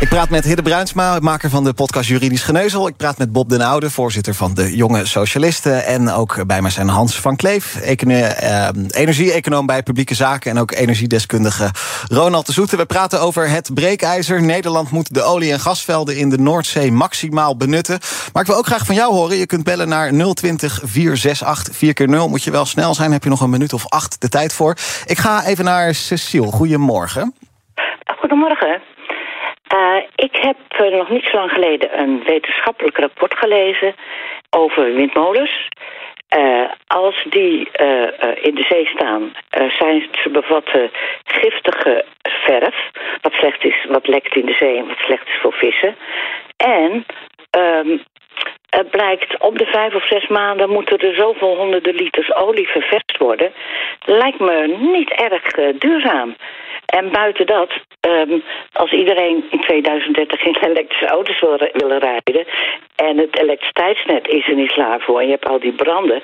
Ik 0.00 0.08
praat 0.08 0.30
met 0.30 0.44
Hidde 0.44 0.62
Bruinsma, 0.62 1.18
maker 1.18 1.50
van 1.50 1.64
de 1.64 1.72
podcast 1.72 2.08
Juridisch 2.08 2.42
Geneuzel. 2.42 2.88
Ik 2.88 2.96
praat 2.96 3.18
met 3.18 3.32
Bob 3.32 3.48
den 3.48 3.60
Oude, 3.60 3.90
voorzitter 3.90 4.34
van 4.34 4.54
de 4.54 4.76
Jonge 4.76 5.06
Socialisten. 5.06 5.84
En 5.84 6.10
ook 6.10 6.46
bij 6.46 6.62
mij 6.62 6.70
zijn 6.70 6.88
Hans 6.88 7.20
van 7.20 7.36
Kleef, 7.36 7.76
eh, 7.76 8.68
energie-econoom 8.90 9.66
bij 9.66 9.82
Publieke 9.82 10.14
Zaken... 10.14 10.50
en 10.50 10.58
ook 10.58 10.72
energiedeskundige 10.72 11.70
Ronald 12.08 12.46
de 12.46 12.52
Zoete. 12.52 12.76
We 12.76 12.86
praten 12.86 13.20
over 13.20 13.48
het 13.48 13.70
breekijzer. 13.74 14.42
Nederland 14.42 14.90
moet 14.90 15.14
de 15.14 15.22
olie- 15.22 15.52
en 15.52 15.60
gasvelden 15.60 16.16
in 16.16 16.30
de 16.30 16.38
Noordzee 16.38 16.92
maximaal 16.92 17.56
benutten. 17.56 17.98
Maar 18.32 18.42
ik 18.42 18.48
wil 18.48 18.58
ook 18.58 18.66
graag 18.66 18.86
van 18.86 18.94
jou 18.94 19.12
horen. 19.12 19.36
Je 19.36 19.46
kunt 19.46 19.64
bellen 19.64 19.88
naar 19.88 20.12
020 20.34 20.80
468 20.84 21.76
4 21.76 21.92
keer 21.92 22.08
0 22.08 22.28
Moet 22.28 22.44
je 22.44 22.50
wel 22.50 22.64
snel 22.64 22.94
zijn, 22.94 23.12
heb 23.12 23.22
je 23.22 23.30
nog 23.30 23.40
een 23.40 23.50
minuut 23.50 23.72
of 23.72 23.88
acht 23.88 24.20
de 24.20 24.28
tijd 24.28 24.52
voor. 24.52 24.76
Ik 25.06 25.18
ga 25.18 25.44
even 25.44 25.64
naar 25.64 25.94
Cecile. 25.94 26.52
Goedemorgen. 26.52 27.34
Goedemorgen. 28.20 28.95
Eh, 29.76 30.02
ik 30.14 30.36
heb 30.36 30.56
eh, 30.68 30.98
nog 30.98 31.08
niet 31.08 31.24
zo 31.24 31.36
lang 31.36 31.50
geleden 31.50 32.00
een 32.00 32.22
wetenschappelijk 32.24 32.98
rapport 32.98 33.34
gelezen 33.38 33.94
over 34.50 34.94
windmolens. 34.94 35.68
Eh, 36.28 36.70
als 36.86 37.24
die 37.28 37.68
in 38.40 38.54
de 38.54 38.66
zee 38.68 38.86
staan, 38.86 39.36
zijn 39.78 40.08
ze 40.22 40.28
bevatten 40.30 40.90
giftige 41.24 42.04
verf, 42.22 42.90
wat 43.20 43.32
slecht 43.32 43.64
is, 43.64 43.84
wat 43.88 44.06
lekt 44.06 44.36
in 44.36 44.46
de 44.46 44.52
zee 44.52 44.76
en 44.76 44.86
wat 44.86 44.98
slecht 44.98 45.28
is 45.28 45.38
voor 45.40 45.52
vissen. 45.52 45.96
En 46.56 47.06
ehm, 47.50 47.98
het 48.70 48.90
blijkt 48.90 49.38
om 49.38 49.58
de 49.58 49.66
vijf 49.66 49.94
of 49.94 50.06
zes 50.06 50.26
maanden 50.26 50.70
moeten 50.70 50.98
er 50.98 51.14
zoveel 51.14 51.56
honderden 51.56 51.94
liters 51.94 52.34
olie 52.34 52.68
ververst 52.68 53.16
worden. 53.18 53.52
Lijkt 54.04 54.38
me 54.38 54.76
niet 54.78 55.10
erg 55.10 55.42
duurzaam. 55.78 56.36
En 56.86 57.10
buiten 57.10 57.46
dat, 57.46 57.70
ehm, 58.00 58.38
als 58.72 58.92
iedereen 58.92 59.44
in 59.50 59.60
2030 59.60 60.44
in 60.44 60.56
elektrische 60.60 61.06
auto's 61.06 61.40
wil, 61.40 61.58
willen 61.72 61.98
rijden 61.98 62.46
en 62.96 63.18
het 63.18 63.38
elektriciteitsnet 63.40 64.28
is 64.28 64.48
er 64.48 64.54
niet 64.54 64.72
klaar 64.72 65.00
voor 65.00 65.20
en 65.20 65.26
je 65.26 65.30
hebt 65.30 65.48
al 65.48 65.60
die 65.60 65.72
branden. 65.72 66.22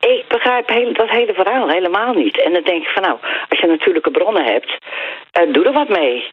Ik 0.00 0.24
begrijp 0.28 0.68
heel, 0.68 0.92
dat 0.92 1.08
hele 1.08 1.34
verhaal 1.34 1.68
helemaal 1.68 2.14
niet. 2.14 2.42
En 2.42 2.52
dan 2.52 2.62
denk 2.62 2.82
ik 2.82 2.88
van 2.88 3.02
nou, 3.02 3.18
als 3.48 3.60
je 3.60 3.66
natuurlijke 3.66 4.10
bronnen 4.10 4.44
hebt, 4.44 4.78
eh, 5.32 5.52
doe 5.52 5.64
er 5.64 5.72
wat 5.72 5.88
mee. 5.88 6.24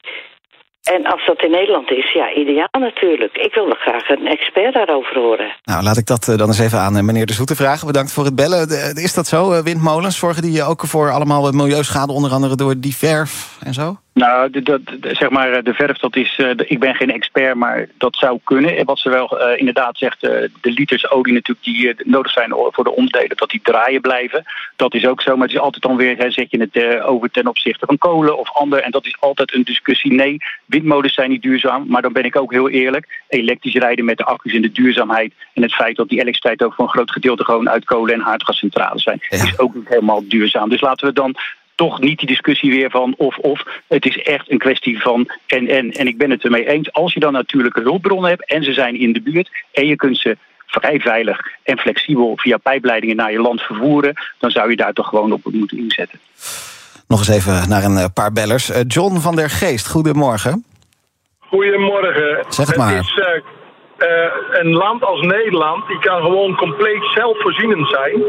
En 0.96 1.06
als 1.06 1.26
dat 1.26 1.44
in 1.44 1.52
Nederland 1.52 1.92
is, 1.92 2.14
ja, 2.14 2.34
ideaal 2.34 2.80
natuurlijk. 2.80 3.38
Ik 3.38 3.54
wil 3.54 3.68
nog 3.68 3.78
graag 3.80 4.10
een 4.10 4.28
expert 4.28 4.74
daarover 4.74 5.16
horen. 5.16 5.52
Nou, 5.64 5.84
laat 5.84 5.98
ik 5.98 6.06
dat 6.06 6.28
eh, 6.28 6.38
dan 6.38 6.48
eens 6.48 6.60
even 6.60 6.80
aan 6.80 6.98
eh, 6.98 7.04
meneer 7.04 7.26
De 7.26 7.34
Zoete 7.34 7.56
vragen. 7.56 7.88
Bedankt 7.88 8.12
voor 8.14 8.26
het 8.26 8.36
bellen. 8.36 8.68
De- 8.68 9.02
Is 9.04 9.14
dat 9.14 9.28
zo, 9.28 9.52
eh, 9.52 9.64
windmolens? 9.64 10.18
Zorgen 10.18 10.42
die 10.42 10.64
ook 10.64 10.82
voor 10.86 11.12
allemaal 11.12 11.48
eh, 11.48 11.54
milieuschade, 11.54 12.12
onder 12.14 12.32
andere 12.32 12.56
door 12.56 12.74
die 12.78 12.96
verf 12.96 13.58
en 13.64 13.74
zo? 13.74 13.98
Nou, 14.18 14.50
de- 14.50 14.82
zeg 15.02 15.30
maar, 15.30 15.52
eh, 15.52 15.64
de 15.64 15.74
verf, 15.74 15.98
dat 15.98 16.16
is. 16.16 16.36
eh, 16.38 16.50
ik 16.58 16.80
ben 16.80 16.96
geen 16.96 17.12
expert, 17.12 17.56
maar 17.56 17.88
dat 17.98 18.16
zou 18.16 18.40
kunnen. 18.44 18.78
En 18.78 18.86
wat 18.86 19.00
ze 19.00 19.10
wel 19.10 19.40
eh, 19.40 19.60
inderdaad 19.60 19.98
zegt, 19.98 20.22
de 20.22 20.50
liters 20.62 21.10
olie 21.10 21.34
natuurlijk 21.34 21.66
die 21.66 21.96
nodig 22.04 22.32
zijn 22.32 22.54
voor 22.72 22.84
de 22.84 22.96
onderdelen, 22.96 23.38
dat 23.38 23.50
die 23.50 23.60
draaien 23.64 24.02
blijven. 24.02 24.44
Dat 24.76 24.94
is 24.94 25.06
ook 25.06 25.22
zo, 25.22 25.36
maar 25.36 25.48
het 25.48 25.56
is 25.56 25.62
altijd 25.62 25.84
dan 25.84 25.96
weer, 25.96 26.18
hè, 26.18 26.32
zet 26.32 26.52
je 26.52 26.68
het 26.72 27.02
over 27.04 27.32
ten 27.32 27.48
opzichte 27.48 27.86
van 27.86 27.98
kolen 27.98 28.38
of 28.38 28.52
ander. 28.52 28.80
En 28.82 28.92
dat 28.92 29.06
is 29.06 29.16
altijd 29.20 29.54
een 29.54 29.64
discussie. 29.64 30.14
Nee, 30.14 30.38
windmolens 30.66 31.14
zijn 31.14 31.30
niet 31.30 31.42
duurzaam, 31.42 31.86
maar 31.88 32.02
dan 32.02 32.14
ben 32.14 32.24
ik 32.24 32.36
ook 32.36 32.52
heel 32.52 32.70
eerlijk. 32.70 33.22
Elektrisch 33.28 33.74
rijden 33.76 34.06
met 34.06 34.18
de 34.18 34.26
accu's 34.26 34.54
en 34.54 34.62
de 34.62 34.72
duurzaamheid 34.72 35.34
en 35.54 35.62
het 35.62 35.74
feit 35.74 35.96
dat 35.96 36.10
die 36.10 36.20
elektriciteit 36.22 36.64
ook 36.64 36.74
voor 36.74 36.86
een 36.86 36.92
groot 36.92 37.12
gedeelte 37.12 37.44
gewoon 37.46 37.70
uit 37.70 37.86
kolen 37.86 38.14
en 38.14 38.24
aardgascentrales 38.26 39.04
zijn, 39.04 39.20
is 39.30 39.60
ook 39.60 39.76
niet 39.76 39.88
helemaal 39.88 40.28
duurzaam. 40.28 40.70
Dus 40.70 40.82
laten 40.82 41.08
we 41.08 41.14
dan 41.14 41.36
toch 41.78 42.00
niet 42.00 42.20
die 42.20 42.28
discussie 42.28 42.72
weer 42.72 42.90
van 42.90 43.14
of 43.18 43.38
of. 43.38 43.64
Het 43.88 44.06
is 44.06 44.18
echt 44.18 44.52
een 44.52 44.58
kwestie 44.58 45.02
van 45.02 45.32
en 45.48 45.68
en. 45.68 45.92
En 45.92 46.08
ik 46.08 46.18
ben 46.18 46.30
het 46.30 46.44
ermee 46.44 46.68
eens. 46.68 46.94
Als 46.94 47.14
je 47.14 47.20
dan 47.20 47.34
natuurlijke 47.34 47.82
hulpbronnen 47.82 48.30
hebt 48.30 48.46
en 48.46 48.64
ze 48.64 48.74
zijn 48.74 49.00
in 49.00 49.14
de 49.14 49.22
buurt 49.22 49.50
en 49.72 49.88
je 49.88 49.96
kunt 49.96 50.18
ze 50.18 50.38
vrij 50.66 51.00
veilig 51.00 51.40
en 51.64 51.78
flexibel 51.78 52.34
via 52.36 52.58
pijpleidingen 52.58 53.16
naar 53.16 53.32
je 53.32 53.40
land 53.40 53.62
vervoeren, 53.62 54.14
dan 54.40 54.52
zou 54.52 54.70
je 54.70 54.76
daar 54.76 54.94
toch 54.94 55.08
gewoon 55.08 55.32
op 55.32 55.42
moeten 55.44 55.78
inzetten. 55.78 56.20
Nog 57.08 57.20
eens 57.20 57.28
even 57.28 57.70
naar 57.70 57.84
een 57.84 57.98
eh, 57.98 58.06
paar 58.14 58.32
bellers. 58.32 58.70
Eh, 58.70 58.82
John 58.88 59.18
van 59.18 59.36
der 59.36 59.50
Geest, 59.50 59.88
goedemorgen. 59.88 60.66
Goedemorgen. 61.40 62.46
Zeg 62.50 62.68
het 62.68 62.78
maar. 62.78 62.96
is 62.96 63.20
eh, 63.20 63.42
eh, 63.98 64.34
een 64.52 64.74
land 64.74 65.04
als 65.04 65.22
Nederland, 65.22 65.88
die 65.88 66.00
kan 66.00 66.22
gewoon 66.22 66.56
compleet 66.56 67.04
zelfvoorzienend 67.14 67.90
zijn. 67.90 68.24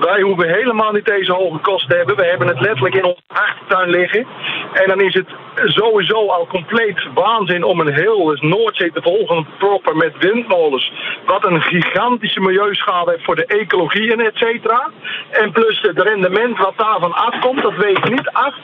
Wij 0.00 0.20
hoeven 0.20 0.48
helemaal 0.48 0.92
niet 0.92 1.06
deze 1.06 1.32
hoge 1.32 1.58
kosten 1.58 1.88
te 1.88 1.96
hebben. 1.96 2.16
We 2.16 2.24
hebben 2.24 2.48
het 2.48 2.60
letterlijk 2.60 2.94
in 2.94 3.04
onze 3.04 3.22
achtertuin 3.26 3.90
liggen. 3.90 4.26
En 4.72 4.88
dan 4.88 5.00
is 5.00 5.14
het 5.14 5.26
sowieso 5.64 6.26
al 6.26 6.46
compleet 6.46 7.06
waanzin 7.14 7.64
om 7.64 7.80
een 7.80 7.94
heel 7.94 8.36
Noordzee 8.40 8.92
te 8.92 9.02
volgen 9.02 9.46
proppen 9.58 9.96
met 9.96 10.18
windmolens. 10.18 10.92
Wat 11.26 11.44
een 11.44 11.62
gigantische 11.62 12.40
milieuschade 12.40 13.10
heeft 13.10 13.24
voor 13.24 13.36
de 13.36 13.46
ecologie 13.46 14.12
en 14.12 14.20
et 14.20 14.36
cetera. 14.36 14.90
En 15.30 15.52
plus 15.52 15.80
het 15.80 15.98
rendement 15.98 16.58
wat 16.58 16.74
daarvan 16.76 17.12
afkomt, 17.12 17.62
dat 17.62 17.76
weegt 17.76 18.10
niet 18.10 18.28
af 18.28 18.54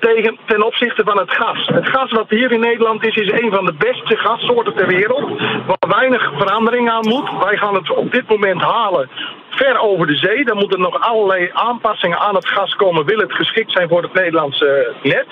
tegen, 0.00 0.38
ten 0.46 0.62
opzichte 0.62 1.02
van 1.04 1.18
het 1.18 1.30
gas. 1.32 1.66
Het 1.66 1.88
gas 1.88 2.10
wat 2.10 2.30
hier 2.30 2.52
in 2.52 2.60
Nederland 2.60 3.06
is, 3.06 3.16
is 3.16 3.30
een 3.40 3.50
van 3.52 3.64
de 3.64 3.74
beste 3.78 4.16
gassoorten 4.16 4.74
ter 4.74 4.86
wereld. 4.86 5.40
Waar 5.66 5.98
weinig 5.98 6.32
verandering 6.36 6.90
aan 6.90 7.08
moet. 7.08 7.30
Wij 7.44 7.56
gaan 7.56 7.74
het 7.74 7.90
op 7.90 8.12
dit 8.12 8.28
moment 8.28 8.60
halen 8.60 9.10
ver 9.50 9.78
over 9.78 10.06
de 10.06 10.16
zee. 10.16 10.44
Dan 10.44 10.56
moeten 10.56 10.80
nog 10.80 11.00
allerlei 11.00 11.50
aanpassingen 11.52 12.18
aan 12.18 12.34
het 12.34 12.48
gas 12.48 12.74
komen. 12.74 13.04
Wil 13.04 13.18
het 13.18 13.32
geschikt 13.32 13.72
zijn 13.72 13.88
voor 13.88 14.02
het 14.02 14.12
Nederlandse 14.12 14.94
net. 15.02 15.26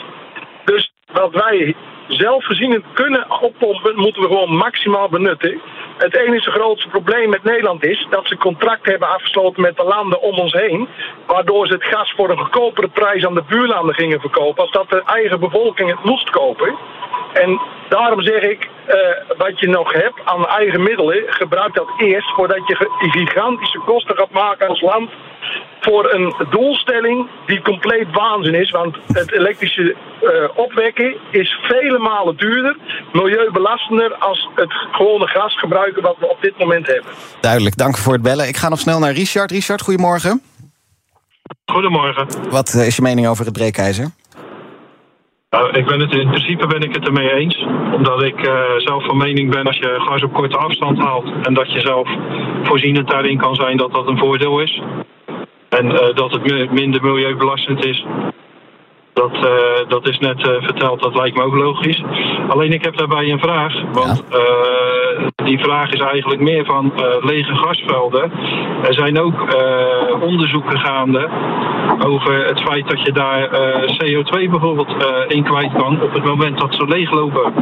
Dus 0.65 0.93
wat 1.13 1.33
wij 1.33 1.75
zelfvoorzienend 2.09 2.85
kunnen 2.93 3.41
oppompen, 3.41 3.97
moeten 3.97 4.23
we 4.23 4.29
gewoon 4.29 4.57
maximaal 4.57 5.09
benutten. 5.09 5.61
Het 5.97 6.17
enige 6.17 6.51
grootste 6.51 6.89
probleem 6.89 7.29
met 7.29 7.45
Nederland 7.45 7.85
is 7.85 8.07
dat 8.11 8.27
ze 8.27 8.37
contract 8.37 8.87
hebben 8.87 9.09
afgesloten 9.09 9.63
met 9.63 9.77
de 9.77 9.85
landen 9.85 10.21
om 10.21 10.39
ons 10.39 10.53
heen. 10.53 10.89
Waardoor 11.27 11.67
ze 11.67 11.73
het 11.73 11.85
gas 11.85 12.13
voor 12.17 12.31
een 12.31 12.39
goedkopere 12.39 12.89
prijs 12.89 13.27
aan 13.27 13.35
de 13.35 13.45
buurlanden 13.49 13.95
gingen 13.95 14.21
verkopen. 14.21 14.63
Als 14.63 14.73
dat 14.73 14.91
de 14.91 15.03
eigen 15.07 15.41
bevolking 15.41 15.91
het 15.91 16.05
moest 16.05 16.31
kopen. 16.31 16.75
En 17.33 17.61
daarom 17.89 18.23
zeg 18.23 18.43
ik, 18.43 18.69
eh, 18.87 18.99
wat 19.37 19.61
je 19.61 19.69
nog 19.69 19.93
hebt 19.93 20.21
aan 20.25 20.47
eigen 20.47 20.83
middelen, 20.83 21.25
gebruik 21.27 21.75
dat 21.75 21.89
eerst 21.99 22.31
voordat 22.31 22.67
je 22.67 22.89
gigantische 22.99 23.79
kosten 23.79 24.17
gaat 24.17 24.31
maken 24.31 24.69
als 24.69 24.81
land 24.81 25.11
voor 25.81 26.13
een 26.13 26.35
doelstelling 26.51 27.29
die 27.47 27.63
compleet 27.63 28.07
waanzin 28.13 28.55
is. 28.55 28.71
Want 28.71 28.97
het 29.07 29.33
elektrische 29.33 29.95
eh, 30.21 30.31
opwekken 30.55 31.15
is 31.31 31.59
vele 31.63 31.99
malen 31.99 32.37
duurder, 32.37 32.77
milieubelastender 33.13 34.15
als 34.15 34.49
het 34.55 34.73
gewone 34.91 35.27
gas 35.27 35.59
gebruiken 35.59 36.03
wat 36.03 36.17
we 36.19 36.29
op 36.29 36.39
dit 36.41 36.59
moment 36.59 36.87
hebben. 36.87 37.11
Duidelijk, 37.41 37.77
dank 37.77 37.97
voor 37.99 38.13
het 38.13 38.23
bellen. 38.23 38.49
Ik 38.49 38.57
ga 38.57 38.69
nog 38.69 38.79
snel 38.79 38.99
naar 38.99 39.13
Richard. 39.13 39.51
Richard, 39.51 39.83
goedemorgen. 39.83 40.43
Goedemorgen. 41.73 42.27
Wat 42.51 42.75
eh, 42.75 42.87
is 42.87 42.97
je 42.97 43.03
mening 43.03 43.27
over 43.27 43.45
het 43.45 43.55
breekijzer? 43.55 44.11
Nou, 45.51 45.79
ik 45.79 45.87
ben 45.87 46.01
het, 46.01 46.13
in 46.13 46.29
principe 46.29 46.67
ben 46.67 46.81
ik 46.81 46.95
het 46.95 47.07
ermee 47.07 47.33
eens. 47.33 47.67
Omdat 47.93 48.23
ik 48.23 48.47
eh, 48.47 48.61
zelf 48.77 49.05
van 49.05 49.17
mening 49.17 49.51
ben 49.51 49.67
als 49.67 49.77
je 49.77 49.95
gas 49.99 50.23
op 50.23 50.33
korte 50.33 50.57
afstand 50.57 50.99
haalt 50.99 51.47
en 51.47 51.55
dat 51.55 51.73
je 51.73 51.81
zelf 51.81 52.09
voorzienend 52.63 53.09
daarin 53.09 53.39
kan 53.39 53.55
zijn 53.55 53.77
dat 53.77 53.93
dat 53.93 54.07
een 54.07 54.19
voordeel 54.19 54.61
is. 54.61 54.83
En 55.79 55.91
eh, 55.99 56.15
dat 56.15 56.33
het 56.33 56.43
mi- 56.51 56.69
minder 56.71 57.03
milieubelastend 57.03 57.85
is. 57.85 58.05
Dat, 59.13 59.33
eh, 59.33 59.89
dat 59.89 60.09
is 60.09 60.19
net 60.19 60.49
eh, 60.49 60.63
verteld, 60.63 61.03
dat 61.03 61.15
lijkt 61.15 61.37
me 61.37 61.43
ook 61.43 61.55
logisch. 61.55 62.03
Alleen 62.49 62.73
ik 62.73 62.85
heb 62.85 62.97
daarbij 62.97 63.31
een 63.31 63.39
vraag. 63.41 63.75
Want 63.93 64.25
die 65.35 65.59
vraag 65.59 65.93
is 65.93 66.01
eigenlijk 66.01 66.41
meer 66.41 66.65
van 66.65 66.93
lege 67.21 67.55
gasvelden. 67.55 68.33
Er 68.83 68.95
zijn 68.95 69.21
ook 69.21 69.57
onderzoeken 70.21 70.79
gaande 70.79 71.29
over 72.07 72.47
het 72.47 72.61
feit 72.61 72.89
dat 72.89 73.03
je 73.03 73.13
daar 73.13 73.51
eh, 73.51 73.91
CO2 73.99 74.51
bijvoorbeeld 74.51 74.95
in 75.29 75.45
kwijt 75.45 75.73
kan 75.73 76.03
op 76.03 76.13
het 76.13 76.25
moment 76.25 76.59
dat 76.59 76.75
ze 76.75 76.85
leeglopen. 76.85 77.53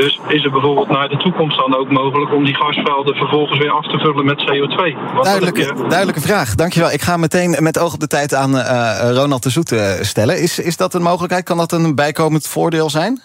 Dus 0.00 0.20
is 0.28 0.42
het 0.42 0.52
bijvoorbeeld 0.52 0.88
naar 0.88 1.08
de 1.08 1.16
toekomst 1.16 1.56
dan 1.58 1.76
ook 1.76 1.90
mogelijk 1.90 2.32
om 2.34 2.44
die 2.44 2.54
gasvelden 2.54 3.14
vervolgens 3.16 3.58
weer 3.58 3.70
af 3.70 3.86
te 3.86 3.98
vullen 3.98 4.24
met 4.24 4.40
CO2? 4.40 4.76
Want 4.76 4.96
dan 4.96 5.14
heb 5.14 5.24
Duidelijke, 5.24 5.60
je- 5.60 5.88
duidelijke 5.88 6.20
vraag, 6.20 6.54
dankjewel. 6.54 6.90
Ik 6.92 7.00
ga 7.02 7.16
meteen 7.16 7.56
met 7.58 7.78
oog 7.78 7.94
op 7.94 8.00
de 8.00 8.06
tijd 8.06 8.34
aan 8.34 8.56
eh, 8.58 9.10
Ronald 9.12 9.42
de 9.42 9.50
Zoet 9.50 9.72
eh, 9.72 9.92
stellen. 10.00 10.38
Is, 10.42 10.58
is 10.58 10.76
dat 10.76 10.94
een 10.94 11.02
mogelijkheid? 11.02 11.44
Kan 11.44 11.56
dat 11.56 11.72
een 11.72 11.94
bijkomend 11.94 12.46
voordeel 12.46 12.90
zijn? 12.90 13.20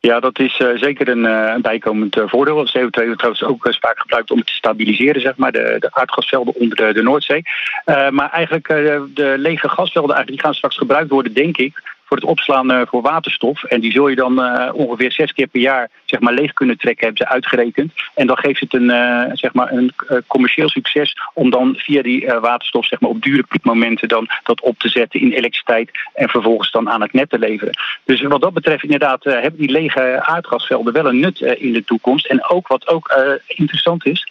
Ja, 0.00 0.20
dat 0.20 0.38
is 0.38 0.56
eh, 0.58 0.68
zeker 0.74 1.08
een, 1.08 1.26
eh, 1.26 1.52
een 1.54 1.62
bijkomend 1.62 2.16
eh, 2.16 2.22
voordeel. 2.26 2.66
CO2 2.66 2.70
wordt 3.04 3.18
trouwens 3.18 3.42
ook 3.44 3.66
eh, 3.66 3.74
vaak 3.80 3.98
gebruikt 3.98 4.30
om 4.30 4.38
het 4.38 4.46
te 4.46 4.52
stabiliseren, 4.52 5.20
zeg 5.20 5.36
maar, 5.36 5.52
de, 5.52 5.76
de 5.78 5.88
aardgasvelden 5.92 6.54
onder 6.54 6.76
de, 6.76 6.92
de 6.92 7.02
Noordzee. 7.02 7.42
Eh, 7.84 8.08
maar 8.08 8.30
eigenlijk, 8.30 8.68
eh, 8.68 8.76
de 9.14 9.34
lege 9.38 9.68
gasvelden, 9.68 10.14
eigenlijk, 10.16 10.28
die 10.28 10.40
gaan 10.40 10.54
straks 10.54 10.76
gebruikt 10.76 11.10
worden, 11.10 11.32
denk 11.34 11.56
ik, 11.56 11.82
voor 12.06 12.16
het 12.16 12.26
opslaan 12.26 12.70
eh, 12.70 12.80
voor 12.86 13.02
waterstof. 13.02 13.64
En 13.64 13.80
die 13.80 13.92
zul 13.92 14.08
je 14.08 14.16
dan 14.16 14.42
eh, 14.42 14.74
ongeveer 14.74 15.12
zes 15.12 15.32
keer 15.32 15.46
per 15.46 15.60
jaar 15.60 15.90
zeg 16.04 16.20
maar, 16.20 16.32
leeg 16.32 16.52
kunnen 16.52 16.78
trekken, 16.78 17.04
hebben 17.06 17.26
ze 17.26 17.32
uitgerekend. 17.32 17.92
En 18.14 18.26
dan 18.26 18.38
geeft 18.38 18.60
het 18.60 18.74
een, 18.74 18.90
eh, 18.90 19.30
zeg 19.32 19.52
maar 19.52 19.72
een 19.72 19.92
commercieel 20.26 20.68
succes 20.68 21.16
om 21.34 21.50
dan 21.50 21.74
via 21.76 22.02
die 22.02 22.26
waterstof 22.26 22.86
zeg 22.86 23.00
maar, 23.00 23.10
op 23.10 23.22
dure 23.22 23.42
piekmomenten 23.42 24.08
dan 24.08 24.28
dat 24.42 24.60
op 24.60 24.78
te 24.78 24.88
zetten 24.88 25.20
in 25.20 25.32
elektriciteit 25.32 25.90
en 26.14 26.28
vervolgens 26.28 26.70
dan 26.70 26.90
aan 26.90 27.00
het 27.00 27.12
net 27.12 27.30
te 27.30 27.38
leveren. 27.38 27.78
Dus 28.04 28.22
wat 28.22 28.40
dat 28.40 28.54
betreft 28.54 28.82
inderdaad 28.82 29.24
hebben 29.24 29.60
die 29.60 29.70
lege 29.70 30.22
aardgasvelden 30.22 30.92
wel 30.92 31.06
een 31.06 31.20
nut 31.20 31.40
in 31.40 31.72
de 31.72 31.84
toekomst. 31.84 32.26
En 32.26 32.48
ook 32.48 32.68
wat 32.68 32.88
ook 32.88 33.14
interessant 33.46 34.06
is, 34.06 34.26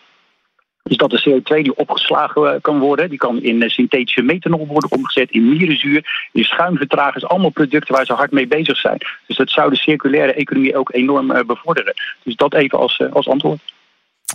is 0.89 0.97
dat 0.97 1.09
de 1.09 1.21
CO2 1.29 1.61
die 1.61 1.75
opgeslagen 1.75 2.53
eh, 2.53 2.61
kan 2.61 2.79
worden. 2.79 3.09
Die 3.09 3.17
kan 3.17 3.41
in 3.41 3.61
eh, 3.61 3.69
synthetische 3.69 4.21
methanol 4.21 4.67
worden 4.67 4.91
omgezet, 4.91 5.31
in 5.31 5.49
mierenzuur, 5.49 6.27
in 6.31 6.43
schuimvertragers. 6.43 7.25
Allemaal 7.25 7.49
producten 7.49 7.95
waar 7.95 8.05
ze 8.05 8.13
hard 8.13 8.31
mee 8.31 8.47
bezig 8.47 8.77
zijn. 8.77 8.97
Dus 9.27 9.37
dat 9.37 9.49
zou 9.49 9.69
de 9.69 9.75
circulaire 9.75 10.33
economie 10.33 10.77
ook 10.77 10.93
enorm 10.93 11.31
eh, 11.31 11.45
bevorderen. 11.45 11.93
Dus 12.23 12.35
dat 12.35 12.53
even 12.53 12.79
als, 12.79 13.01
als 13.11 13.27
antwoord. 13.27 13.59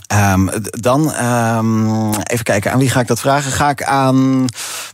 Ehm, 0.07 0.47
dan 0.63 1.13
ehm, 1.13 2.09
even 2.09 2.43
kijken, 2.43 2.71
aan 2.71 2.79
wie 2.79 2.89
ga 2.89 2.99
ik 2.99 3.07
dat 3.07 3.19
vragen? 3.19 3.51
Ga 3.51 3.69
ik 3.69 3.83
aan 3.83 4.45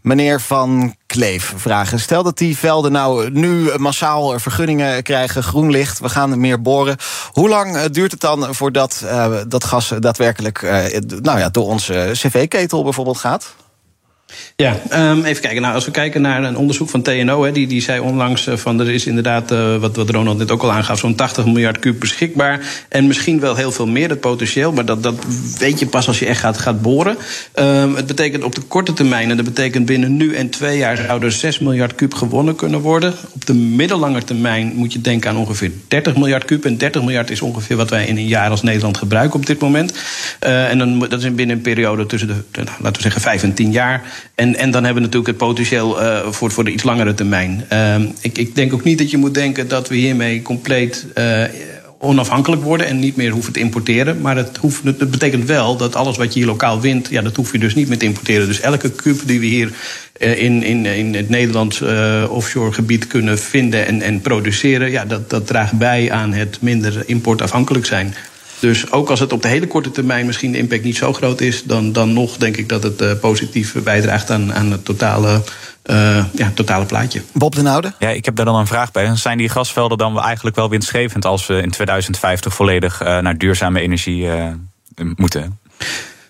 meneer 0.01 0.41
Van 0.41 0.95
Kleef 1.05 1.53
vragen. 1.55 1.99
Stel 1.99 2.23
dat 2.23 2.37
die 2.37 2.57
velden 2.57 2.91
nou 2.91 3.29
nu 3.31 3.77
massaal 3.77 4.39
vergunningen 4.39 5.03
krijgen, 5.03 5.43
groen 5.43 5.71
licht, 5.71 5.99
we 5.99 6.09
gaan 6.09 6.39
meer 6.39 6.61
boren. 6.61 6.97
Hoe 7.31 7.49
lang 7.49 7.75
eh, 7.75 7.83
duurt 7.91 8.11
het 8.11 8.21
dan 8.21 8.55
voordat 8.55 9.03
eh, 9.05 9.35
dat 9.47 9.63
gas 9.63 9.93
daadwerkelijk 9.99 10.61
eh, 10.61 11.01
nou 11.21 11.39
ja, 11.39 11.49
door 11.49 11.65
onze 11.65 12.09
cv-ketel 12.13 12.83
bijvoorbeeld 12.83 13.17
gaat? 13.17 13.55
Ja, 14.55 14.77
um, 14.93 15.23
even 15.23 15.41
kijken. 15.41 15.61
Nou, 15.61 15.73
als 15.73 15.85
we 15.85 15.91
kijken 15.91 16.21
naar 16.21 16.43
een 16.43 16.57
onderzoek 16.57 16.89
van 16.89 17.01
TNO, 17.01 17.51
die, 17.51 17.67
die 17.67 17.81
zei 17.81 17.99
onlangs 17.99 18.47
uh, 18.47 18.57
van 18.57 18.79
er 18.79 18.89
is 18.89 19.05
inderdaad, 19.05 19.51
uh, 19.51 19.77
wat, 19.77 19.95
wat 19.95 20.09
Ronald 20.09 20.37
net 20.37 20.51
ook 20.51 20.63
al 20.63 20.71
aangaf, 20.71 20.99
zo'n 20.99 21.15
80 21.15 21.45
miljard 21.45 21.79
kuub 21.79 21.99
beschikbaar. 21.99 22.59
En 22.89 23.07
misschien 23.07 23.39
wel 23.39 23.55
heel 23.55 23.71
veel 23.71 23.87
meer, 23.87 24.07
dat 24.07 24.19
potentieel, 24.19 24.71
maar 24.71 24.85
dat, 24.85 25.03
dat 25.03 25.15
weet 25.59 25.79
je 25.79 25.87
pas 25.87 26.07
als 26.07 26.19
je 26.19 26.25
echt 26.25 26.39
gaat, 26.39 26.57
gaat 26.57 26.81
boren. 26.81 27.17
Um, 27.55 27.95
het 27.95 28.05
betekent 28.05 28.43
op 28.43 28.55
de 28.55 28.61
korte 28.61 28.93
termijn, 28.93 29.29
en 29.29 29.35
dat 29.35 29.45
betekent 29.45 29.85
binnen 29.85 30.17
nu 30.17 30.35
en 30.35 30.49
twee 30.49 30.77
jaar 30.77 30.97
zou 30.97 31.23
er 31.23 31.31
6 31.31 31.59
miljard 31.59 31.95
kuub 31.95 32.13
gewonnen 32.13 32.55
kunnen 32.55 32.79
worden. 32.79 33.13
Op 33.33 33.45
de 33.45 33.53
middellange 33.53 34.23
termijn 34.23 34.71
moet 34.75 34.93
je 34.93 35.01
denken 35.01 35.29
aan 35.29 35.37
ongeveer 35.37 35.71
30 35.87 36.15
miljard 36.15 36.45
kuub. 36.45 36.65
En 36.65 36.77
30 36.77 37.01
miljard 37.01 37.29
is 37.29 37.41
ongeveer 37.41 37.77
wat 37.77 37.89
wij 37.89 38.05
in 38.05 38.17
een 38.17 38.27
jaar 38.27 38.49
als 38.49 38.61
Nederland 38.61 38.97
gebruiken 38.97 39.39
op 39.39 39.45
dit 39.45 39.59
moment. 39.59 39.93
Uh, 40.43 40.69
en 40.69 40.77
dan, 40.77 40.99
dat 40.99 41.23
is 41.23 41.35
binnen 41.35 41.55
een 41.55 41.61
periode 41.61 42.05
tussen 42.05 42.27
de, 42.27 42.33
nou, 42.51 42.77
laten 42.79 42.95
we 42.95 43.01
zeggen, 43.01 43.21
5 43.21 43.43
en 43.43 43.53
10 43.53 43.71
jaar. 43.71 44.03
En, 44.35 44.55
en 44.55 44.71
dan 44.71 44.83
hebben 44.83 45.03
we 45.03 45.09
natuurlijk 45.09 45.27
het 45.27 45.47
potentieel 45.47 46.01
uh, 46.01 46.19
voor, 46.29 46.51
voor 46.51 46.63
de 46.63 46.71
iets 46.71 46.83
langere 46.83 47.13
termijn. 47.13 47.65
Uh, 47.73 47.95
ik, 48.21 48.37
ik 48.37 48.55
denk 48.55 48.73
ook 48.73 48.83
niet 48.83 48.97
dat 48.97 49.11
je 49.11 49.17
moet 49.17 49.33
denken 49.33 49.67
dat 49.67 49.89
we 49.89 49.95
hiermee 49.95 50.41
compleet 50.41 51.05
uh, 51.15 51.43
onafhankelijk 51.99 52.63
worden 52.63 52.87
en 52.87 52.99
niet 52.99 53.15
meer 53.15 53.31
hoeven 53.31 53.53
te 53.53 53.59
importeren. 53.59 54.21
Maar 54.21 54.37
het, 54.37 54.59
het 54.83 55.11
betekent 55.11 55.45
wel 55.45 55.77
dat 55.77 55.95
alles 55.95 56.17
wat 56.17 56.33
je 56.33 56.39
hier 56.39 56.47
lokaal 56.47 56.81
wint, 56.81 57.07
ja, 57.09 57.21
dat 57.21 57.35
hoef 57.35 57.51
je 57.51 57.59
dus 57.59 57.75
niet 57.75 57.87
meer 57.87 57.97
te 57.97 58.05
importeren. 58.05 58.47
Dus 58.47 58.59
elke 58.59 58.91
kuub 58.91 59.19
die 59.25 59.39
we 59.39 59.45
hier 59.45 59.71
uh, 60.19 60.41
in, 60.43 60.63
in, 60.63 60.85
in 60.85 61.15
het 61.15 61.29
Nederlands 61.29 61.81
offshore 62.29 62.71
gebied 62.71 63.07
kunnen 63.07 63.39
vinden 63.39 63.85
en, 63.87 64.01
en 64.01 64.21
produceren, 64.21 64.91
ja, 64.91 65.05
dat, 65.05 65.29
dat 65.29 65.47
draagt 65.47 65.77
bij 65.77 66.11
aan 66.11 66.33
het 66.33 66.57
minder 66.61 67.03
importafhankelijk 67.05 67.85
zijn. 67.85 68.13
Dus 68.59 68.91
ook 68.91 69.09
als 69.09 69.19
het 69.19 69.33
op 69.33 69.41
de 69.41 69.47
hele 69.47 69.67
korte 69.67 69.91
termijn 69.91 70.25
misschien 70.25 70.51
de 70.51 70.57
impact 70.57 70.83
niet 70.83 70.97
zo 70.97 71.13
groot 71.13 71.41
is, 71.41 71.63
dan, 71.63 71.91
dan 71.91 72.13
nog 72.13 72.37
denk 72.37 72.57
ik 72.57 72.69
dat 72.69 72.83
het 72.83 73.01
uh, 73.01 73.11
positief 73.21 73.83
bijdraagt 73.83 74.31
aan, 74.31 74.53
aan 74.53 74.71
het 74.71 74.85
totale, 74.85 75.41
uh, 75.85 76.25
ja, 76.33 76.51
totale 76.53 76.85
plaatje. 76.85 77.21
Bob 77.33 77.55
de 77.55 77.61
Noude? 77.61 77.93
Ja, 77.99 78.09
ik 78.09 78.25
heb 78.25 78.35
daar 78.35 78.45
dan 78.45 78.55
een 78.55 78.67
vraag 78.67 78.91
bij. 78.91 79.15
Zijn 79.15 79.37
die 79.37 79.49
gasvelden 79.49 79.97
dan 79.97 80.21
eigenlijk 80.21 80.55
wel 80.55 80.69
winstgevend 80.69 81.25
als 81.25 81.47
we 81.47 81.61
in 81.61 81.69
2050 81.69 82.53
volledig 82.53 83.01
uh, 83.01 83.19
naar 83.19 83.37
duurzame 83.37 83.81
energie 83.81 84.27
moeten? 85.15 85.59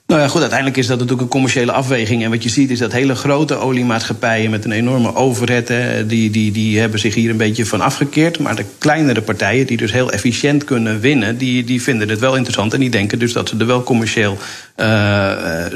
Nou 0.07 0.21
ja, 0.21 0.27
goed, 0.27 0.39
uiteindelijk 0.39 0.79
is 0.79 0.87
dat 0.87 0.95
natuurlijk 0.97 1.23
een 1.23 1.33
commerciële 1.33 1.71
afweging. 1.71 2.23
En 2.23 2.29
wat 2.29 2.43
je 2.43 2.49
ziet 2.49 2.69
is 2.69 2.79
dat 2.79 2.91
hele 2.91 3.15
grote 3.15 3.55
oliemaatschappijen 3.55 4.51
met 4.51 4.65
een 4.65 4.71
enorme 4.71 5.15
overhead... 5.15 5.67
Hè, 5.67 6.05
die, 6.05 6.29
die, 6.29 6.51
die 6.51 6.79
hebben 6.79 6.99
zich 6.99 7.15
hier 7.15 7.29
een 7.29 7.37
beetje 7.37 7.65
van 7.65 7.81
afgekeerd. 7.81 8.39
Maar 8.39 8.55
de 8.55 8.65
kleinere 8.77 9.21
partijen, 9.21 9.65
die 9.65 9.77
dus 9.77 9.91
heel 9.91 10.11
efficiënt 10.11 10.63
kunnen 10.63 10.99
winnen... 10.99 11.37
die, 11.37 11.63
die 11.63 11.81
vinden 11.81 12.09
het 12.09 12.19
wel 12.19 12.35
interessant 12.35 12.73
en 12.73 12.79
die 12.79 12.89
denken 12.89 13.19
dus 13.19 13.33
dat 13.33 13.49
ze 13.49 13.55
er 13.57 13.65
wel 13.65 13.83
commercieel... 13.83 14.37
Uh, 14.77 14.85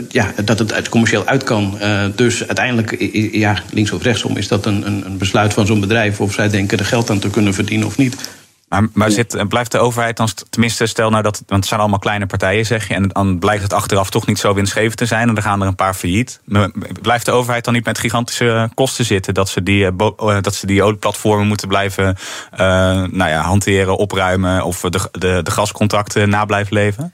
ja, 0.10 0.34
dat 0.46 0.60
het 0.60 0.74
uit 0.74 0.89
commercieel 0.89 1.26
uit 1.26 1.44
kan. 1.44 1.78
Uh, 1.82 2.06
dus 2.15 2.48
uiteindelijk, 2.48 3.12
ja, 3.32 3.63
links 3.72 3.91
of 3.91 4.04
rechtsom, 4.04 4.38
is 4.38 4.48
dat 4.48 4.65
een, 4.65 4.88
een 5.06 5.17
besluit 5.17 5.54
van 5.54 5.65
zo'n 5.65 5.80
bedrijf... 5.80 6.22
of 6.22 6.34
zij 6.34 6.50
denken 6.50 6.78
er 6.78 6.86
geld 6.86 7.10
aan 7.10 7.20
te 7.20 7.30
kunnen 7.30 7.54
verdienen 7.54 7.88
of 7.88 7.98
niet. 7.98 8.15
Maar, 8.72 8.88
maar 8.94 9.12
zit, 9.12 9.48
blijft 9.48 9.72
de 9.72 9.78
overheid 9.78 10.18
dan, 10.18 10.28
tenminste, 10.50 10.86
stel 10.86 11.10
nou 11.10 11.24
dat, 11.24 11.44
want 11.48 11.60
het 11.60 11.66
zijn 11.66 11.80
allemaal 11.80 12.00
kleine 12.00 12.26
partijen, 12.26 12.66
zeg 12.66 12.88
je, 12.88 12.94
en 12.94 13.08
dan 13.08 13.40
blijkt 13.40 13.64
het 13.64 13.74
achteraf 13.74 14.10
toch 14.10 14.28
niet 14.28 14.40
zo 14.40 14.54
winstgevend 14.54 14.98
te 14.98 15.06
zijn, 15.06 15.28
en 15.28 15.34
dan 15.34 15.44
gaan 15.44 15.62
er 15.62 15.68
een 15.68 15.76
paar 15.76 15.94
failliet. 15.94 16.42
Blijft 17.02 17.26
de 17.26 17.32
overheid 17.32 17.66
dan 17.66 17.74
niet 17.74 17.86
met 17.86 17.98
gigantische 17.98 18.70
kosten 18.74 19.06
zitten, 19.06 19.34
dat 19.34 19.50
ze 19.50 19.64
die, 19.64 19.96
dat 20.42 20.56
ze 20.56 20.66
die 20.66 20.84
olieplatformen 20.84 21.48
moeten 21.48 21.68
blijven 21.68 22.18
uh, 22.54 22.60
nou 23.12 23.30
ja, 23.30 23.42
hanteren, 23.42 23.98
opruimen, 23.98 24.64
of 24.64 24.82
de, 24.82 25.10
de, 25.12 25.40
de 25.44 25.52
gascontracten 25.52 26.30
na 26.30 26.46
blijven 26.46 26.74
leven? 26.74 27.14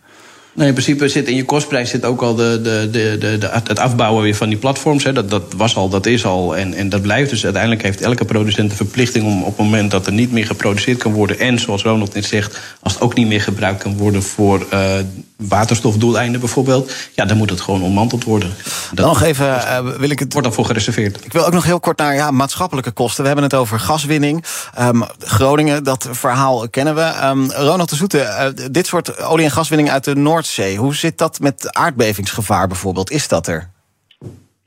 Nee, 0.57 0.67
in 0.67 0.73
principe 0.73 1.07
zit 1.07 1.27
in 1.27 1.35
je 1.35 1.45
kostprijs 1.45 1.89
zit 1.89 2.05
ook 2.05 2.21
al 2.21 2.35
de, 2.35 2.59
de, 2.63 2.87
de, 2.91 3.17
de, 3.19 3.37
de, 3.37 3.49
het 3.63 3.79
afbouwen 3.79 4.23
weer 4.23 4.35
van 4.35 4.49
die 4.49 4.57
platforms. 4.57 5.03
Hè. 5.03 5.13
Dat, 5.13 5.29
dat 5.29 5.53
was 5.57 5.75
al, 5.75 5.89
dat 5.89 6.05
is 6.05 6.25
al 6.25 6.57
en, 6.57 6.73
en 6.73 6.89
dat 6.89 7.01
blijft. 7.01 7.29
Dus 7.29 7.43
uiteindelijk 7.43 7.83
heeft 7.83 8.01
elke 8.01 8.25
producent 8.25 8.69
de 8.69 8.75
verplichting 8.75 9.25
om 9.25 9.41
op 9.41 9.47
het 9.47 9.65
moment 9.65 9.91
dat 9.91 10.05
er 10.05 10.13
niet 10.13 10.31
meer 10.31 10.45
geproduceerd 10.45 10.97
kan 10.97 11.13
worden. 11.13 11.39
En 11.39 11.59
zoals 11.59 11.83
Ronald 11.83 12.13
net 12.13 12.25
zegt, 12.25 12.59
als 12.79 12.93
het 12.93 13.01
ook 13.01 13.15
niet 13.15 13.27
meer 13.27 13.41
gebruikt 13.41 13.81
kan 13.81 13.97
worden 13.97 14.23
voor 14.23 14.65
uh, 14.73 14.95
waterstofdoeleinden 15.37 16.39
bijvoorbeeld. 16.39 16.91
Ja, 17.13 17.25
dan 17.25 17.37
moet 17.37 17.49
het 17.49 17.61
gewoon 17.61 17.81
ontmanteld 17.81 18.23
worden. 18.23 18.53
Dat 18.93 19.05
nog 19.05 19.21
even 19.21 19.45
uh, 19.45 19.79
wil 19.79 20.09
ik 20.09 20.19
het. 20.19 20.33
Wordt 20.33 20.47
daarvoor 20.47 20.65
gereserveerd. 20.65 21.25
Ik 21.25 21.33
wil 21.33 21.45
ook 21.45 21.53
nog 21.53 21.63
heel 21.63 21.79
kort 21.79 21.97
naar 21.97 22.15
ja, 22.15 22.31
maatschappelijke 22.31 22.91
kosten. 22.91 23.21
We 23.21 23.27
hebben 23.27 23.45
het 23.45 23.53
over 23.53 23.79
gaswinning. 23.79 24.45
Um, 24.79 25.03
Groningen, 25.19 25.83
dat 25.83 26.07
verhaal 26.11 26.69
kennen 26.69 26.95
we. 26.95 27.13
Um, 27.23 27.51
Ronald 27.51 27.89
de 27.89 27.95
Zoete, 27.95 28.53
uh, 28.57 28.67
dit 28.71 28.87
soort 28.87 29.21
olie- 29.21 29.45
en 29.45 29.51
gaswinning 29.51 29.89
uit 29.89 30.03
de 30.03 30.15
Noordzee. 30.15 30.77
Hoe 30.77 30.95
zit 30.95 31.17
dat 31.17 31.39
met 31.39 31.73
aardbevingsgevaar 31.73 32.67
bijvoorbeeld? 32.67 33.11
Is 33.11 33.27
dat 33.27 33.47
er? 33.47 33.75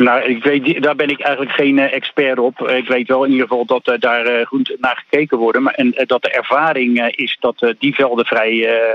Nou, 0.02 0.22
ik 0.22 0.44
weet, 0.44 0.82
daar 0.82 0.96
ben 0.96 1.08
ik 1.08 1.20
eigenlijk 1.20 1.54
geen 1.54 1.76
uh, 1.76 1.92
expert 1.92 2.38
op. 2.38 2.68
Ik 2.68 2.88
weet 2.88 3.08
wel 3.08 3.24
in 3.24 3.30
ieder 3.30 3.46
geval 3.46 3.64
dat 3.64 3.88
uh, 3.88 3.94
daar 3.98 4.46
goed 4.46 4.76
naar 4.78 5.04
gekeken 5.08 5.38
wordt. 5.38 5.58
Maar, 5.58 5.74
en 5.74 5.94
dat 6.06 6.22
de 6.22 6.30
ervaring 6.30 7.10
is 7.10 7.36
dat 7.40 7.74
die 7.78 7.94
velden 7.94 8.26
vrij, 8.26 8.54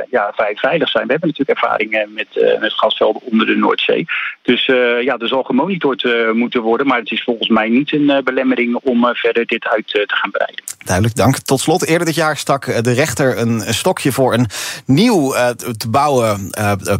ja, 0.09 0.31
vrij 0.35 0.55
veilig 0.55 0.89
zijn. 0.89 1.05
We 1.05 1.11
hebben 1.11 1.29
natuurlijk 1.29 1.59
ervaring 1.59 2.07
met, 2.13 2.59
met 2.59 2.73
gasvelden 2.73 3.21
onder 3.21 3.47
de 3.47 3.55
Noordzee. 3.55 4.05
Dus 4.45 4.65
ja, 5.01 5.17
er 5.17 5.27
zal 5.27 5.43
gemonitord 5.43 6.07
moeten 6.33 6.61
worden. 6.61 6.87
Maar 6.87 6.99
het 6.99 7.11
is 7.11 7.23
volgens 7.23 7.49
mij 7.49 7.69
niet 7.69 7.93
een 7.93 8.21
belemmering 8.23 8.75
om 8.83 9.05
verder 9.13 9.45
dit 9.45 9.65
uit 9.65 9.87
te 9.87 10.05
gaan 10.07 10.31
breiden. 10.31 10.63
Duidelijk, 10.83 11.15
dank. 11.15 11.37
Tot 11.37 11.59
slot, 11.59 11.85
eerder 11.85 12.05
dit 12.05 12.15
jaar 12.15 12.37
stak 12.37 12.83
de 12.83 12.91
rechter 12.91 13.37
een 13.37 13.73
stokje 13.73 14.11
voor 14.11 14.33
een 14.33 14.47
nieuw 14.85 15.31
te 15.77 15.89
bouwen 15.89 16.49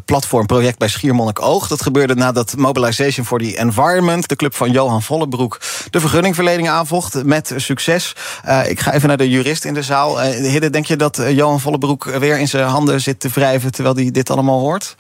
platformproject 0.06 0.78
bij 0.78 0.88
Schiermonnikoog. 0.88 1.68
Dat 1.68 1.82
gebeurde 1.82 2.16
nadat 2.16 2.58
Mobilization 2.58 3.26
for 3.26 3.40
the 3.40 3.58
Environment, 3.58 4.30
de 4.30 4.36
club 4.36 4.56
van 4.56 4.72
Johan 4.72 5.02
Vollebroek, 5.02 5.60
de 5.90 6.00
vergunningverlening 6.00 6.70
aanvocht 6.70 7.24
met 7.24 7.54
succes. 7.56 8.16
Ik 8.68 8.80
ga 8.80 8.94
even 8.94 9.08
naar 9.08 9.18
de 9.18 9.30
jurist 9.30 9.66
in 9.66 9.74
de 9.74 9.84
zaal. 9.84 10.22
Hidde, 10.22 10.70
denk 10.70 10.86
je 10.86 10.96
dat 10.96 11.24
Johan 11.30 11.60
Vollebroek 11.60 12.04
weer 12.04 12.40
in 12.40 12.48
zijn 12.48 12.68
handen 12.68 13.02
zit 13.02 13.20
te 13.20 13.30
wrijven 13.30 13.72
terwijl 13.72 13.96
hij 13.96 14.12
dit 14.12 14.30
allemaal 14.30 14.60
hoort? 14.60 14.96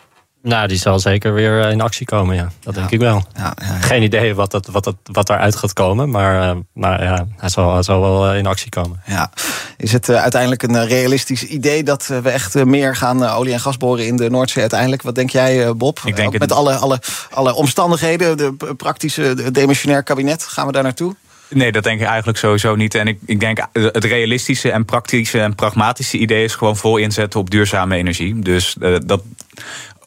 Nou, 0.45 0.67
die 0.67 0.77
zal 0.77 0.99
zeker 0.99 1.33
weer 1.33 1.69
in 1.69 1.81
actie 1.81 2.05
komen, 2.05 2.35
ja. 2.35 2.51
Dat 2.59 2.73
ja. 2.73 2.79
denk 2.79 2.91
ik 2.91 2.99
wel. 2.99 3.23
Ja, 3.35 3.53
ja, 3.55 3.65
Geen 3.65 4.03
idee 4.03 4.35
wat, 4.35 4.51
dat, 4.51 4.65
wat, 4.65 4.83
dat, 4.83 4.95
wat 5.03 5.27
daaruit 5.27 5.55
gaat 5.55 5.73
komen, 5.73 6.09
maar, 6.09 6.55
uh, 6.55 6.61
maar 6.73 7.03
ja, 7.03 7.27
hij 7.37 7.49
zal, 7.49 7.73
hij 7.73 7.83
zal 7.83 8.01
wel 8.01 8.33
in 8.33 8.45
actie 8.45 8.69
komen. 8.69 9.01
Ja. 9.05 9.31
Is 9.77 9.91
het 9.91 10.09
uh, 10.09 10.21
uiteindelijk 10.21 10.63
een 10.63 10.87
realistisch 10.87 11.43
idee 11.43 11.83
dat 11.83 12.07
we 12.07 12.29
echt 12.29 12.65
meer 12.65 12.95
gaan 12.95 13.23
olie- 13.23 13.53
en 13.53 13.59
gas 13.59 13.77
boren 13.77 14.05
in 14.05 14.15
de 14.15 14.29
Noordzee 14.29 14.61
uiteindelijk? 14.61 15.01
Wat 15.01 15.15
denk 15.15 15.29
jij, 15.29 15.75
Bob? 15.75 15.99
Ik 16.05 16.15
denk 16.15 16.33
Ook 16.33 16.39
met 16.39 16.51
alle, 16.51 16.73
alle, 16.75 16.99
alle 17.29 17.53
omstandigheden, 17.53 18.37
de 18.37 18.73
praktische 18.77 19.33
de 19.33 19.51
demissionair 19.51 20.03
kabinet, 20.03 20.43
gaan 20.43 20.65
we 20.65 20.71
daar 20.71 20.83
naartoe? 20.83 21.15
Nee, 21.49 21.71
dat 21.71 21.83
denk 21.83 21.99
ik 22.01 22.07
eigenlijk 22.07 22.37
sowieso 22.37 22.75
niet. 22.75 22.95
En 22.95 23.07
ik, 23.07 23.19
ik 23.25 23.39
denk 23.39 23.67
het 23.71 24.03
realistische 24.03 24.71
en 24.71 24.85
praktische 24.85 25.41
en 25.41 25.55
pragmatische 25.55 26.17
idee 26.17 26.43
is 26.43 26.55
gewoon 26.55 26.77
vol 26.77 26.97
inzetten 26.97 27.39
op 27.39 27.49
duurzame 27.49 27.95
energie. 27.95 28.39
Dus 28.39 28.75
uh, 28.79 28.97
dat. 29.05 29.21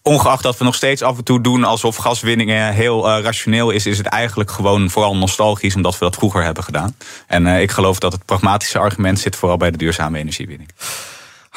Ongeacht 0.08 0.42
dat 0.42 0.58
we 0.58 0.64
nog 0.64 0.74
steeds 0.74 1.02
af 1.02 1.16
en 1.18 1.24
toe 1.24 1.40
doen 1.40 1.64
alsof 1.64 1.96
gaswinning 1.96 2.50
heel 2.50 3.08
uh, 3.08 3.22
rationeel 3.22 3.70
is, 3.70 3.86
is 3.86 3.98
het 3.98 4.06
eigenlijk 4.06 4.50
gewoon 4.50 4.90
vooral 4.90 5.16
nostalgisch 5.16 5.74
omdat 5.74 5.98
we 5.98 6.04
dat 6.04 6.14
vroeger 6.14 6.44
hebben 6.44 6.64
gedaan. 6.64 6.96
En 7.26 7.46
uh, 7.46 7.60
ik 7.60 7.70
geloof 7.70 7.98
dat 7.98 8.12
het 8.12 8.24
pragmatische 8.24 8.78
argument 8.78 9.18
zit 9.18 9.36
vooral 9.36 9.56
bij 9.56 9.70
de 9.70 9.76
duurzame 9.76 10.18
energiewinning. 10.18 10.68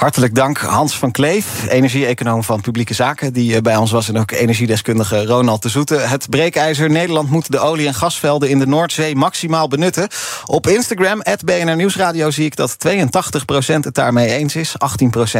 Hartelijk 0.01 0.35
dank 0.35 0.57
Hans 0.57 0.97
van 0.97 1.11
Kleef, 1.11 1.67
energie-econoom 1.67 2.43
van 2.43 2.61
Publieke 2.61 2.93
Zaken... 2.93 3.33
die 3.33 3.55
eh, 3.55 3.61
bij 3.61 3.75
ons 3.75 3.91
was 3.91 4.09
en 4.09 4.17
ook 4.17 4.31
energiedeskundige 4.31 5.25
Ronald 5.25 5.61
de 5.61 5.69
Zoete. 5.69 5.95
Het 5.95 6.29
breekijzer 6.29 6.89
Nederland 6.89 7.29
moet 7.29 7.51
de 7.51 7.59
olie- 7.59 7.87
en 7.87 7.93
gasvelden 7.93 8.49
in 8.49 8.59
de 8.59 8.67
Noordzee 8.67 9.15
maximaal 9.15 9.67
benutten. 9.67 10.07
Op 10.45 10.67
Instagram, 10.67 11.21
BNR 11.45 11.75
Nieuwsradio, 11.75 12.31
zie 12.31 12.45
ik 12.45 12.55
dat 12.55 12.77
82% 12.87 12.87
het 13.65 13.93
daarmee 13.93 14.29
eens 14.29 14.55
is. 14.55 14.75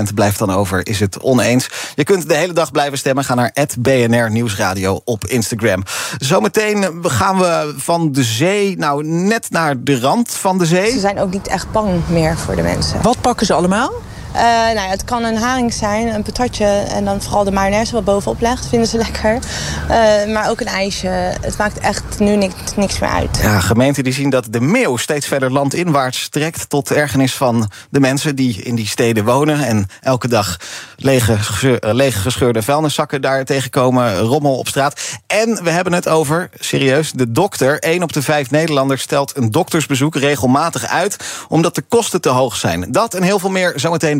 18% 0.09 0.13
blijft 0.15 0.39
dan 0.39 0.51
over, 0.51 0.87
is 0.87 0.99
het 0.99 1.19
oneens. 1.19 1.69
Je 1.95 2.03
kunt 2.03 2.27
de 2.27 2.35
hele 2.35 2.53
dag 2.53 2.71
blijven 2.71 2.97
stemmen. 2.97 3.23
Ga 3.23 3.33
naar 3.33 3.53
BNR 3.79 4.31
Nieuwsradio 4.31 5.01
op 5.05 5.25
Instagram. 5.25 5.83
Zometeen 6.17 6.99
gaan 7.01 7.37
we 7.37 7.73
van 7.77 8.11
de 8.11 8.23
zee, 8.23 8.77
nou 8.77 9.03
net 9.03 9.49
naar 9.49 9.83
de 9.83 9.99
rand 9.99 10.31
van 10.31 10.57
de 10.57 10.65
zee. 10.65 10.91
Ze 10.91 10.99
zijn 10.99 11.19
ook 11.19 11.31
niet 11.31 11.47
echt 11.47 11.71
bang 11.71 11.89
meer 12.07 12.37
voor 12.37 12.55
de 12.55 12.61
mensen. 12.61 13.01
Wat 13.01 13.21
pakken 13.21 13.45
ze 13.45 13.53
allemaal? 13.53 13.91
Uh, 14.35 14.41
nou 14.41 14.73
ja, 14.73 14.87
het 14.87 15.03
kan 15.03 15.23
een 15.23 15.37
haring 15.37 15.73
zijn, 15.73 16.07
een 16.07 16.23
patatje 16.23 16.65
en 16.65 17.05
dan 17.05 17.21
vooral 17.21 17.43
de 17.43 17.51
mayonaise 17.51 17.93
wat 17.93 18.03
bovenop 18.03 18.41
legt, 18.41 18.67
vinden 18.67 18.87
ze 18.87 18.97
lekker. 19.07 19.33
Uh, 19.33 20.33
maar 20.33 20.49
ook 20.49 20.59
een 20.59 20.67
ijsje. 20.67 21.07
Het 21.41 21.57
maakt 21.57 21.79
echt 21.79 22.19
nu 22.19 22.35
niks, 22.35 22.75
niks 22.75 22.99
meer 22.99 23.09
uit. 23.09 23.39
Ja, 23.41 23.59
gemeenten 23.59 24.03
die 24.03 24.13
zien 24.13 24.29
dat 24.29 24.47
de 24.49 24.61
meeuw 24.61 24.97
steeds 24.97 25.27
verder 25.27 25.51
landinwaarts 25.51 26.29
trekt 26.29 26.69
tot 26.69 26.91
ergernis 26.91 27.33
van 27.33 27.71
de 27.89 27.99
mensen 27.99 28.35
die 28.35 28.63
in 28.63 28.75
die 28.75 28.87
steden 28.87 29.25
wonen 29.25 29.65
en 29.65 29.87
elke 30.01 30.27
dag 30.27 30.57
lege, 30.95 31.37
eh, 31.79 31.93
lege 31.93 32.19
gescheurde 32.19 32.61
vuilniszakken 32.61 33.21
daar 33.21 33.45
tegenkomen, 33.45 34.17
rommel 34.17 34.57
op 34.57 34.67
straat. 34.67 35.01
En 35.27 35.63
we 35.63 35.69
hebben 35.69 35.93
het 35.93 36.07
over, 36.07 36.49
serieus, 36.59 37.11
de 37.11 37.31
dokter. 37.31 37.79
1 37.79 38.03
op 38.03 38.13
de 38.13 38.21
vijf 38.21 38.51
Nederlanders 38.51 39.01
stelt 39.01 39.37
een 39.37 39.51
doktersbezoek 39.51 40.15
regelmatig 40.15 40.87
uit 40.87 41.17
omdat 41.47 41.75
de 41.75 41.81
kosten 41.81 42.21
te 42.21 42.29
hoog 42.29 42.55
zijn. 42.55 42.91
Dat 42.91 43.13
en 43.13 43.23
heel 43.23 43.39
veel 43.39 43.49
meer 43.49 43.73
zometeen 43.75 44.19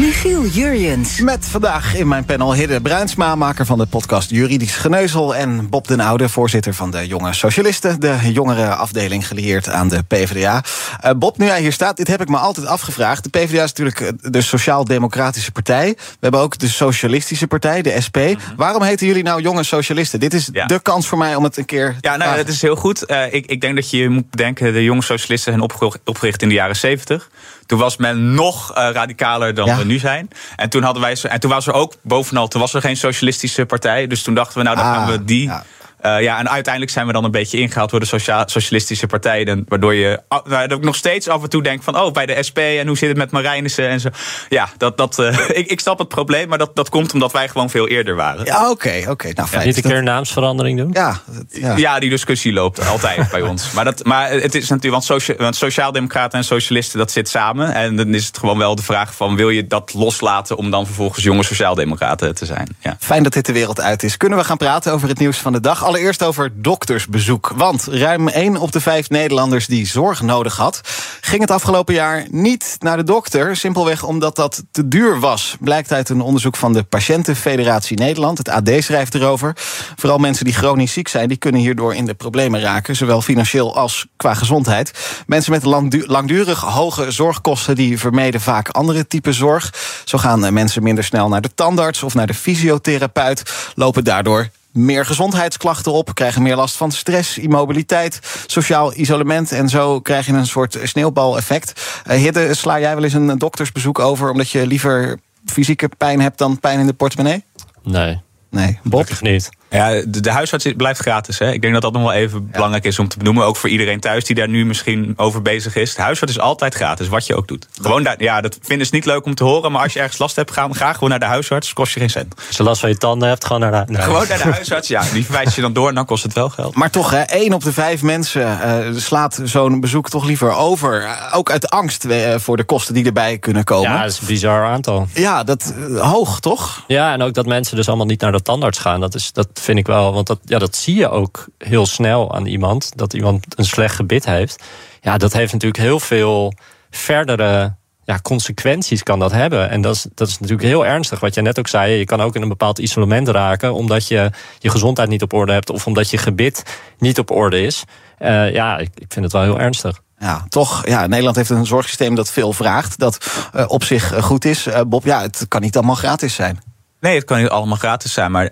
Michiel 0.00 0.46
Jurjens. 0.46 1.20
Met 1.20 1.46
vandaag 1.46 1.96
in 1.96 2.08
mijn 2.08 2.24
panel 2.24 2.54
Hidde 2.54 2.80
Bruinsma, 2.80 3.34
maker 3.34 3.66
van 3.66 3.78
de 3.78 3.86
podcast 3.86 4.30
Juridisch 4.30 4.76
Geneuzel... 4.76 5.36
en 5.36 5.68
Bob 5.68 5.88
den 5.88 6.00
Oude, 6.00 6.28
voorzitter 6.28 6.74
van 6.74 6.90
de 6.90 7.06
Jonge 7.06 7.32
Socialisten... 7.32 8.00
de 8.00 8.18
jongere 8.32 8.74
afdeling 8.74 9.26
gelieerd 9.26 9.68
aan 9.68 9.88
de 9.88 10.02
PvdA. 10.02 10.64
Uh, 11.04 11.10
Bob, 11.16 11.38
nu 11.38 11.46
hij 11.46 11.60
hier 11.60 11.72
staat, 11.72 11.96
dit 11.96 12.06
heb 12.06 12.20
ik 12.20 12.28
me 12.28 12.36
altijd 12.36 12.66
afgevraagd. 12.66 13.24
De 13.24 13.30
PvdA 13.30 13.62
is 13.62 13.72
natuurlijk 13.72 14.12
de 14.32 14.40
Sociaal-Democratische 14.40 15.52
Partij. 15.52 15.94
We 15.96 16.16
hebben 16.20 16.40
ook 16.40 16.58
de 16.58 16.68
Socialistische 16.68 17.46
Partij, 17.46 17.82
de 17.82 18.00
SP. 18.06 18.18
Waarom 18.56 18.82
heten 18.82 19.06
jullie 19.06 19.22
nou 19.22 19.42
Jonge 19.42 19.64
Socialisten? 19.64 20.20
Dit 20.20 20.34
is 20.34 20.46
de 20.46 20.80
kans 20.82 21.06
voor 21.06 21.18
mij 21.18 21.34
om 21.34 21.44
het 21.44 21.56
een 21.56 21.64
keer 21.64 21.96
Ja, 22.00 22.16
nou, 22.16 22.36
dat 22.36 22.48
is 22.48 22.62
heel 22.62 22.76
goed. 22.76 23.04
Uh, 23.06 23.32
ik, 23.32 23.46
ik 23.46 23.60
denk 23.60 23.74
dat 23.74 23.90
je 23.90 24.08
moet 24.08 24.30
bedenken... 24.30 24.72
de 24.72 24.84
Jonge 24.84 25.02
Socialisten 25.02 25.52
zijn 25.52 25.94
opgericht 26.04 26.42
in 26.42 26.48
de 26.48 26.54
jaren 26.54 26.76
70... 26.76 27.30
Toen 27.70 27.78
was 27.78 27.96
men 27.96 28.34
nog 28.34 28.76
uh, 28.78 28.88
radicaler 28.92 29.54
dan 29.54 29.76
we 29.76 29.84
nu 29.84 29.98
zijn. 29.98 30.28
En 30.56 30.68
toen, 30.68 30.82
hadden 30.82 31.02
wij, 31.02 31.16
en 31.22 31.40
toen 31.40 31.50
was 31.50 31.66
er 31.66 31.72
ook 31.72 31.94
bovenal, 32.02 32.48
toen 32.48 32.60
was 32.60 32.74
er 32.74 32.80
geen 32.80 32.96
socialistische 32.96 33.66
partij. 33.66 34.06
Dus 34.06 34.22
toen 34.22 34.34
dachten 34.34 34.58
we, 34.58 34.64
nou 34.64 34.76
dan 34.76 34.84
Ah, 34.84 34.94
gaan 34.94 35.10
we 35.10 35.24
die. 35.24 35.44
Ja. 35.44 35.64
Uh, 36.02 36.22
ja, 36.22 36.38
en 36.38 36.50
uiteindelijk 36.50 36.92
zijn 36.92 37.06
we 37.06 37.12
dan 37.12 37.24
een 37.24 37.30
beetje 37.30 37.58
ingehaald 37.58 37.90
door 37.90 38.00
de 38.00 38.06
socia 38.06 38.46
socialistische 38.46 39.06
partijen. 39.06 39.64
Waardoor 39.68 39.94
je 39.94 40.20
waar 40.44 40.72
ik 40.72 40.84
nog 40.84 40.96
steeds 40.96 41.28
af 41.28 41.42
en 41.42 41.48
toe 41.48 41.62
denk 41.62 41.82
van... 41.82 41.98
oh, 41.98 42.12
bij 42.12 42.26
de 42.26 42.42
SP 42.48 42.58
en 42.58 42.86
hoe 42.86 42.96
zit 42.96 43.08
het 43.08 43.16
met 43.18 43.30
Marijnissen 43.30 43.88
en 43.88 44.00
zo. 44.00 44.08
Ja, 44.48 44.68
dat, 44.76 44.96
dat, 44.96 45.18
uh, 45.18 45.38
ik, 45.60 45.66
ik 45.66 45.80
snap 45.80 45.98
het 45.98 46.08
probleem, 46.08 46.48
maar 46.48 46.58
dat, 46.58 46.76
dat 46.76 46.88
komt 46.88 47.12
omdat 47.12 47.32
wij 47.32 47.48
gewoon 47.48 47.70
veel 47.70 47.88
eerder 47.88 48.14
waren. 48.14 48.44
Ja, 48.44 48.70
oké, 48.70 48.98
oké. 48.98 49.10
Okay, 49.10 49.30
nou, 49.30 49.48
fijn. 49.48 49.66
Niet 49.66 49.76
een 49.76 49.82
keer 49.82 49.96
een 49.96 50.04
naamsverandering 50.04 50.78
doen? 50.78 50.90
Ja, 50.92 51.20
ja. 51.48 51.76
ja 51.76 51.98
die 51.98 52.10
discussie 52.10 52.52
loopt 52.52 52.86
altijd 52.86 53.30
bij 53.30 53.42
ons. 53.42 53.70
Maar, 53.70 53.84
dat, 53.84 54.04
maar 54.04 54.30
het 54.30 54.54
is 54.54 54.68
natuurlijk, 54.68 54.92
want, 54.92 55.04
socia 55.04 55.34
want 55.36 55.56
sociaaldemocraten 55.56 56.38
en 56.38 56.44
socialisten, 56.44 56.98
dat 56.98 57.10
zit 57.10 57.28
samen. 57.28 57.74
En 57.74 57.96
dan 57.96 58.14
is 58.14 58.26
het 58.26 58.38
gewoon 58.38 58.58
wel 58.58 58.74
de 58.74 58.82
vraag 58.82 59.14
van, 59.14 59.36
wil 59.36 59.50
je 59.50 59.66
dat 59.66 59.94
loslaten... 59.94 60.56
om 60.56 60.70
dan 60.70 60.86
vervolgens 60.86 61.24
jonge 61.24 61.44
sociaaldemocraten 61.44 62.34
te 62.34 62.46
zijn? 62.46 62.76
Ja. 62.78 62.96
Fijn 62.98 63.22
dat 63.22 63.32
dit 63.32 63.46
de 63.46 63.52
wereld 63.52 63.80
uit 63.80 64.02
is. 64.02 64.16
Kunnen 64.16 64.38
we 64.38 64.44
gaan 64.44 64.56
praten 64.56 64.92
over 64.92 65.08
het 65.08 65.18
nieuws 65.18 65.38
van 65.38 65.52
de 65.52 65.60
dag? 65.60 65.84
Allereerst 65.90 66.22
over 66.22 66.62
doktersbezoek. 66.62 67.52
Want 67.56 67.86
ruim 67.90 68.28
1 68.28 68.56
op 68.56 68.72
de 68.72 68.80
5 68.80 69.08
Nederlanders 69.08 69.66
die 69.66 69.86
zorg 69.86 70.22
nodig 70.22 70.56
had, 70.56 70.80
ging 71.20 71.40
het 71.40 71.50
afgelopen 71.50 71.94
jaar 71.94 72.26
niet 72.30 72.76
naar 72.78 72.96
de 72.96 73.04
dokter. 73.04 73.56
Simpelweg 73.56 74.02
omdat 74.02 74.36
dat 74.36 74.62
te 74.70 74.88
duur 74.88 75.20
was. 75.20 75.56
Blijkt 75.60 75.92
uit 75.92 76.08
een 76.08 76.20
onderzoek 76.20 76.56
van 76.56 76.72
de 76.72 76.82
Patiëntenfederatie 76.82 77.98
Nederland. 77.98 78.38
Het 78.38 78.48
AD 78.48 78.70
schrijft 78.78 79.14
erover. 79.14 79.52
Vooral 79.96 80.18
mensen 80.18 80.44
die 80.44 80.54
chronisch 80.54 80.92
ziek 80.92 81.08
zijn, 81.08 81.28
die 81.28 81.36
kunnen 81.36 81.60
hierdoor 81.60 81.94
in 81.94 82.06
de 82.06 82.14
problemen 82.14 82.60
raken. 82.60 82.96
Zowel 82.96 83.22
financieel 83.22 83.76
als 83.76 84.06
qua 84.16 84.34
gezondheid. 84.34 85.22
Mensen 85.26 85.52
met 85.52 85.64
langdurig 86.06 86.60
hoge 86.60 87.10
zorgkosten, 87.10 87.74
die 87.74 87.98
vermeden 87.98 88.40
vaak 88.40 88.68
andere 88.68 89.06
typen 89.06 89.34
zorg. 89.34 89.74
Zo 90.04 90.18
gaan 90.18 90.52
mensen 90.52 90.82
minder 90.82 91.04
snel 91.04 91.28
naar 91.28 91.40
de 91.40 91.54
tandarts 91.54 92.02
of 92.02 92.14
naar 92.14 92.26
de 92.26 92.34
fysiotherapeut. 92.34 93.72
Lopen 93.74 94.04
daardoor 94.04 94.50
meer 94.72 95.06
gezondheidsklachten 95.06 95.92
op, 95.92 96.14
krijgen 96.14 96.42
meer 96.42 96.56
last 96.56 96.76
van 96.76 96.92
stress, 96.92 97.38
immobiliteit, 97.38 98.20
sociaal 98.46 98.94
isolement. 98.94 99.52
En 99.52 99.68
zo 99.68 100.00
krijg 100.00 100.26
je 100.26 100.32
een 100.32 100.46
soort 100.46 100.78
sneeuwbaleffect. 100.82 102.02
Uh, 102.06 102.16
Hidde, 102.16 102.54
sla 102.54 102.80
jij 102.80 102.94
wel 102.94 103.04
eens 103.04 103.12
een 103.12 103.38
doktersbezoek 103.38 103.98
over 103.98 104.30
omdat 104.30 104.50
je 104.50 104.66
liever 104.66 105.18
fysieke 105.44 105.88
pijn 105.96 106.20
hebt 106.20 106.38
dan 106.38 106.60
pijn 106.60 106.80
in 106.80 106.86
de 106.86 106.92
portemonnee? 106.92 107.44
Nee. 107.82 108.20
Nee, 108.50 108.78
Bob? 108.82 109.20
niet. 109.20 109.50
Ja, 109.70 110.02
de, 110.06 110.20
de 110.20 110.30
huisarts 110.30 110.66
blijft 110.76 111.00
gratis. 111.00 111.38
Hè? 111.38 111.52
Ik 111.52 111.60
denk 111.60 111.72
dat 111.72 111.82
dat 111.82 111.92
nog 111.92 112.02
wel 112.02 112.12
even 112.12 112.40
ja. 112.40 112.52
belangrijk 112.52 112.84
is 112.84 112.98
om 112.98 113.08
te 113.08 113.18
benoemen. 113.18 113.44
Ook 113.44 113.56
voor 113.56 113.68
iedereen 113.68 114.00
thuis 114.00 114.24
die 114.24 114.36
daar 114.36 114.48
nu 114.48 114.66
misschien 114.66 115.12
over 115.16 115.42
bezig 115.42 115.76
is. 115.76 115.94
De 115.94 116.02
huisarts 116.02 116.34
is 116.34 116.40
altijd 116.40 116.74
gratis, 116.74 117.08
wat 117.08 117.26
je 117.26 117.36
ook 117.36 117.48
doet. 117.48 117.66
Gewoon 117.82 118.02
daar, 118.02 118.14
ja, 118.18 118.40
dat 118.40 118.58
vinden 118.62 118.86
ze 118.86 118.94
niet 118.94 119.04
leuk 119.04 119.24
om 119.24 119.34
te 119.34 119.44
horen. 119.44 119.72
Maar 119.72 119.82
als 119.82 119.92
je 119.92 119.98
ergens 119.98 120.18
last 120.18 120.36
hebt, 120.36 120.50
ga, 120.50 120.68
ga 120.70 120.92
gewoon 120.92 121.08
naar 121.08 121.18
de 121.18 121.24
huisarts. 121.24 121.72
Kost 121.72 121.94
je 121.94 122.00
geen 122.00 122.10
cent. 122.10 122.34
Als 122.46 122.56
je 122.56 122.62
last 122.62 122.80
van 122.80 122.88
je 122.88 122.96
tanden 122.96 123.28
hebt, 123.28 123.44
gewoon 123.44 123.60
naar 123.60 123.86
de, 123.86 123.92
naar 123.92 124.02
Gewoon 124.02 124.28
naar 124.28 124.38
de 124.38 124.44
huisarts, 124.44 124.88
ja. 124.88 125.02
Die 125.12 125.24
verwijst 125.24 125.54
je 125.54 125.60
dan 125.60 125.72
door 125.72 125.88
en 125.88 125.94
dan 125.94 126.04
kost 126.04 126.22
het 126.22 126.32
wel 126.32 126.48
geld. 126.48 126.74
Maar 126.74 126.90
toch, 126.90 127.10
hè, 127.10 127.20
één 127.20 127.52
op 127.52 127.64
de 127.64 127.72
vijf 127.72 128.02
mensen 128.02 128.58
uh, 128.92 128.96
slaat 128.96 129.40
zo'n 129.44 129.80
bezoek 129.80 130.08
toch 130.08 130.24
liever 130.24 130.52
over. 130.52 131.02
Uh, 131.02 131.10
ook 131.32 131.50
uit 131.50 131.70
angst 131.70 132.04
uh, 132.04 132.34
voor 132.36 132.56
de 132.56 132.64
kosten 132.64 132.94
die 132.94 133.04
erbij 133.04 133.38
kunnen 133.38 133.64
komen. 133.64 133.90
Ja, 133.90 134.02
dat 134.02 134.10
is 134.10 134.20
een 134.20 134.26
bizar 134.26 134.64
aantal. 134.64 135.08
Ja, 135.14 135.44
dat 135.44 135.74
hoog, 135.96 136.40
toch? 136.40 136.84
Ja, 136.86 137.12
en 137.12 137.22
ook 137.22 137.34
dat 137.34 137.46
mensen 137.46 137.76
dus 137.76 137.88
allemaal 137.88 138.06
niet 138.06 138.20
naar 138.20 138.32
de 138.32 138.42
tandarts 138.42 138.78
gaan. 138.78 139.00
Dat, 139.00 139.14
is, 139.14 139.32
dat 139.32 139.59
vind 139.60 139.78
ik 139.78 139.86
wel, 139.86 140.12
want 140.12 140.26
dat 140.26 140.38
ja, 140.44 140.58
dat 140.58 140.76
zie 140.76 140.94
je 140.94 141.10
ook 141.10 141.46
heel 141.58 141.86
snel 141.86 142.34
aan 142.34 142.46
iemand. 142.46 142.92
Dat 142.96 143.12
iemand 143.12 143.58
een 143.58 143.64
slecht 143.64 143.94
gebit 143.94 144.24
heeft. 144.24 144.62
Ja, 145.00 145.18
dat 145.18 145.32
heeft 145.32 145.52
natuurlijk 145.52 145.82
heel 145.82 146.00
veel 146.00 146.52
verdere 146.90 147.74
ja, 148.04 148.18
consequenties 148.22 149.02
kan 149.02 149.18
dat 149.18 149.32
hebben. 149.32 149.70
En 149.70 149.80
dat 149.80 149.94
is, 149.94 150.06
dat 150.14 150.28
is 150.28 150.38
natuurlijk 150.38 150.68
heel 150.68 150.86
ernstig. 150.86 151.20
Wat 151.20 151.34
je 151.34 151.42
net 151.42 151.58
ook 151.58 151.68
zei, 151.68 151.92
je 151.92 152.04
kan 152.04 152.20
ook 152.20 152.34
in 152.34 152.42
een 152.42 152.48
bepaald 152.48 152.78
isolement 152.78 153.28
raken... 153.28 153.74
omdat 153.74 154.08
je 154.08 154.30
je 154.58 154.70
gezondheid 154.70 155.08
niet 155.08 155.22
op 155.22 155.32
orde 155.32 155.52
hebt... 155.52 155.70
of 155.70 155.86
omdat 155.86 156.10
je 156.10 156.18
gebit 156.18 156.62
niet 156.98 157.18
op 157.18 157.30
orde 157.30 157.62
is. 157.62 157.84
Uh, 158.18 158.52
ja, 158.52 158.78
ik, 158.78 158.90
ik 158.94 159.12
vind 159.12 159.24
het 159.24 159.32
wel 159.32 159.42
heel 159.42 159.60
ernstig. 159.60 160.00
Ja, 160.18 160.44
toch. 160.48 160.86
Ja, 160.86 161.06
Nederland 161.06 161.36
heeft 161.36 161.50
een 161.50 161.66
zorgsysteem 161.66 162.14
dat 162.14 162.30
veel 162.30 162.52
vraagt. 162.52 162.98
Dat 162.98 163.48
uh, 163.56 163.64
op 163.66 163.84
zich 163.84 164.24
goed 164.24 164.44
is. 164.44 164.66
Uh, 164.66 164.80
Bob, 164.86 165.04
ja, 165.04 165.22
het 165.22 165.44
kan 165.48 165.60
niet 165.60 165.76
allemaal 165.76 165.94
gratis 165.94 166.34
zijn. 166.34 166.60
Nee, 167.00 167.14
het 167.14 167.24
kan 167.24 167.38
niet 167.38 167.48
allemaal 167.48 167.76
gratis 167.76 168.12
zijn. 168.12 168.30
Maar 168.30 168.50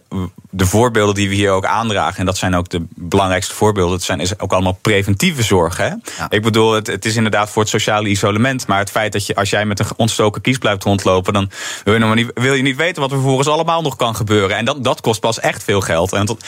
de 0.59 0.67
voorbeelden 0.67 1.15
die 1.15 1.29
we 1.29 1.35
hier 1.35 1.51
ook 1.51 1.65
aandragen, 1.65 2.19
en 2.19 2.27
dat 2.27 2.37
zijn 2.37 2.57
ook 2.57 2.69
de 2.69 2.87
belangrijkste 2.95 3.55
voorbeelden, 3.55 3.95
het 3.95 4.03
zijn 4.03 4.21
is 4.21 4.39
ook 4.39 4.53
allemaal 4.53 4.79
preventieve 4.83 5.43
zorg. 5.43 5.77
Hè? 5.77 5.87
Ja. 5.87 6.01
Ik 6.29 6.43
bedoel, 6.43 6.73
het, 6.73 6.87
het, 6.87 7.05
is 7.05 7.17
inderdaad 7.17 7.51
voor 7.51 7.63
het 7.63 7.71
sociale 7.71 8.09
isolement. 8.09 8.67
Maar 8.67 8.79
het 8.79 8.91
feit 8.91 9.13
dat 9.13 9.27
je, 9.27 9.35
als 9.35 9.51
jij 9.51 9.65
met 9.65 9.79
een 9.79 9.87
ontstoken 9.97 10.41
kies 10.41 10.59
blijft 10.59 10.85
rondlopen, 10.85 11.33
dan 11.33 11.51
wil 11.85 11.95
je, 11.95 12.01
nog 12.01 12.15
niet, 12.15 12.31
wil 12.35 12.55
je 12.55 12.63
niet 12.63 12.77
weten 12.77 13.03
wat 13.03 13.11
er 13.11 13.17
vervolgens 13.17 13.49
allemaal 13.49 13.83
nog 13.83 13.97
kan 13.97 14.17
gebeuren. 14.17 14.57
En 14.57 14.65
dat, 14.65 14.85
dat 14.85 15.01
kost 15.01 15.21
pas 15.21 15.41
echt 15.41 15.65
veel 15.65 15.81
geld. 15.81 16.13
En 16.13 16.27
tot, 16.27 16.45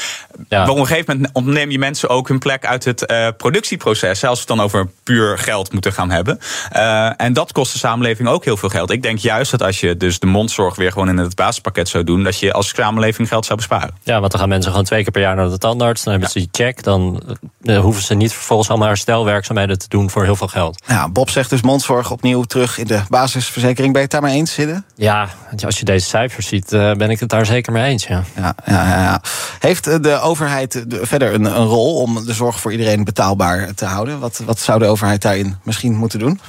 ja. 0.49 0.71
op 0.71 0.77
een 0.77 0.87
gegeven 0.87 1.15
moment 1.17 1.35
ontneem 1.35 1.71
je 1.71 1.79
mensen 1.79 2.09
ook 2.09 2.29
hun 2.29 2.39
plek 2.39 2.67
uit 2.67 2.85
het 2.85 3.11
uh, 3.11 3.29
productieproces. 3.37 4.21
We 4.21 4.29
het 4.29 4.47
dan 4.47 4.61
over 4.61 4.89
puur 5.03 5.39
geld 5.39 5.73
moeten 5.73 5.93
gaan 5.93 6.11
hebben. 6.11 6.39
Uh, 6.77 7.21
en 7.21 7.33
dat 7.33 7.53
kost 7.53 7.73
de 7.73 7.79
samenleving 7.79 8.29
ook 8.29 8.45
heel 8.45 8.57
veel 8.57 8.69
geld. 8.69 8.91
Ik 8.91 9.03
denk 9.03 9.19
juist 9.19 9.51
dat 9.51 9.63
als 9.63 9.81
je 9.81 9.97
dus 9.97 10.19
de 10.19 10.27
mondzorg 10.27 10.77
weer 10.77 10.93
gewoon 10.93 11.09
in 11.09 11.17
het 11.17 11.35
basispakket 11.35 11.89
zou 11.89 12.05
doen, 12.05 12.23
dat 12.23 12.39
je 12.39 12.53
als 12.53 12.69
samenleving 12.69 13.29
geld 13.29 13.45
zou 13.45 13.59
besparen. 13.59 14.00
Ja, 14.03 14.21
want 14.21 14.31
dan 14.33 14.41
gaan 14.41 14.49
mensen 14.49 14.71
gewoon 14.71 14.87
twee 14.87 15.03
keer 15.03 15.13
per 15.13 15.21
jaar 15.21 15.37
naar 15.37 15.49
de 15.49 15.59
tandarts. 15.59 16.03
Dan 16.03 16.13
hebben 16.13 16.31
ze 16.31 16.39
die 16.39 16.49
check. 16.53 16.83
Dan 16.83 17.23
eh, 17.63 17.79
hoeven 17.81 18.03
ze 18.03 18.15
niet 18.15 18.33
vervolgens 18.33 18.69
allemaal 18.69 18.89
herstelwerkzaamheden 18.89 19.79
te 19.79 19.89
doen 19.89 20.11
voor 20.11 20.25
heel 20.25 20.37
veel 20.37 20.49
geld. 20.49 20.83
Ja, 20.87 21.09
Bob 21.09 21.31
zegt 21.31 21.51
dus 21.51 21.63
mondzorg 21.63 22.11
opnieuw 22.11 22.43
terug 22.43 22.79
in 22.79 22.87
de 22.87 23.01
basisverzekering. 23.09 23.93
Ben 23.93 24.03
je 24.03 24.09
het 24.09 24.11
daarmee 24.21 24.35
eens, 24.37 24.53
Sidde? 24.53 24.83
Ja, 24.97 25.29
als 25.65 25.79
je 25.79 25.85
deze 25.85 26.07
cijfers 26.07 26.47
ziet, 26.47 26.73
eh, 26.73 26.93
ben 26.93 27.11
ik 27.11 27.21
het 27.21 27.29
daar 27.29 27.47
zeker 27.47 27.73
mee 27.73 27.91
eens. 27.91 28.07
Ja. 28.07 28.23
Ja, 28.37 28.55
ja, 28.67 28.83
ja, 28.89 29.03
ja. 29.03 29.23
Heeft 29.59 29.87
eh, 29.87 29.97
de 30.01 30.21
overheid 30.21 30.91
de- 30.91 31.07
verder 31.07 31.35
een, 31.35 31.45
een 31.45 31.67
rol 31.67 31.95
om 32.01 32.25
de 32.27 32.33
zorg 32.35 32.61
voor 32.61 32.73
iedereen 32.73 33.05
betaalbaar 33.05 33.75
te 33.75 33.85
houden? 33.85 34.19
Wat, 34.21 34.43
wat 34.45 34.59
zou 34.59 34.79
de 34.79 34.87
overheid 34.87 35.23
daarin 35.23 35.57
misschien 35.63 35.95
moeten 35.97 36.19
doen? 36.19 36.41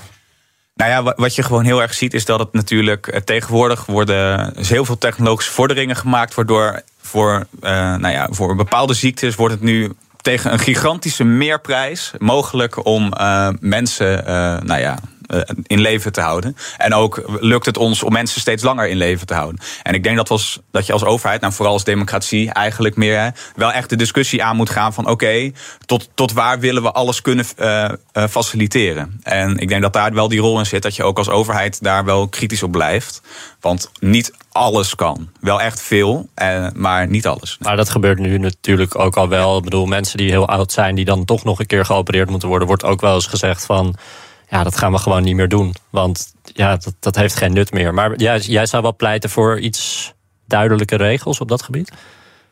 Nou 0.75 0.91
ja, 0.91 1.03
wa- 1.03 1.13
wat 1.15 1.35
je 1.35 1.43
gewoon 1.43 1.63
heel 1.65 1.81
erg 1.81 1.93
ziet 1.93 2.13
is 2.13 2.25
dat 2.25 2.39
het 2.39 2.53
natuurlijk 2.53 3.07
eh, 3.07 3.19
tegenwoordig 3.21 3.85
worden 3.85 4.53
dus 4.55 4.69
heel 4.69 4.85
veel 4.85 4.97
technologische 4.97 5.51
vorderingen 5.51 5.95
gemaakt, 5.95 6.33
waardoor 6.35 6.81
voor, 7.01 7.47
eh, 7.61 7.71
nou 7.95 8.09
ja, 8.13 8.27
voor 8.31 8.55
bepaalde 8.55 8.93
ziektes 8.93 9.35
wordt 9.35 9.53
het 9.53 9.63
nu 9.63 9.91
tegen 10.21 10.53
een 10.53 10.59
gigantische 10.59 11.23
meerprijs 11.23 12.11
mogelijk 12.17 12.85
om 12.85 13.13
eh, 13.13 13.49
mensen, 13.59 14.25
eh, 14.25 14.33
nou 14.59 14.79
ja. 14.79 14.97
in 15.63 15.79
leven 15.79 16.11
te 16.11 16.21
houden. 16.21 16.55
En 16.77 16.93
ook 16.93 17.23
lukt 17.39 17.65
het 17.65 17.77
ons 17.77 18.03
om 18.03 18.11
mensen 18.13 18.41
steeds 18.41 18.63
langer 18.63 18.87
in 18.87 18.97
leven 18.97 19.27
te 19.27 19.33
houden. 19.33 19.61
En 19.83 19.93
ik 19.93 20.03
denk 20.03 20.17
dat, 20.17 20.27
was, 20.27 20.59
dat 20.71 20.85
je 20.85 20.93
als 20.93 21.03
overheid, 21.03 21.41
nou 21.41 21.53
vooral 21.53 21.73
als 21.73 21.83
democratie, 21.83 22.53
eigenlijk 22.53 22.95
meer 22.95 23.33
wel 23.55 23.71
echt 23.71 23.89
de 23.89 23.95
discussie 23.95 24.43
aan 24.43 24.55
moet 24.55 24.69
gaan 24.69 24.93
van 24.93 25.07
oké, 25.07 25.51
tot, 25.85 26.09
tot 26.13 26.33
waar 26.33 26.59
willen 26.59 26.81
we 26.81 26.91
alles 26.91 27.21
kunnen 27.21 27.45
faciliteren? 28.29 29.19
En 29.23 29.57
ik 29.57 29.67
denk 29.67 29.81
dat 29.81 29.93
daar 29.93 30.13
wel 30.13 30.27
die 30.27 30.39
rol 30.39 30.59
in 30.59 30.65
zit, 30.65 30.81
dat 30.81 30.95
je 30.95 31.03
ook 31.03 31.17
als 31.17 31.29
overheid 31.29 31.83
daar 31.83 32.05
wel 32.05 32.27
kritisch 32.27 32.63
op 32.63 32.71
blijft. 32.71 33.21
Want 33.59 33.91
niet 33.99 34.31
alles 34.51 34.95
kan. 34.95 35.29
Wel 35.39 35.61
echt 35.61 35.81
veel, 35.81 36.29
eh, 36.33 36.67
maar 36.73 37.07
niet 37.07 37.27
alles. 37.27 37.57
Maar 37.59 37.75
dat 37.75 37.89
gebeurt 37.89 38.19
nu 38.19 38.37
natuurlijk 38.37 38.99
ook 38.99 39.15
al 39.17 39.27
wel. 39.29 39.57
Ik 39.57 39.63
bedoel, 39.63 39.85
mensen 39.85 40.17
die 40.17 40.29
heel 40.29 40.47
oud 40.47 40.71
zijn, 40.71 40.95
die 40.95 41.05
dan 41.05 41.25
toch 41.25 41.43
nog 41.43 41.59
een 41.59 41.65
keer 41.65 41.85
geopereerd 41.85 42.29
moeten 42.29 42.49
worden, 42.49 42.67
wordt 42.67 42.83
ook 42.83 43.01
wel 43.01 43.13
eens 43.15 43.27
gezegd 43.27 43.65
van. 43.65 43.95
Ja, 44.49 44.63
dat 44.63 44.77
gaan 44.77 44.91
we 44.91 44.97
gewoon 44.97 45.23
niet 45.23 45.35
meer 45.35 45.49
doen. 45.49 45.75
Want 45.89 46.33
ja, 46.53 46.75
dat, 46.77 46.93
dat 46.99 47.15
heeft 47.15 47.35
geen 47.35 47.53
nut 47.53 47.71
meer. 47.71 47.93
Maar 47.93 48.15
jij, 48.15 48.39
jij 48.39 48.65
zou 48.65 48.81
wel 48.83 48.95
pleiten 48.95 49.29
voor 49.29 49.59
iets 49.59 50.13
duidelijke 50.47 50.95
regels 50.95 51.39
op 51.39 51.47
dat 51.47 51.61
gebied? 51.61 51.91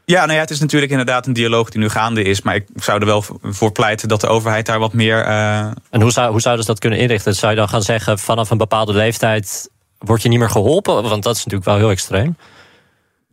Ja, 0.06 0.20
nou 0.22 0.34
ja, 0.34 0.40
het 0.40 0.50
is 0.50 0.60
natuurlijk 0.60 0.92
inderdaad 0.92 1.28
een 1.28 1.34
dialoog 1.34 1.70
die 1.70 1.82
nu 1.82 1.90
gaande 1.90 2.24
is. 2.24 2.42
Maar 2.42 2.56
ik 2.56 2.66
zou 2.76 3.00
er 3.00 3.06
wel 3.06 3.24
voor 3.44 3.72
pleiten 3.72 4.08
dat 4.08 4.22
de 4.22 4.28
overheid 4.28 4.66
daar 4.66 4.80
wat 4.80 4.94
meer. 4.94 5.24
eh, 5.24 5.60
En 5.90 6.02
hoe, 6.02 6.12
zou, 6.12 6.32
hoe 6.32 6.42
zouden 6.42 6.66
ze 6.66 6.72
dat 6.72 6.80
kunnen 6.80 7.00
inrichten? 7.00 7.36
Zou 7.36 7.52
je 7.52 7.58
dan 7.58 7.70
gaan 7.70 7.82
zeggen, 7.84 8.20
vanaf 8.20 8.50
een 8.50 8.58
bepaalde 8.58 8.94
leeftijd 8.94 9.70
word 10.00 10.22
je 10.22 10.30
niet 10.30 10.40
meer 10.40 10.50
geholpen? 10.50 11.04
Want 11.04 11.24
dat 11.24 11.36
is 11.36 11.44
natuurlijk 11.44 11.70
wel 11.70 11.78
heel 11.78 11.90
extreem. 11.90 12.38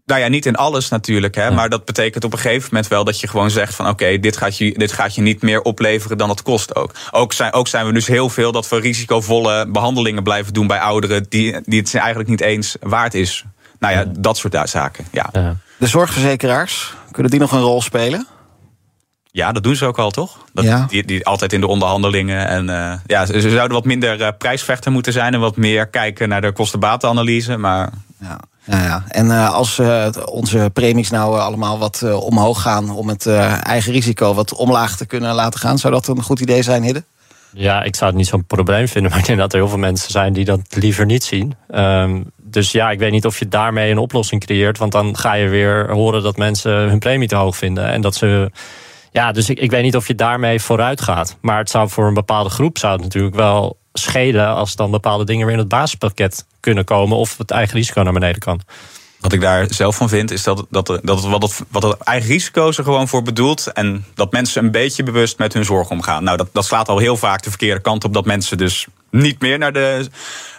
Nou 0.07 0.21
ja, 0.21 0.29
niet 0.29 0.47
in 0.47 0.57
alles 0.57 0.89
natuurlijk. 0.89 1.35
Hè, 1.35 1.51
Maar 1.51 1.69
dat 1.69 1.85
betekent 1.85 2.25
op 2.25 2.33
een 2.33 2.39
gegeven 2.39 2.69
moment 2.71 2.89
wel 2.89 3.05
dat 3.05 3.21
je 3.21 3.29
gewoon 3.29 3.51
zegt 3.51 3.75
van 3.75 3.89
oké, 3.89 4.19
dit, 4.19 4.37
gaat 4.37 4.57
je, 4.57 4.75
dit 4.79 4.93
gaat 4.93 5.15
je 5.15 5.23
niet 5.23 5.43
meer 5.43 5.63
opleveren 5.63 6.19
dan 6.19 6.29
het 6.29 6.43
kost 6.43 6.75
ook. 6.75 6.91
Ook 7.11 7.33
zijn, 7.33 7.53
ook 7.53 7.69
zijn 7.69 7.87
we 7.87 7.93
dus 7.93 8.07
heel 8.07 8.29
veel 8.29 8.53
dat 8.53 8.69
we 8.69 8.81
risicovolle 8.81 9.67
behandelingen 9.69 10.23
blijven 10.23 10.53
doen 10.53 10.67
bij 10.67 10.81
ouderen 10.81 11.27
die, 11.29 11.61
die 11.65 11.81
het 11.81 11.95
eigenlijk 11.95 12.29
niet 12.29 12.41
eens 12.41 12.77
waard 12.81 13.15
is. 13.15 13.45
Nou 13.79 13.95
ja, 13.95 14.05
dat 14.19 14.37
soort 14.37 14.69
zaken. 14.69 15.07
Ja. 15.13 15.31
De 15.79 15.87
zorgverzekeraars, 15.87 16.95
kunnen 17.11 17.31
die 17.31 17.41
nog 17.41 17.53
een 17.53 17.61
rol 17.61 17.83
spelen? 17.83 18.27
Ja, 19.37 19.53
dat 19.53 19.63
doen 19.63 19.77
ze 19.77 19.87
ook 19.87 19.99
al, 19.99 20.11
toch? 20.11 20.39
Dat, 20.53 20.65
Ja. 20.65 20.87
die, 20.89 21.05
die 21.05 21.27
altijd 21.27 21.53
in 21.53 21.61
de 21.61 21.67
onderhandelingen. 21.67 22.49
En 22.49 22.69
eh, 22.69 22.93
ja, 23.07 23.27
ze, 23.27 23.41
ze 23.41 23.51
zouden 23.51 23.77
wat 23.77 23.85
minder 23.85 24.23
eh, 24.23 24.29
prijsvechter 24.39 24.93
moeten 24.93 25.13
zijn 25.13 25.35
en 25.35 25.41
wat 25.41 25.57
meer 25.57 25.87
kijken 25.87 26.29
naar 26.29 26.41
de 26.41 26.53
kostenbatenanalyse. 26.53 27.57
Maar 27.57 27.91
Ja, 28.21 28.39
ja. 28.65 29.05
En 29.09 29.31
eh, 29.31 29.53
als 29.53 29.79
eh, 29.79 30.07
onze 30.25 30.71
premies 30.73 31.11
nou 31.11 31.39
allemaal 31.39 31.79
wat 31.79 32.03
eh, 32.05 32.23
omhoog 32.23 32.63
gaan 32.63 32.91
om 32.91 33.09
het 33.09 33.27
eh, 33.27 33.67
eigen 33.67 33.93
risico 33.93 34.35
wat 34.35 34.55
omlaag 34.55 34.97
te 34.97 35.07
kunnen 35.07 35.35
laten 35.35 35.61
gaan, 35.61 35.79
zou 35.79 35.93
dat 35.93 36.09
een 36.09 36.23
goed 36.23 36.41
idee 36.41 36.63
zijn, 36.63 36.83
Hidde? 36.83 37.05
Ja, 37.53 37.83
ik 37.83 37.97
zou 37.97 38.11
het 38.11 38.19
niet 38.19 38.29
zo'n 38.29 38.45
probleem 38.45 38.89
vinden. 38.89 39.11
Maar 39.11 39.21
ik 39.21 39.27
denk 39.27 39.39
dat 39.39 39.53
er 39.53 39.59
heel 39.59 39.69
veel 39.69 39.79
mensen 39.79 40.11
zijn 40.11 40.33
die 40.33 40.45
dat 40.45 40.61
liever 40.71 41.07
niet 41.07 41.25
zien. 41.25 41.55
Ehm, 41.71 42.21
dus 42.43 42.73
ja, 42.73 42.91
ik 42.91 42.99
weet 42.99 43.13
niet 43.13 43.27
of 43.27 43.39
je 43.39 43.49
daarmee 43.49 43.91
een 43.91 43.99
oplossing 43.99 44.45
creëert. 44.45 44.79
Want 44.79 44.93
dan 44.93 45.17
ga 45.17 45.33
je 45.33 45.49
weer 45.49 45.91
horen 45.91 46.23
dat 46.23 46.37
mensen 46.37 46.73
hun 46.73 46.99
premie 46.99 47.29
te 47.29 47.37
hoog 47.37 47.57
vinden. 47.57 47.87
En 47.87 48.01
dat 48.01 48.15
ze. 48.15 48.51
Ja, 49.17 49.33
dus 49.33 49.51
ik, 49.51 49.59
ik 49.59 49.71
weet 49.71 49.83
niet 49.83 49.97
of 49.97 50.07
je 50.07 50.15
daarmee 50.15 50.61
vooruit 50.61 51.01
gaat. 51.01 51.37
Maar 51.41 51.59
het 51.59 51.71
zou 51.71 51.89
voor 51.89 52.07
een 52.07 52.15
bepaalde 52.15 52.51
groep 52.51 52.79
zou 52.79 52.93
het 52.93 53.03
natuurlijk 53.03 53.35
wel 53.35 53.79
schelen 53.93 54.47
als 54.49 54.77
dan 54.77 54.91
bepaalde 54.91 55.25
dingen 55.25 55.45
weer 55.45 55.55
in 55.55 55.61
het 55.61 55.69
basispakket 55.69 56.47
kunnen 56.61 56.85
komen. 56.85 57.17
Of 57.17 57.39
het 57.39 57.51
eigen 57.51 57.77
risico 57.77 58.03
naar 58.03 58.13
beneden 58.13 58.39
kan. 58.39 58.61
Wat 59.21 59.33
ik 59.33 59.41
daar 59.41 59.67
zelf 59.69 59.97
van 59.97 60.09
vind, 60.09 60.31
is 60.31 60.43
dat, 60.43 60.67
dat, 60.71 60.87
dat 61.03 61.25
wat, 61.25 61.43
het, 61.43 61.63
wat 61.69 61.83
het 61.83 61.99
eigen 61.99 62.29
risico's 62.29 62.79
er 62.79 62.85
gewoon 62.85 63.09
voor 63.09 63.23
bedoelt. 63.23 63.73
En 63.73 64.05
dat 64.15 64.33
mensen 64.33 64.65
een 64.65 64.71
beetje 64.71 65.03
bewust 65.03 65.39
met 65.39 65.53
hun 65.53 65.65
zorg 65.65 65.91
omgaan. 65.91 66.25
Nou, 66.25 66.37
dat, 66.37 66.49
dat 66.53 66.65
slaat 66.65 66.89
al 66.89 66.99
heel 66.99 67.17
vaak 67.17 67.43
de 67.43 67.51
verkeerde 67.51 67.81
kant 67.81 68.05
op. 68.05 68.15
Dat 68.15 68.25
mensen 68.25 68.59
dus 68.59 68.87
niet 69.11 69.41
meer 69.41 69.59
naar 69.59 69.73
de. 69.73 70.09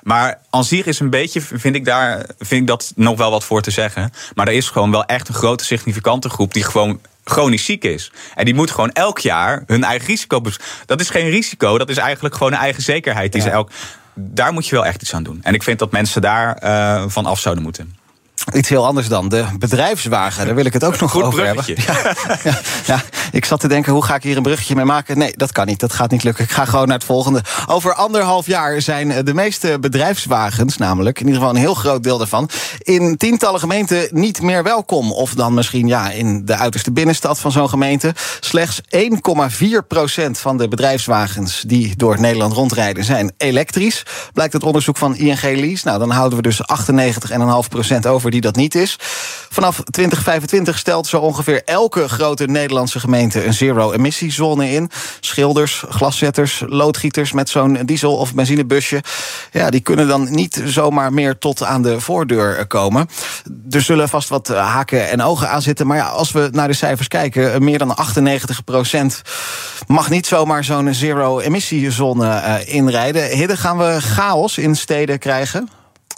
Maar 0.04 0.39
aan 0.50 0.65
is 0.70 1.00
een 1.00 1.10
beetje, 1.10 1.41
vind 1.41 1.76
ik 1.76 1.86
daar 1.86 2.26
vind 2.39 2.62
ik 2.62 2.67
dat 2.67 2.91
nog 2.96 3.17
wel 3.17 3.32
wat 3.32 3.43
voor 3.43 3.62
te 3.62 3.72
zeggen. 3.72 4.12
Maar 4.36 4.48
er 4.48 4.54
is 4.54 4.70
gewoon 4.70 4.91
wel 4.91 5.06
echt 5.06 5.28
een 5.28 5.34
grote 5.34 5.65
significante 5.65 6.30
groep 6.30 6.54
die 6.54 6.63
gewoon 6.63 7.00
chronisch 7.29 7.65
ziek 7.65 7.83
is. 7.83 8.11
En 8.35 8.45
die 8.45 8.53
moet 8.53 8.71
gewoon 8.71 8.91
elk 8.91 9.19
jaar 9.19 9.63
hun 9.65 9.83
eigen 9.83 10.07
risico. 10.07 10.41
Dat 10.85 10.99
is 11.01 11.09
geen 11.09 11.29
risico, 11.29 11.77
dat 11.77 11.89
is 11.89 11.97
eigenlijk 11.97 12.35
gewoon 12.35 12.53
een 12.53 12.59
eigen 12.59 12.83
zekerheid. 12.83 13.31
Die 13.31 13.41
ze 13.41 13.49
elk, 13.49 13.69
daar 14.13 14.53
moet 14.53 14.67
je 14.67 14.75
wel 14.75 14.85
echt 14.85 15.01
iets 15.01 15.13
aan 15.13 15.23
doen. 15.23 15.39
En 15.43 15.53
ik 15.53 15.63
vind 15.63 15.79
dat 15.79 15.91
mensen 15.91 16.21
daar 16.21 16.55
eh, 16.55 17.03
van 17.07 17.25
af 17.25 17.39
zouden 17.39 17.63
moeten. 17.63 17.95
Iets 18.54 18.69
heel 18.69 18.86
anders 18.86 19.08
dan. 19.08 19.30
De 19.30 19.45
bedrijfswagen, 19.60 20.45
daar 20.45 20.56
wil 20.56 20.65
ik 20.65 20.73
het 20.73 20.84
ook 20.84 21.00
nog 21.00 21.12
Goed 21.12 21.23
over 21.23 21.45
hebben. 21.45 21.63
Ja, 21.67 22.15
ja, 22.86 23.02
ik 23.32 23.45
zat 23.45 23.60
te 23.60 23.67
denken, 23.67 23.93
hoe 23.93 24.04
ga 24.04 24.15
ik 24.15 24.23
hier 24.23 24.38
een 24.38 24.43
bruggetje 24.43 24.76
mee 24.76 24.86
maken? 24.86 25.17
Nee, 25.17 25.34
dat 25.36 25.52
kan 25.52 25.65
niet. 25.65 25.80
Dat 25.80 25.93
gaat 25.93 26.12
niet 26.12 26.23
lukken. 26.23 26.43
Ik 26.43 26.52
ga 26.52 26.65
gewoon 26.65 26.88
naar 26.88 26.97
het 26.97 27.06
volgende. 27.06 27.41
Over 27.67 27.93
anderhalf 27.93 28.45
jaar 28.45 28.82
zijn 28.82 29.12
eh, 29.12 29.23
de 29.23 29.34
meeste 29.34 29.78
bedrijfswagens, 29.80 30.78
namelijk 30.78 31.19
in 31.19 31.26
ieder 31.26 31.41
geval 31.41 31.56
een 31.56 31.62
heel 31.62 31.73
groot 31.73 32.04
deel 32.04 32.17
daarvan, 32.17 32.50
in 32.80 33.17
tientallen 33.17 33.60
gemeenten 33.60 34.08
niet 34.12 34.41
meer 34.41 34.63
welkom. 34.63 35.12
Of 35.12 35.34
dan 35.34 35.54
misschien 35.54 35.88
ja, 35.88 36.12
in 36.12 36.45
de 36.45 36.56
uiterste 36.56 36.91
binnenstad 36.91 37.39
van 37.39 37.52
zo'n 37.52 37.69
gemeente. 37.69 38.13
Slechts 38.39 38.82
1,4 38.82 39.88
procent 39.88 40.38
van 40.38 40.58
de 40.58 40.67
bedrijfswagens 40.67 41.63
die 41.67 41.95
door 41.95 42.19
Nederland 42.19 42.54
rondrijden 42.54 43.04
zijn 43.04 43.34
elektrisch. 43.38 44.04
Blijkt 44.34 44.54
uit 44.54 44.63
onderzoek 44.63 44.97
van 44.97 45.15
ING 45.15 45.41
Lease. 45.41 45.88
Nou, 45.88 46.00
dan 46.00 46.12
houden 46.12 46.38
we 46.38 46.43
dus 46.43 46.62
98,5 47.63 47.69
procent 47.69 48.08
over 48.08 48.26
die 48.31 48.41
dat 48.41 48.55
niet 48.55 48.75
is. 48.75 48.95
Vanaf 49.49 49.81
2025 49.89 50.77
stelt 50.77 51.07
zo 51.07 51.19
ongeveer 51.19 51.61
elke 51.65 52.09
grote 52.09 52.45
Nederlandse 52.45 52.99
gemeente 52.99 53.45
een 53.45 53.53
zero-emissiezone 53.53 54.71
in. 54.71 54.89
Schilders, 55.19 55.83
glaszetters, 55.89 56.63
loodgieters 56.67 57.31
met 57.31 57.49
zo'n 57.49 57.79
diesel- 57.85 58.17
of 58.17 58.33
benzinebusje. 58.33 59.03
Ja, 59.51 59.69
die 59.69 59.79
kunnen 59.81 60.07
dan 60.07 60.31
niet 60.31 60.61
zomaar 60.65 61.13
meer 61.13 61.37
tot 61.37 61.63
aan 61.63 61.81
de 61.81 61.99
voordeur 61.99 62.67
komen. 62.67 63.07
Er 63.69 63.81
zullen 63.81 64.09
vast 64.09 64.29
wat 64.29 64.49
eh, 64.49 64.71
haken 64.71 65.09
en 65.09 65.21
ogen 65.21 65.49
aan 65.49 65.61
zitten. 65.61 65.87
Maar 65.87 65.97
ja, 65.97 66.07
als 66.07 66.31
we 66.31 66.49
naar 66.51 66.67
de 66.67 66.73
cijfers 66.73 67.07
kijken, 67.07 67.53
eh, 67.53 67.59
meer 67.59 67.77
dan 67.77 67.95
98 67.95 68.63
procent 68.63 69.21
mag 69.87 70.09
niet 70.09 70.27
zomaar 70.27 70.63
zo'n 70.63 70.93
zero-emissiezone 70.93 72.29
eh, 72.29 72.73
inrijden. 72.75 73.29
Hidde, 73.29 73.57
gaan 73.57 73.77
we 73.77 73.97
chaos 74.01 74.57
in 74.57 74.75
steden 74.75 75.19
krijgen? 75.19 75.69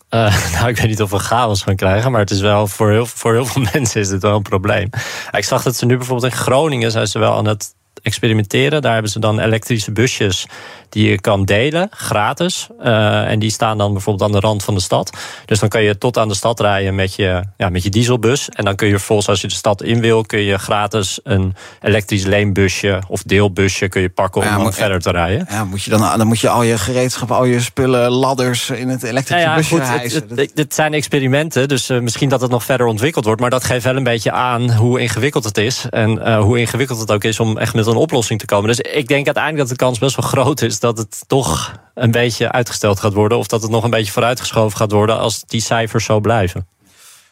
Eh, 0.09 0.51
nou, 0.53 0.67
ik 0.67 0.77
weet 0.77 0.87
niet 0.87 1.01
of 1.01 1.11
we 1.11 1.19
chaos 1.19 1.61
gaan 1.61 1.75
krijgen, 1.75 2.11
maar 2.11 2.19
het 2.19 2.31
is 2.31 2.41
wel 2.41 2.67
voor 2.67 2.91
heel, 2.91 3.05
voor 3.05 3.33
heel 3.33 3.45
veel 3.45 3.61
mensen 3.73 4.01
is 4.01 4.09
dit 4.09 4.21
wel 4.21 4.35
een 4.35 4.41
probleem. 4.41 4.89
Ik 5.31 5.43
zag 5.43 5.63
dat 5.63 5.75
ze 5.75 5.85
nu 5.85 5.97
bijvoorbeeld 5.97 6.31
in 6.31 6.37
Groningen 6.39 6.91
zijn 6.91 7.07
ze 7.07 7.19
wel 7.19 7.33
aan 7.33 7.47
het 7.47 7.73
experimenteren. 8.01 8.81
Daar 8.81 8.93
hebben 8.93 9.11
ze 9.11 9.19
dan 9.19 9.39
elektrische 9.39 9.91
busjes 9.91 10.45
die 10.89 11.09
je 11.09 11.21
kan 11.21 11.45
delen, 11.45 11.87
gratis. 11.91 12.67
Eh, 12.81 13.31
en 13.31 13.39
die 13.39 13.49
staan 13.49 13.77
dan 13.77 13.93
bijvoorbeeld 13.93 14.29
aan 14.29 14.39
de 14.41 14.47
rand 14.47 14.63
van 14.63 14.73
de 14.73 14.79
stad. 14.81 15.17
Dus 15.45 15.59
dan 15.59 15.69
kun 15.69 15.81
je 15.81 15.97
tot 15.97 16.17
aan 16.17 16.27
de 16.27 16.35
stad 16.35 16.59
rijden 16.59 16.95
met 16.95 17.15
je, 17.15 17.43
ja, 17.57 17.69
met 17.69 17.83
je 17.83 17.89
dieselbus. 17.89 18.49
En 18.49 18.65
dan 18.65 18.75
kun 18.75 18.87
je 18.87 18.93
vervolgens, 18.97 19.27
als 19.29 19.41
je 19.41 19.47
de 19.47 19.53
stad 19.53 19.83
in 19.83 20.01
wil, 20.01 20.23
kun 20.25 20.39
je 20.39 20.57
gratis 20.57 21.19
een 21.23 21.55
elektrisch 21.81 22.25
leenbusje 22.25 23.01
of 23.07 23.23
deelbusje 23.23 23.87
kun 23.87 24.01
je 24.01 24.09
pakken 24.09 24.41
om 24.41 24.63
Ja, 24.63 24.71
verder 24.71 24.99
te 24.99 25.11
rijden. 25.11 25.47
Ja, 25.49 25.63
moet 25.63 25.83
je 25.83 25.89
dan, 25.89 26.17
dan 26.17 26.27
moet 26.27 26.39
je 26.39 26.49
al 26.49 26.63
je 26.63 26.77
gereedschap, 26.77 27.31
al 27.31 27.45
je 27.45 27.59
spullen, 27.59 28.09
ladders 28.11 28.69
in 28.69 28.89
het 28.89 29.03
elektrische 29.03 29.45
Nou 29.45 29.49
ja, 29.49 29.55
busje 29.55 29.69
goed, 29.75 29.79
het, 29.87 29.89
hijsen. 29.97 30.25
het- 30.29 30.39
het- 30.39 30.51
dit 30.55 30.73
zijn 30.73 30.93
experimenten, 30.93 31.67
dus 31.67 31.89
eh, 31.89 31.99
misschien 31.99 32.29
dat 32.29 32.41
het 32.41 32.51
nog 32.51 32.63
verder 32.63 32.85
ontwikkeld 32.87 33.25
wordt. 33.25 33.41
Maar 33.41 33.49
dat 33.49 33.63
geeft 33.63 33.83
wel 33.83 33.95
een 33.95 34.03
beetje 34.03 34.31
aan 34.31 34.71
hoe 34.73 34.99
ingewikkeld 34.99 35.43
het 35.43 35.57
is. 35.57 35.85
En 35.89 36.25
eh, 36.25 36.39
hoe 36.41 36.59
ingewikkeld 36.59 36.99
het 36.99 37.11
ook 37.11 37.23
is 37.23 37.39
om 37.39 37.57
echt 37.57 37.73
met 37.73 37.87
een 37.89 37.95
oplossing 37.95 38.39
te 38.39 38.45
komen. 38.45 38.67
Dus 38.67 38.79
ik 38.79 39.07
denk 39.07 39.25
uiteindelijk 39.25 39.67
dat 39.67 39.77
de 39.77 39.83
kans 39.85 39.99
best 39.99 40.15
wel 40.15 40.29
groot 40.29 40.61
is 40.61 40.79
dat 40.79 40.97
het 40.97 41.23
toch 41.27 41.73
een 41.93 42.11
beetje 42.11 42.51
uitgesteld 42.51 42.99
gaat 42.99 43.13
worden. 43.13 43.37
Of 43.37 43.47
dat 43.47 43.61
het 43.61 43.71
nog 43.71 43.83
een 43.83 43.89
beetje 43.89 44.11
vooruitgeschoven 44.11 44.77
gaat 44.77 44.91
worden 44.91 45.19
als 45.19 45.43
die 45.47 45.61
cijfers 45.61 46.05
zo 46.05 46.19
blijven. 46.19 46.67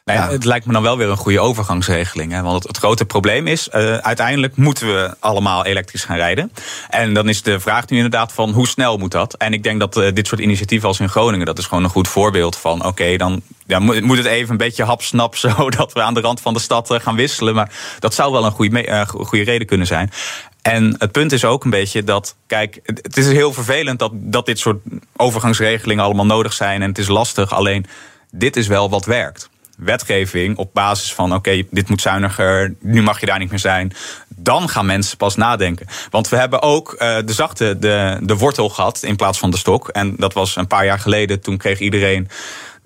Nou 0.08 0.20
ja, 0.20 0.30
Het 0.30 0.46
lijkt 0.46 0.66
me 0.66 0.74
dan 0.74 0.82
wel 0.82 0.98
weer 0.98 1.10
een 1.10 1.18
goede 1.18 1.40
overgangsregeling. 1.40 2.32
Hè? 2.32 2.42
Want 2.42 2.56
het, 2.56 2.68
het 2.68 2.78
grote 2.78 3.06
probleem 3.06 3.48
is, 3.48 3.70
uh, 3.76 3.98
uiteindelijk 3.98 4.56
moeten 4.56 4.88
we 4.88 5.16
allemaal 5.20 5.66
elektrisch 5.66 6.04
gaan 6.04 6.18
rijden. 6.18 6.52
En 6.90 7.14
dan 7.14 7.30
is 7.30 7.42
de 7.42 7.60
vraag 7.60 7.90
nu 7.90 7.96
inderdaad 7.96 8.34
van 8.34 8.52
hoe 8.52 8.68
snel 8.68 8.98
moet 8.98 9.12
dat? 9.12 9.34
En 9.34 9.54
ik 9.54 9.64
denk 9.64 9.80
dat 9.80 9.98
uh, 9.98 10.14
dit 10.14 10.28
soort 10.28 10.42
initiatieven 10.42 10.88
als 10.88 11.00
in 11.00 11.10
Groningen, 11.10 11.46
dat 11.46 11.58
is 11.58 11.66
gewoon 11.66 11.84
een 11.84 11.90
goed 11.90 12.08
voorbeeld 12.08 12.58
van 12.58 12.78
oké, 12.78 12.88
okay, 12.88 13.18
dan 13.18 13.42
ja, 13.66 13.80
moet 13.80 14.18
het 14.18 14.26
even 14.26 14.52
een 14.52 14.58
beetje 14.58 14.84
hapsnap 14.84 15.36
zo 15.46 15.70
dat 15.70 15.94
we 15.94 16.02
aan 16.02 16.14
de 16.14 16.22
rand 16.22 16.42
van 16.42 16.54
de 16.54 16.60
stad 16.60 16.92
uh, 16.92 17.00
gaan 17.00 17.16
wisselen. 17.16 17.56
Maar 17.56 17.72
dat 18.00 18.14
zou 18.14 18.32
wel 18.32 18.46
een 18.46 18.52
goede, 18.52 19.06
goede 19.08 19.44
reden 19.44 19.68
kunnen 19.68 19.88
zijn. 19.88 20.12
En 20.62 20.96
het 20.98 21.12
punt 21.12 21.32
is 21.32 21.46
ook 21.46 21.64
een 21.64 21.70
beetje 21.70 22.04
dat, 22.04 22.36
kijk, 22.46 22.80
het 22.84 23.18
is 23.18 23.28
heel 23.28 23.54
vervelend 23.54 24.00
dat, 24.00 24.12
dat 24.14 24.46
dit 24.46 24.60
soort 24.60 24.78
overgangsregelingen 25.16 26.04
allemaal 26.04 26.26
nodig 26.26 26.54
zijn. 26.54 26.82
En 26.82 26.90
het 26.90 26.98
is 26.98 27.08
lastig, 27.08 27.54
alleen 27.54 27.86
dit 28.32 28.56
is 28.56 28.68
wel 28.68 28.90
wat 28.90 29.06
werkt 29.06 29.50
wetgeving 29.78 30.58
op 30.58 30.74
basis 30.74 31.14
van 31.14 31.34
oké, 31.34 31.64
dit 31.72 31.90
moet 31.90 32.02
zuiniger, 32.02 32.76
nu 32.80 33.02
mag 33.02 33.20
je 33.20 33.26
daar 33.26 33.40
niet 33.40 33.50
meer 33.50 33.60
zijn. 33.60 33.94
Dan 34.28 34.70
gaan 34.70 34.86
mensen 34.86 35.18
pas 35.18 35.36
nadenken. 35.36 35.88
Want 36.10 36.30
we 36.30 36.36
hebben 36.36 36.62
ook 36.62 36.94
uh, 36.94 37.18
de 37.26 37.34
zachte, 37.34 37.78
de, 37.80 38.18
de 38.22 38.38
wortel 38.38 38.70
gehad 38.70 39.04
in 39.04 39.16
plaats 39.16 39.40
van 39.40 39.52
de 39.52 39.58
stok. 39.58 39.88
En 39.88 40.16
dat 40.18 40.34
was 40.34 40.56
een 40.56 40.68
paar 40.68 40.86
jaar 40.86 41.00
geleden. 41.00 41.42
Toen 41.42 41.58
kreeg 41.58 41.80
iedereen 41.80 42.30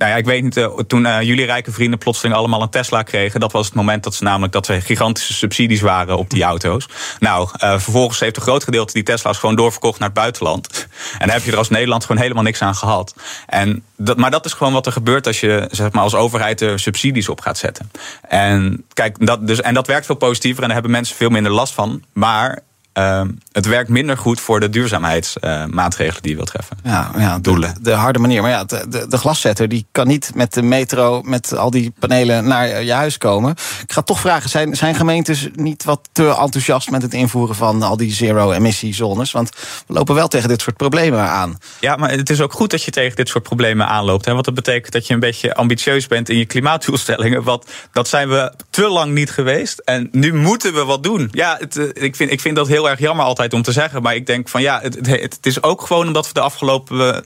nou 0.01 0.13
ja, 0.13 0.19
ik 0.19 0.25
weet 0.25 0.43
niet, 0.43 0.57
uh, 0.57 0.65
toen 0.87 1.05
uh, 1.05 1.21
jullie 1.21 1.45
rijke 1.45 1.71
vrienden 1.71 1.99
plotseling 1.99 2.35
allemaal 2.35 2.61
een 2.61 2.69
Tesla 2.69 3.03
kregen, 3.03 3.39
dat 3.39 3.51
was 3.51 3.65
het 3.65 3.75
moment 3.75 4.03
dat 4.03 4.15
ze 4.15 4.23
namelijk 4.23 4.53
dat 4.53 4.67
er 4.67 4.81
gigantische 4.81 5.33
subsidies 5.33 5.81
waren 5.81 6.17
op 6.17 6.29
die 6.29 6.43
auto's. 6.43 6.87
Nou, 7.19 7.49
uh, 7.53 7.69
vervolgens 7.79 8.19
heeft 8.19 8.35
een 8.35 8.41
groot 8.41 8.63
gedeelte 8.63 8.93
die 8.93 9.03
Tesla's 9.03 9.37
gewoon 9.37 9.55
doorverkocht 9.55 9.99
naar 9.99 10.07
het 10.07 10.17
buitenland. 10.17 10.87
En 11.19 11.27
daar 11.27 11.35
heb 11.35 11.45
je 11.45 11.51
er 11.51 11.57
als 11.57 11.69
Nederland 11.69 12.05
gewoon 12.05 12.21
helemaal 12.21 12.43
niks 12.43 12.61
aan 12.61 12.75
gehad. 12.75 13.15
En 13.47 13.83
dat, 13.95 14.17
maar 14.17 14.31
dat 14.31 14.45
is 14.45 14.53
gewoon 14.53 14.73
wat 14.73 14.85
er 14.85 14.91
gebeurt 14.91 15.27
als 15.27 15.39
je 15.39 15.67
zeg 15.71 15.91
maar, 15.91 16.03
als 16.03 16.15
overheid 16.15 16.61
er 16.61 16.79
subsidies 16.79 17.29
op 17.29 17.41
gaat 17.41 17.57
zetten. 17.57 17.91
En 18.27 18.85
kijk, 18.93 19.25
dat, 19.25 19.47
dus, 19.47 19.61
en 19.61 19.73
dat 19.73 19.87
werkt 19.87 20.05
veel 20.05 20.15
positiever 20.15 20.61
en 20.61 20.65
daar 20.65 20.77
hebben 20.77 20.91
mensen 20.91 21.15
veel 21.15 21.29
minder 21.29 21.51
last 21.51 21.73
van. 21.73 22.03
Maar 22.13 22.59
uh, 22.97 23.21
het 23.51 23.65
werkt 23.65 23.89
minder 23.89 24.17
goed 24.17 24.39
voor 24.39 24.59
de 24.59 24.69
duurzaamheidsmaatregelen 24.69 26.21
die 26.21 26.31
je 26.31 26.37
wilt 26.37 26.49
treffen. 26.49 26.77
Ja, 26.83 27.11
ja 27.17 27.39
doelen. 27.39 27.73
De, 27.73 27.81
de, 27.81 27.91
harde 27.91 28.19
manier. 28.19 28.41
Maar 28.41 28.51
ja, 28.51 28.63
de, 28.63 28.85
de, 28.89 29.07
de, 29.07 29.17
glaszetter 29.17 29.67
die 29.67 29.85
kan 29.91 30.07
niet 30.07 30.31
met 30.35 30.53
de 30.53 30.61
metro, 30.61 31.21
met 31.21 31.57
al 31.57 31.69
die 31.69 31.93
panelen 31.99 32.47
naar 32.47 32.83
je 32.83 32.93
huis 32.93 33.17
komen. 33.17 33.51
Ik 33.81 33.91
ga 33.91 34.01
toch 34.01 34.19
vragen: 34.19 34.49
zijn, 34.49 34.75
zijn 34.75 34.95
gemeentes 34.95 35.47
niet 35.53 35.83
wat 35.83 36.09
te 36.11 36.27
enthousiast 36.27 36.89
met 36.91 37.01
het 37.01 37.13
invoeren 37.13 37.55
van 37.55 37.81
al 37.81 37.97
die 37.97 38.13
zero-emissiezones? 38.13 39.31
Want 39.31 39.49
we 39.87 39.93
lopen 39.93 40.15
wel 40.15 40.27
tegen 40.27 40.49
dit 40.49 40.61
soort 40.61 40.77
problemen 40.77 41.29
aan. 41.29 41.57
Ja, 41.79 41.95
maar 41.95 42.11
het 42.11 42.29
is 42.29 42.41
ook 42.41 42.53
goed 42.53 42.69
dat 42.71 42.83
je 42.83 42.91
tegen 42.91 43.15
dit 43.15 43.29
soort 43.29 43.43
problemen 43.43 43.87
aanloopt. 43.87 44.25
Hè? 44.25 44.33
Want 44.33 44.45
dat 44.45 44.53
betekent 44.53 44.93
dat 44.93 45.07
je 45.07 45.13
een 45.13 45.19
beetje 45.19 45.55
ambitieus 45.55 46.07
bent 46.07 46.29
in 46.29 46.37
je 46.37 46.45
klimaatdoelstellingen. 46.45 47.43
Want 47.43 47.65
dat 47.91 48.07
zijn 48.07 48.29
we 48.29 48.53
te 48.69 48.87
lang 48.87 49.13
niet 49.13 49.31
geweest. 49.31 49.79
En 49.79 50.09
nu 50.11 50.33
moeten 50.33 50.73
we 50.73 50.85
wat 50.85 51.03
doen. 51.03 51.29
Ja, 51.31 51.57
het, 51.59 51.77
eh, 51.77 52.03
ik, 52.03 52.15
vind, 52.15 52.31
ik 52.31 52.41
vind 52.41 52.55
dat 52.55 52.67
heel 52.67 52.89
erg 52.89 52.99
jammer 52.99 53.25
altijd 53.25 53.40
om 53.49 53.61
te 53.61 53.71
zeggen. 53.71 54.01
Maar 54.01 54.15
ik 54.15 54.25
denk 54.25 54.49
van 54.49 54.61
ja, 54.61 54.79
het, 54.81 55.07
het, 55.07 55.37
is 55.41 55.63
ook 55.63 55.81
gewoon 55.81 56.07
omdat 56.07 56.27
we 56.27 56.33
de 56.33 56.39
afgelopen 56.39 57.23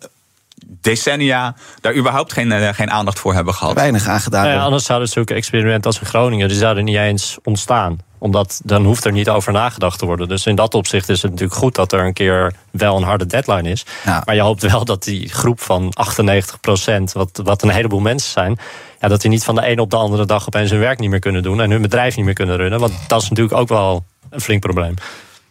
decennia 0.66 1.56
daar 1.82 1.96
überhaupt 1.96 2.34
geen, 2.34 2.52
eh, 2.52 2.74
geen 2.74 2.92
aandacht 2.92 3.20
voor 3.20 3.34
hebben 3.34 3.54
gehad. 3.54 3.74
Weinig 3.74 4.08
aangedaan. 4.08 4.48
Ja, 4.48 4.60
anders 4.60 4.86
zouden 4.86 5.10
zulke 5.10 5.34
experimenten 5.34 5.84
als 5.84 6.00
in 6.00 6.06
Groningen, 6.06 6.48
die 6.48 6.58
zouden 6.58 6.84
niet 6.84 6.98
eens 6.98 7.38
ontstaan 7.44 8.00
omdat 8.26 8.62
dan 8.64 8.86
hoeft 8.86 9.06
er 9.06 9.12
niet 9.12 9.30
over 9.30 9.52
nagedacht 9.52 10.00
te 10.00 10.06
worden. 10.06 10.28
Dus 10.28 10.46
in 10.46 10.56
dat 10.56 10.74
opzicht 10.74 11.10
is 11.10 11.22
het 11.22 11.32
natuurlijk 11.32 11.60
goed 11.60 11.76
dat 11.76 11.92
er 11.92 12.06
een 12.06 12.14
keer 12.14 12.54
wel 12.72 12.98
een 12.98 13.04
harde 13.04 13.26
deadline 13.26 13.70
is. 13.70 13.86
Maar 14.26 14.36
je 14.36 14.42
hoopt 14.42 14.62
wel 14.62 14.86
dat 14.86 15.04
die 15.04 15.30
groep 15.30 15.62
van 15.62 15.92
98 15.94 16.60
procent, 16.60 17.12
wat, 17.12 17.42
wat 17.44 17.62
een 17.62 17.70
heleboel 17.70 18.00
mensen 18.00 18.32
zijn, 18.32 18.58
ja, 19.00 19.08
dat 19.08 19.22
die 19.22 19.30
niet 19.30 19.44
van 19.44 19.56
de 19.56 19.62
ene 19.62 19.82
op 19.82 19.90
de 19.90 19.96
andere 19.96 20.26
dag 20.26 20.48
opeens 20.48 20.72
hun 20.72 20.80
werk 20.80 21.00
niet 21.00 21.10
meer 21.10 21.20
kunnen 21.20 21.44
doen 21.44 21.62
en 21.62 21.72
hun 21.72 21.82
bedrijf 21.82 22.16
niet 22.16 22.26
meer 22.26 22.34
kunnen 22.34 22.58
runnen. 22.58 22.80
Want 22.80 22.94
dat 23.08 23.22
is 23.22 23.30
natuurlijk 23.30 23.58
ook 23.58 23.68
wel 23.68 24.04
een 24.30 24.42
flink 24.42 24.62
probleem. 24.62 24.94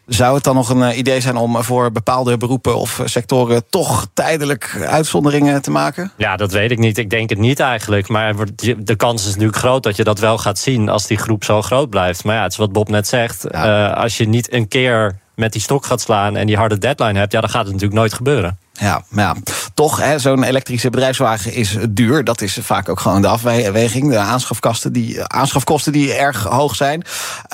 Zou 0.07 0.35
het 0.35 0.45
dan 0.45 0.55
nog 0.55 0.69
een 0.69 0.83
eh, 0.83 0.99
idee 0.99 1.21
zijn 1.21 1.37
om 1.37 1.63
voor 1.63 1.93
bepaalde 1.93 2.37
beroepen 2.37 2.77
of 2.77 3.01
sectoren 3.05 3.63
toch 3.71 4.07
tijdelijk 4.15 4.87
uitzonderingen 4.87 5.63
te 5.63 5.71
maken? 5.71 6.13
Ja, 6.17 6.37
dat 6.37 6.53
weet 6.53 6.71
ik 6.71 6.79
niet. 6.79 6.99
Ik 6.99 7.11
denk 7.11 7.31
het 7.31 7.39
niet 7.39 7.61
eigenlijk. 7.61 8.09
Maar 8.09 8.35
de 8.79 8.97
kans 8.97 9.23
is 9.23 9.31
natuurlijk 9.31 9.59
groot 9.59 9.83
dat 9.83 9.97
je 9.97 10.05
dat 10.05 10.19
wel 10.19 10.39
gaat 10.39 10.59
zien 10.59 10.89
als 10.89 11.07
die 11.07 11.19
groep 11.19 11.45
zo 11.45 11.63
groot 11.63 11.91
blijft. 11.91 12.25
Maar 12.25 12.35
ja, 12.37 12.43
het 12.43 12.53
is 12.53 12.59
wat 12.59 12.73
Bob 12.73 12.89
net 12.89 13.09
zegt. 13.09 13.45
Eh, 13.45 13.95
als 13.95 14.17
je 14.17 14.29
niet 14.29 14.53
een 14.53 14.69
keer 14.69 15.19
met 15.35 15.53
die 15.53 15.61
stok 15.61 15.87
gaat 15.87 16.01
slaan 16.01 16.37
en 16.37 16.47
die 16.47 16.57
harde 16.57 16.79
deadline 16.79 17.19
hebt, 17.19 17.33
ja, 17.33 17.41
dan 17.41 17.51
gaat 17.51 17.65
het 17.65 17.73
natuurlijk 17.73 18.01
nooit 18.01 18.13
gebeuren. 18.13 18.59
Ja, 18.81 19.05
maar 19.09 19.25
ja, 19.25 19.35
toch, 19.75 20.03
zo'n 20.17 20.43
elektrische 20.43 20.91
bedrijfswagen 20.91 21.53
is 21.53 21.77
duur. 21.91 22.25
Dat 22.25 22.41
is 22.41 22.59
vaak 22.61 22.89
ook 22.89 23.01
gewoon 23.01 23.23
de 23.23 23.29
afweging. 23.29 24.11
De 24.11 24.19
aanschafkosten 24.19 24.93
die, 24.93 25.25
aanschafkosten 25.25 25.93
die 25.93 26.13
erg 26.13 26.43
hoog 26.43 26.75
zijn. 26.75 27.05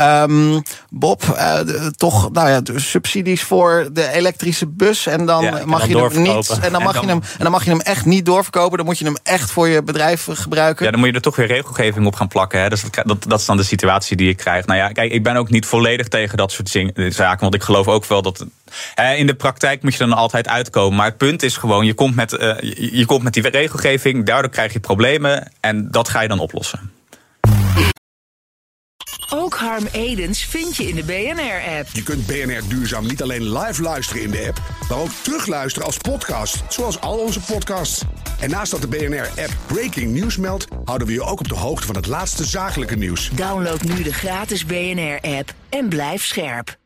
Um, 0.01 0.63
Bob, 0.91 1.23
uh, 1.23 1.59
toch 1.97 2.33
nou 2.33 2.49
ja, 2.49 2.61
subsidies 2.79 3.43
voor 3.43 3.89
de 3.93 4.13
elektrische 4.13 4.67
bus. 4.67 5.07
En 5.07 5.27
dan 5.27 5.61
mag 5.65 5.87
je 5.87 5.99
hem 5.99 6.23
niet. 6.23 6.59
En 6.61 6.73
dan, 6.73 6.83
mag 6.83 7.01
je 7.01 7.07
hem, 7.07 7.21
en 7.39 7.43
dan 7.43 7.51
mag 7.51 7.65
je 7.65 7.71
hem 7.71 7.81
echt 7.81 8.05
niet 8.05 8.27
doorverkopen. 8.27 8.77
Dan 8.77 8.87
moet 8.87 8.99
je 8.99 9.05
hem 9.05 9.17
echt 9.23 9.51
voor 9.51 9.69
je 9.69 9.83
bedrijf 9.83 10.29
gebruiken. 10.31 10.85
Ja, 10.85 10.91
dan 10.91 11.01
moet 11.01 11.09
je 11.09 11.15
er 11.15 11.21
toch 11.21 11.37
weer 11.37 11.47
regelgeving 11.47 12.07
op 12.07 12.15
gaan 12.15 12.29
plakken. 12.29 12.61
Hè. 12.61 12.69
Dus 12.69 12.83
dat, 12.83 13.07
dat, 13.07 13.25
dat 13.29 13.41
is 13.41 13.47
dan 13.47 13.57
de 13.57 13.63
situatie 13.63 14.17
die 14.17 14.27
je 14.27 14.35
krijgt. 14.35 14.67
Nou 14.67 14.79
ja, 14.79 14.89
kijk, 14.89 15.13
ik 15.13 15.23
ben 15.23 15.37
ook 15.37 15.51
niet 15.51 15.67
volledig 15.67 16.09
tegen 16.09 16.37
dat 16.37 16.53
soort 16.53 16.69
zaken. 17.15 17.41
Want 17.41 17.55
ik 17.55 17.63
geloof 17.63 17.89
ook 17.89 18.07
wel 18.07 18.23
dat 18.23 18.47
in 19.17 19.27
de 19.27 19.35
praktijk 19.35 19.83
moet 19.83 19.93
je 19.93 19.99
dan 19.99 20.13
altijd 20.13 20.49
uitkomen. 20.49 20.97
Maar 20.97 21.07
het 21.07 21.17
punt 21.17 21.43
is 21.43 21.57
gewoon, 21.57 21.87
je 21.87 21.95
komt 21.95 22.15
met, 22.15 22.33
uh, 22.33 22.61
je 22.93 23.05
komt 23.07 23.23
met 23.23 23.33
die 23.33 23.49
regelgeving, 23.49 24.27
daardoor 24.27 24.51
krijg 24.51 24.73
je 24.73 24.81
problemen 24.81 25.53
en 25.61 25.91
dat 25.91 26.09
ga 26.09 26.21
je 26.21 26.29
dan 26.29 26.39
oplossen. 26.39 26.93
Ook 29.33 29.55
Harm 29.55 29.87
Edens 29.93 30.45
vind 30.45 30.77
je 30.77 30.89
in 30.89 30.95
de 30.95 31.05
BNR-app. 31.05 31.89
Je 31.93 32.03
kunt 32.03 32.27
BNR 32.27 32.69
Duurzaam 32.69 33.07
niet 33.07 33.23
alleen 33.23 33.59
live 33.59 33.83
luisteren 33.83 34.23
in 34.23 34.31
de 34.31 34.47
app, 34.49 34.61
maar 34.89 34.99
ook 34.99 35.11
terugluisteren 35.23 35.87
als 35.87 35.97
podcast, 35.97 36.63
zoals 36.69 37.01
al 37.01 37.19
onze 37.19 37.41
podcasts. 37.41 38.03
En 38.41 38.51
naast 38.51 38.71
dat 38.71 38.81
de 38.81 38.89
BNR-app 38.89 39.57
Breaking 39.67 40.15
News 40.19 40.37
meldt, 40.37 40.67
houden 40.85 41.07
we 41.07 41.13
je 41.13 41.23
ook 41.23 41.41
op 41.41 41.49
de 41.49 41.55
hoogte 41.55 41.87
van 41.87 41.97
het 41.97 42.07
laatste 42.07 42.45
zakelijke 42.45 42.97
nieuws. 42.97 43.31
Download 43.33 43.83
nu 43.83 44.03
de 44.03 44.13
gratis 44.13 44.67
BNR-app 44.67 45.55
en 45.69 45.89
blijf 45.89 46.25
scherp. 46.25 46.80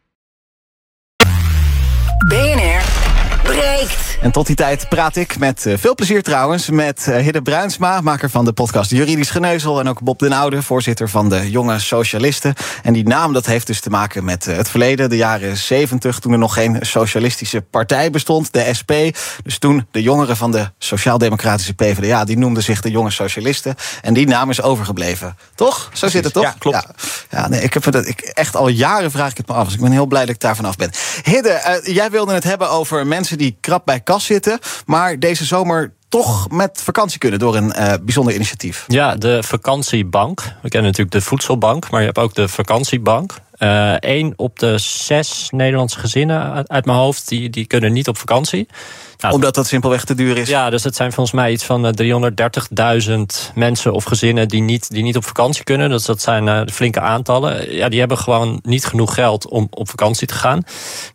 BNR 2.23 3.04
breekt. 3.45 4.05
En 4.21 4.31
tot 4.31 4.47
die 4.47 4.57
tijd 4.57 4.89
praat 4.89 5.17
ik 5.17 5.39
met 5.39 5.67
uh, 5.67 5.75
veel 5.79 5.95
plezier 5.95 6.23
trouwens 6.23 6.71
met 6.71 7.07
uh, 7.09 7.17
Hidde 7.17 7.43
Bruinsma, 7.43 8.01
maker 8.01 8.31
van 8.31 8.45
de 8.45 8.53
podcast 8.53 8.91
Juridisch 8.91 9.31
Geneuzel. 9.31 9.81
En 9.81 9.89
ook 9.89 10.01
Bob 10.01 10.19
den 10.19 10.33
Oude, 10.33 10.63
voorzitter 10.63 11.09
van 11.09 11.29
de 11.29 11.51
Jonge 11.51 11.79
Socialisten. 11.79 12.55
En 12.83 12.93
die 12.93 13.07
naam 13.07 13.33
dat 13.33 13.47
heeft 13.47 13.67
dus 13.67 13.81
te 13.81 13.91
maken 13.91 14.25
met 14.25 14.47
uh, 14.47 14.57
het 14.57 14.71
verleden, 14.71 15.09
de 15.11 15.17
jaren 15.17 15.57
70, 15.57 16.19
toen 16.19 16.33
er 16.33 16.39
nog 16.39 16.55
geen 16.55 16.79
socialistische 16.81 17.61
partij 17.61 18.11
bestond, 18.11 18.53
de 18.53 18.75
SP. 18.79 18.93
Dus 19.43 19.59
toen 19.59 19.87
de 19.91 20.03
jongeren 20.03 20.37
van 20.37 20.51
de 20.51 20.71
Sociaal-Democratische 20.79 21.75
PvdA, 21.75 22.25
die 22.25 22.39
noemden 22.39 22.63
zich 22.63 22.81
de 22.81 22.91
Jonge 22.91 23.11
Socialisten. 23.11 23.75
En 24.03 24.15
die 24.15 24.27
naam 24.27 24.51
is 24.51 24.63
overgebleven. 24.63 25.37
Toch? 25.55 25.91
Zo 25.93 26.09
zit 26.09 26.25
het 26.25 26.33
toch? 26.33 26.43
Ja, 26.43 26.55
klopt. 26.59 26.77
Ja, 26.77 26.95
ja 27.31 27.49
nee, 27.49 27.61
ik 27.61 27.75
heb 27.75 27.85
het, 27.85 28.09
ik, 28.09 28.21
echt 28.21 28.57
al 28.57 28.69
jaren 28.69 29.11
vraag 29.11 29.31
ik 29.31 29.37
het 29.37 29.49
me 29.49 29.55
af. 29.55 29.65
Dus 29.65 29.75
ik 29.75 29.81
ben 29.81 29.93
heel 29.93 30.07
blij 30.07 30.25
dat 30.25 30.35
ik 30.35 30.41
daar 30.41 30.57
vanaf 30.57 30.77
ben. 30.77 30.91
Hidde, 31.23 31.81
jij 31.83 32.11
wilde 32.11 32.33
het 32.33 32.45
hebben 32.45 32.71
over 32.71 33.07
mensen 33.07 33.34
die 33.37 33.57
krap 33.61 33.85
bij 33.85 34.01
kas 34.01 34.25
zitten, 34.25 34.59
maar 34.87 35.19
deze 35.19 35.45
zomer 35.45 35.93
toch 36.09 36.51
met 36.51 36.81
vakantie 36.83 37.19
kunnen 37.19 37.39
door 37.39 37.57
een 37.57 37.73
uh, 37.79 37.93
bijzonder 38.03 38.35
initiatief. 38.35 38.85
Ja, 38.87 39.17
de 39.17 39.43
vakantiebank. 39.43 40.41
We 40.63 40.69
kennen 40.69 40.91
natuurlijk 40.91 41.17
de 41.17 41.21
voedselbank, 41.21 41.91
maar 41.91 42.01
je 42.01 42.07
hebt 42.07 42.19
ook 42.19 42.35
de 42.35 42.49
vakantiebank. 42.49 43.35
Eén 43.59 44.27
uh, 44.27 44.33
op 44.37 44.59
de 44.59 44.79
zes 44.79 45.49
Nederlandse 45.51 45.99
gezinnen 45.99 46.69
uit 46.69 46.85
mijn 46.85 46.99
hoofd, 46.99 47.29
die, 47.29 47.51
die 47.51 47.67
kunnen 47.67 47.93
niet 47.93 48.09
op 48.09 48.19
vakantie. 48.19 48.69
Nou, 49.19 49.35
Omdat 49.35 49.55
dat 49.55 49.67
simpelweg 49.67 50.05
te 50.05 50.15
duur 50.15 50.37
is? 50.37 50.49
Ja, 50.49 50.71
dus 50.71 50.85
het 50.85 50.97
zijn 50.97 51.13
volgens 51.13 51.37
mij 51.37 51.53
iets 51.53 51.65
van 51.65 51.95
330.000 52.03 53.13
mensen 53.55 53.93
of 53.93 54.05
gezinnen 54.05 54.49
die 54.49 54.63
niet, 54.63 54.91
die 54.91 55.03
niet 55.03 55.17
op 55.17 55.25
vakantie 55.25 55.65
kunnen. 55.65 55.91
Dus 55.91 56.05
dat 56.05 56.21
zijn 56.21 56.47
uh, 56.47 56.61
flinke 56.73 57.01
aantallen. 57.01 57.75
Ja, 57.75 57.89
die 57.89 57.99
hebben 57.99 58.19
gewoon 58.19 58.59
niet 58.63 58.87
genoeg 58.87 59.15
geld 59.15 59.49
om 59.49 59.67
op 59.71 59.89
vakantie 59.89 60.27
te 60.27 60.35
gaan. 60.35 60.63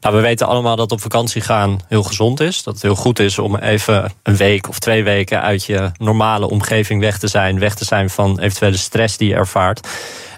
Nou, 0.02 0.16
we 0.16 0.22
weten 0.22 0.48
allemaal 0.48 0.76
dat 0.76 0.92
op 0.92 1.02
vakantie 1.02 1.42
gaan 1.42 1.80
heel 1.88 2.04
gezond 2.04 2.40
is. 2.40 2.64
Dat 2.64 2.74
het 2.74 2.84
heel 2.84 2.96
goed 2.96 3.20
is 3.20 3.40
om 3.40 3.56
even 3.56 4.12
een 4.24 4.36
week 4.36 4.70
of 4.70 4.80
twee 4.80 5.04
weken 5.04 5.42
uit 5.42 5.66
je 5.66 5.92
normale 5.98 6.50
omgeving 6.50 7.02
weg 7.02 7.18
te 7.18 7.28
zijn. 7.28 7.60
Weg 7.60 7.76
te 7.76 7.86
zijn 7.86 8.10
van 8.10 8.40
eventuele 8.40 8.78
stress 8.78 9.18
die 9.18 9.30
je 9.30 9.36
ervaart. 9.36 9.88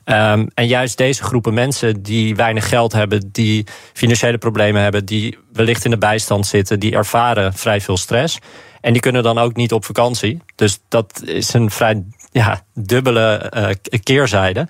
Um, 0.06 0.47
en 0.54 0.68
juist 0.68 0.97
deze 0.97 1.24
groepen 1.24 1.54
mensen 1.54 2.02
die 2.02 2.36
weinig 2.36 2.70
geld 2.70 2.91
hebben, 2.91 3.30
die 3.32 3.68
financiële 3.93 4.38
problemen 4.38 4.82
hebben, 4.82 5.06
die 5.06 5.38
wellicht 5.54 5.86
in 5.86 5.91
de 5.91 5.97
bijstand 5.97 6.45
zitten, 6.45 6.80
die 6.80 6.95
ervaren 6.95 7.54
vrij 7.54 7.82
veel 7.82 7.97
stress. 7.97 8.39
En 8.82 8.91
die 8.91 9.02
kunnen 9.02 9.24
dan 9.24 9.38
ook 9.38 9.56
niet 9.56 9.74
op 9.74 9.86
vakantie. 9.86 10.41
Dus 10.56 10.80
dat 10.88 11.22
is 11.26 11.54
een 11.54 11.72
vrij 11.72 12.04
ja, 12.32 12.62
dubbele 12.74 13.52
uh, 13.58 13.99
keerzijde. 14.04 14.68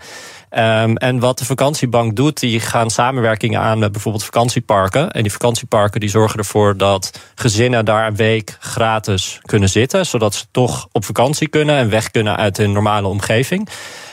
Ehm, 0.50 0.96
en 0.96 1.20
wat 1.20 1.38
de 1.38 1.46
vakantiebank 1.46 2.16
doet, 2.16 2.40
die 2.40 2.60
gaan 2.60 2.90
samenwerkingen 2.90 3.60
aan 3.60 3.80
met 3.80 3.92
bijvoorbeeld 3.92 4.24
vakantieparken. 4.24 5.12
En 5.12 5.22
die 5.22 5.32
vakantieparken 5.32 6.00
die 6.00 6.10
zorgen 6.10 6.40
ervoor 6.40 6.78
dat 6.78 7.20
gezinnen 7.36 7.86
daar 7.86 8.08
een 8.08 8.16
week 8.16 8.58
gratis 8.60 9.40
kunnen 9.42 9.70
zitten. 9.70 10.06
Zodat 10.06 10.36
ze 10.36 10.46
toch 10.52 10.88
op 10.92 11.06
vakantie 11.06 11.48
kunnen 11.48 11.78
en 11.78 11.90
weg 11.90 12.12
kunnen 12.12 12.38
uit 12.38 12.58
hun 12.58 12.72
normale 12.72 13.08
omgeving. 13.08 13.70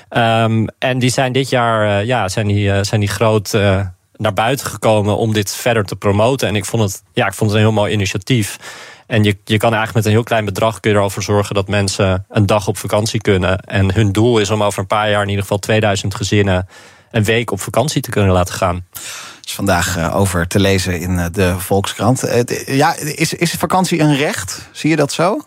Ehm, 0.09 0.67
en 0.79 0.99
die 0.99 1.11
zijn 1.11 1.33
dit 1.33 1.49
jaar 1.49 2.01
uh, 2.01 2.07
ja, 2.07 2.29
zijn 2.29 2.47
die, 2.47 2.69
uh, 2.69 2.79
zijn 2.83 3.01
die 3.01 3.09
groot 3.09 3.53
uh, 3.55 3.81
naar 4.17 4.33
buiten 4.33 4.67
gekomen 4.67 5.17
om 5.17 5.33
dit 5.33 5.55
verder 5.55 5.85
te 5.85 5.97
promoten. 5.97 6.49
En 6.49 6.57
ik 6.57 6.65
vond 6.65 6.83
het, 6.83 7.03
ja, 7.13 7.27
ik 7.27 7.35
vond 7.35 7.51
het 7.51 7.59
een 7.59 7.65
heel 7.65 7.75
mooi 7.75 7.93
initiatief. 7.93 8.57
En 9.07 9.25
je, 9.25 9.37
je 9.45 9.57
kan 9.57 9.75
eigenlijk 9.75 9.95
met 9.95 10.05
een 10.05 10.11
heel 10.11 10.23
klein 10.23 10.45
bedrag 10.45 10.81
kun 10.81 10.91
je 10.91 10.99
ervoor 10.99 11.23
zorgen 11.23 11.55
dat 11.55 11.69
mensen 11.69 12.25
een 12.29 12.47
dag 12.47 12.69
op 12.69 12.77
vakantie 12.77 13.21
kunnen. 13.21 13.59
En 13.59 13.95
hun 13.95 14.13
doel 14.13 14.39
is 14.39 14.51
om 14.51 14.63
over 14.63 14.81
een 14.81 14.87
paar 14.87 15.11
jaar 15.11 15.23
in 15.23 15.29
ieder 15.29 15.43
geval 15.43 15.59
2000 15.59 16.15
gezinnen 16.15 16.69
een 17.11 17.25
week 17.25 17.51
op 17.51 17.61
vakantie 17.61 18.03
te 18.03 18.11
kunnen 18.11 18.33
laten 18.33 18.55
gaan. 18.55 18.87
is 19.45 19.55
vandaag 19.55 20.13
over 20.13 20.47
te 20.47 20.61
lezen 20.61 21.01
in 21.01 21.29
de 21.33 21.55
Volkskrant. 21.59 22.45
Ja, 22.67 22.97
is, 22.97 23.35
is 23.35 23.53
vakantie 23.53 24.01
een 24.01 24.17
recht? 24.17 24.69
Zie 24.73 24.91
je 24.91 24.97
dat 24.97 25.13
zo? 25.13 25.41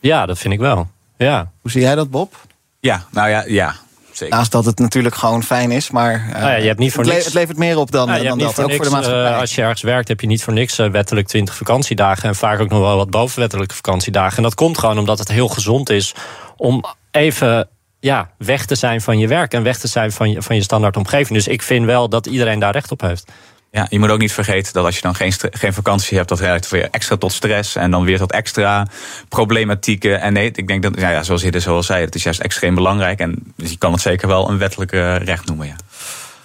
Ja, 0.00 0.26
dat 0.26 0.38
vind 0.38 0.54
ik 0.54 0.60
wel. 0.60 0.88
Ja. 1.16 1.50
Hoe 1.60 1.70
zie 1.70 1.80
jij 1.80 1.94
dat, 1.94 2.10
Bob? 2.10 2.46
Ja, 2.80 3.04
nou 3.10 3.28
ja, 3.28 3.44
ja. 3.46 3.74
Zeker. 4.18 4.36
Naast 4.36 4.52
dat 4.52 4.64
het 4.64 4.78
natuurlijk 4.78 5.14
gewoon 5.14 5.42
fijn 5.42 5.70
is, 5.70 5.90
maar 5.90 6.14
uh, 6.14 6.32
nou 6.32 6.50
ja, 6.50 6.56
je 6.56 6.66
hebt 6.66 6.78
niet 6.78 6.92
voor 6.92 7.04
het, 7.04 7.12
niks, 7.12 7.24
het 7.24 7.34
levert 7.34 7.58
meer 7.58 7.78
op 7.78 7.90
dan, 7.90 8.08
nou, 8.08 8.22
dan 8.22 8.38
dat. 8.38 8.54
Voor 8.54 8.64
ook 8.64 8.70
niks, 8.70 8.80
voor 8.80 8.90
de 8.90 8.94
maatschappij. 8.94 9.32
Uh, 9.32 9.40
als 9.40 9.54
je 9.54 9.62
ergens 9.62 9.82
werkt, 9.82 10.08
heb 10.08 10.20
je 10.20 10.26
niet 10.26 10.42
voor 10.42 10.52
niks 10.52 10.78
uh, 10.78 10.90
wettelijk 10.90 11.26
20 11.26 11.56
vakantiedagen. 11.56 12.28
En 12.28 12.34
vaak 12.34 12.60
ook 12.60 12.68
nog 12.68 12.80
wel 12.80 12.96
wat 12.96 13.10
bovenwettelijke 13.10 13.74
vakantiedagen. 13.74 14.36
En 14.36 14.42
dat 14.42 14.54
komt 14.54 14.78
gewoon 14.78 14.98
omdat 14.98 15.18
het 15.18 15.28
heel 15.28 15.48
gezond 15.48 15.90
is 15.90 16.14
om 16.56 16.84
even 17.10 17.68
ja, 18.00 18.30
weg 18.38 18.66
te 18.66 18.74
zijn 18.74 19.00
van 19.00 19.18
je 19.18 19.26
werk 19.26 19.52
en 19.52 19.62
weg 19.62 19.78
te 19.78 19.88
zijn 19.88 20.12
van 20.12 20.30
je, 20.30 20.42
van 20.42 20.56
je 20.56 20.62
standaard 20.62 20.96
omgeving. 20.96 21.38
Dus 21.38 21.48
ik 21.48 21.62
vind 21.62 21.86
wel 21.86 22.08
dat 22.08 22.26
iedereen 22.26 22.58
daar 22.58 22.72
recht 22.72 22.90
op 22.90 23.00
heeft. 23.00 23.32
Ja, 23.70 23.86
je 23.88 23.98
moet 23.98 24.10
ook 24.10 24.18
niet 24.18 24.32
vergeten 24.32 24.72
dat 24.72 24.84
als 24.84 24.96
je 24.96 25.02
dan 25.02 25.14
geen, 25.14 25.32
geen 25.50 25.72
vakantie 25.72 26.16
hebt, 26.16 26.28
dat 26.28 26.40
leidt 26.40 26.68
weer 26.68 26.88
extra 26.90 27.16
tot 27.16 27.32
stress 27.32 27.76
en 27.76 27.90
dan 27.90 28.04
weer 28.04 28.18
tot 28.18 28.32
extra 28.32 28.86
problematieken. 29.28 30.20
En 30.20 30.32
nee, 30.32 30.50
ik 30.54 30.66
denk 30.68 30.82
dat, 30.82 31.00
ja, 31.00 31.22
zoals 31.22 31.42
je 31.42 31.60
zoals 31.60 31.86
zei, 31.86 32.04
het 32.04 32.14
is 32.14 32.22
juist 32.22 32.40
extreem 32.40 32.74
belangrijk. 32.74 33.18
En 33.18 33.52
dus 33.56 33.70
je 33.70 33.78
kan 33.78 33.92
het 33.92 34.00
zeker 34.00 34.28
wel 34.28 34.50
een 34.50 34.58
wettelijke 34.58 35.14
recht 35.14 35.46
noemen. 35.46 35.66
Ja. 35.66 35.76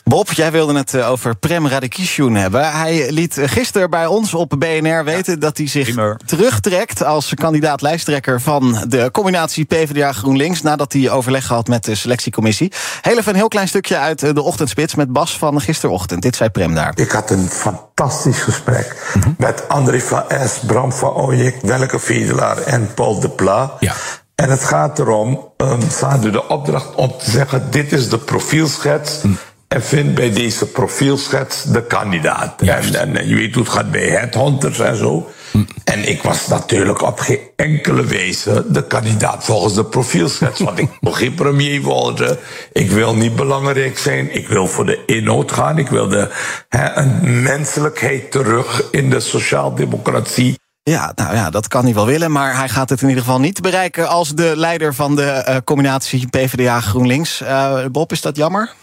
Bob, 0.04 0.32
jij 0.32 0.52
wilde 0.52 0.78
het 0.78 1.02
over 1.02 1.36
Prem 1.36 1.68
Radikishun 1.68 2.36
hebben. 2.36 2.72
Hij 2.72 3.12
liet 3.12 3.38
gisteren 3.42 3.90
bij 3.90 4.06
ons 4.06 4.34
op 4.34 4.56
BNR 4.60 5.04
weten 5.04 5.34
ja, 5.34 5.40
dat 5.40 5.58
hij 5.58 5.68
zich 5.68 5.84
primer. 5.84 6.20
terugtrekt 6.26 7.04
als 7.04 7.34
kandidaat 7.34 7.82
lijsttrekker 7.82 8.42
van 8.42 8.84
de 8.88 9.10
combinatie 9.12 9.66
PvdA 9.66 10.12
GroenLinks. 10.12 10.62
Nadat 10.62 10.94
hij 10.94 11.10
overleg 11.10 11.46
gehad 11.46 11.68
met 11.68 11.86
de 11.86 11.96
selectiecommissie. 11.96 12.72
Heel 13.02 13.18
even 13.18 13.32
een 13.32 13.38
heel 13.38 13.48
klein 13.48 13.68
stukje 13.68 13.98
uit 13.98 14.20
de 14.20 14.42
ochtendspits 14.42 14.96
met 14.96 15.12
Bas 15.12 15.38
van 15.38 15.62
gisterochtend. 15.62 16.22
Dit 16.22 16.36
zei 16.36 16.50
Prem 16.50 16.74
daar. 16.74 16.92
Ik 16.96 17.12
had 17.12 17.30
een 17.30 17.50
fantastisch 17.50 18.40
gesprek 18.40 19.12
mm 19.14 19.22
-hmm. 19.22 19.36
met 19.38 19.68
André 19.68 20.00
van 20.00 20.24
S, 20.48 20.60
Bram 20.66 20.92
van 20.92 21.14
Ooyek, 21.14 21.62
Welke 21.62 22.00
Vedelaar 22.00 22.58
en 22.58 22.94
Paul 22.94 23.20
de 23.20 23.30
Pla. 23.30 23.74
Ja. 23.80 23.94
En 24.36 24.50
het 24.50 24.64
gaat 24.64 25.00
erom, 25.00 25.48
um, 25.58 25.82
ze 25.98 26.06
hadden 26.06 26.32
de 26.32 26.48
opdracht 26.48 26.96
om 26.96 27.14
te 27.18 27.32
zeggen: 27.32 27.68
dit 27.72 27.92
is 27.92 28.10
de 28.10 28.18
profielschets. 28.18 29.22
Mm 29.22 29.38
en 29.74 29.84
vind 29.84 30.16
bij 30.16 30.32
deze 30.32 30.66
profielschets 30.66 31.64
de 31.64 31.84
kandidaat. 31.84 32.62
En, 32.62 32.96
en, 32.96 33.18
en, 33.18 33.28
je 33.28 33.36
weet 33.36 33.54
hoe 33.54 33.64
het 33.64 33.72
gaat 33.72 33.92
bij 33.92 34.08
headhunters 34.08 34.80
en 34.80 34.96
zo. 34.96 35.30
Mm. 35.52 35.68
En 35.84 36.10
ik 36.10 36.24
was 36.24 36.48
natuurlijk 36.48 37.02
op 37.02 37.20
geen 37.20 37.40
enkele 37.56 38.06
wijze 38.06 38.66
de 38.68 38.88
kandidaat 38.88 39.44
volgens 39.44 39.74
de 39.74 39.86
profielschets. 39.86 40.60
Want 40.60 40.80
ik 40.80 40.90
wil 41.00 41.12
geen 41.12 41.34
premier 41.34 41.82
worden. 41.82 42.38
Ik 42.72 42.92
wil 42.92 43.16
niet 43.16 43.36
belangrijk 43.36 43.98
zijn. 43.98 44.36
Ik 44.36 44.48
wil 44.48 44.68
voor 44.68 44.86
de 44.86 45.04
inhoud 45.06 45.52
gaan. 45.52 45.78
Ik 45.78 45.88
wil 45.88 46.08
de, 46.08 46.30
een 46.70 47.42
menselijkheid 47.42 48.32
terug 48.32 48.84
in 48.92 49.10
de 49.10 49.20
sociaaldemocratie. 49.20 50.60
Ja, 50.84 51.12
nou 51.16 51.36
ja, 51.36 51.50
dat 51.50 51.68
kan 51.68 51.84
hij 51.84 51.94
wel 51.94 52.06
willen, 52.06 52.32
maar 52.32 52.58
hij 52.58 52.70
gaat 52.70 52.90
het 52.90 53.02
in 53.02 53.08
ieder 53.08 53.24
geval 53.24 53.40
niet 53.40 53.62
bereiken 53.62 54.08
als 54.10 54.30
de 54.30 54.54
leider 54.56 54.94
van 54.94 55.16
de 55.16 55.46
uh, 55.50 55.56
combinatie 55.64 56.28
PvdA-GroenLinks. 56.28 57.42
Uh, 57.42 57.86
Bob, 57.92 58.12
is 58.12 58.22
dat 58.22 58.36
jammer? 58.36 58.74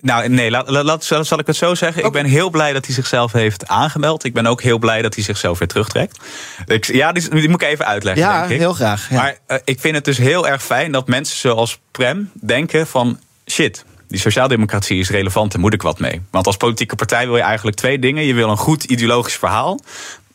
Nou, 0.00 0.28
nee, 0.28 0.50
laat, 0.50 0.68
laat, 0.68 1.04
zal 1.04 1.38
ik 1.38 1.46
het 1.46 1.56
zo 1.56 1.74
zeggen. 1.74 2.04
Ik 2.04 2.12
ben 2.12 2.26
heel 2.26 2.50
blij 2.50 2.72
dat 2.72 2.84
hij 2.86 2.94
zichzelf 2.94 3.32
heeft 3.32 3.66
aangemeld. 3.66 4.24
Ik 4.24 4.34
ben 4.34 4.46
ook 4.46 4.62
heel 4.62 4.78
blij 4.78 5.02
dat 5.02 5.14
hij 5.14 5.24
zichzelf 5.24 5.58
weer 5.58 5.68
terugtrekt. 5.68 6.18
Ik, 6.66 6.84
ja, 6.84 7.12
die, 7.12 7.30
die, 7.30 7.48
moet 7.48 7.62
ik 7.62 7.68
even 7.68 7.86
uitleggen. 7.86 8.22
Ja, 8.22 8.38
denk 8.38 8.50
ik. 8.50 8.58
heel 8.58 8.72
graag. 8.72 9.10
Ja. 9.10 9.16
Maar 9.16 9.38
uh, 9.48 9.56
ik 9.64 9.80
vind 9.80 9.94
het 9.94 10.04
dus 10.04 10.18
heel 10.18 10.48
erg 10.48 10.62
fijn 10.62 10.92
dat 10.92 11.08
mensen 11.08 11.38
zoals 11.38 11.80
Prem 11.90 12.30
denken 12.40 12.86
van... 12.86 13.18
shit, 13.50 13.84
die 14.08 14.20
sociaaldemocratie 14.20 14.98
is 14.98 15.10
relevant 15.10 15.54
en 15.54 15.60
moet 15.60 15.74
ik 15.74 15.82
wat 15.82 15.98
mee. 15.98 16.22
Want 16.30 16.46
als 16.46 16.56
politieke 16.56 16.94
partij 16.94 17.26
wil 17.26 17.36
je 17.36 17.42
eigenlijk 17.42 17.76
twee 17.76 17.98
dingen. 17.98 18.24
Je 18.24 18.34
wil 18.34 18.50
een 18.50 18.56
goed 18.56 18.84
ideologisch 18.84 19.36
verhaal. 19.36 19.80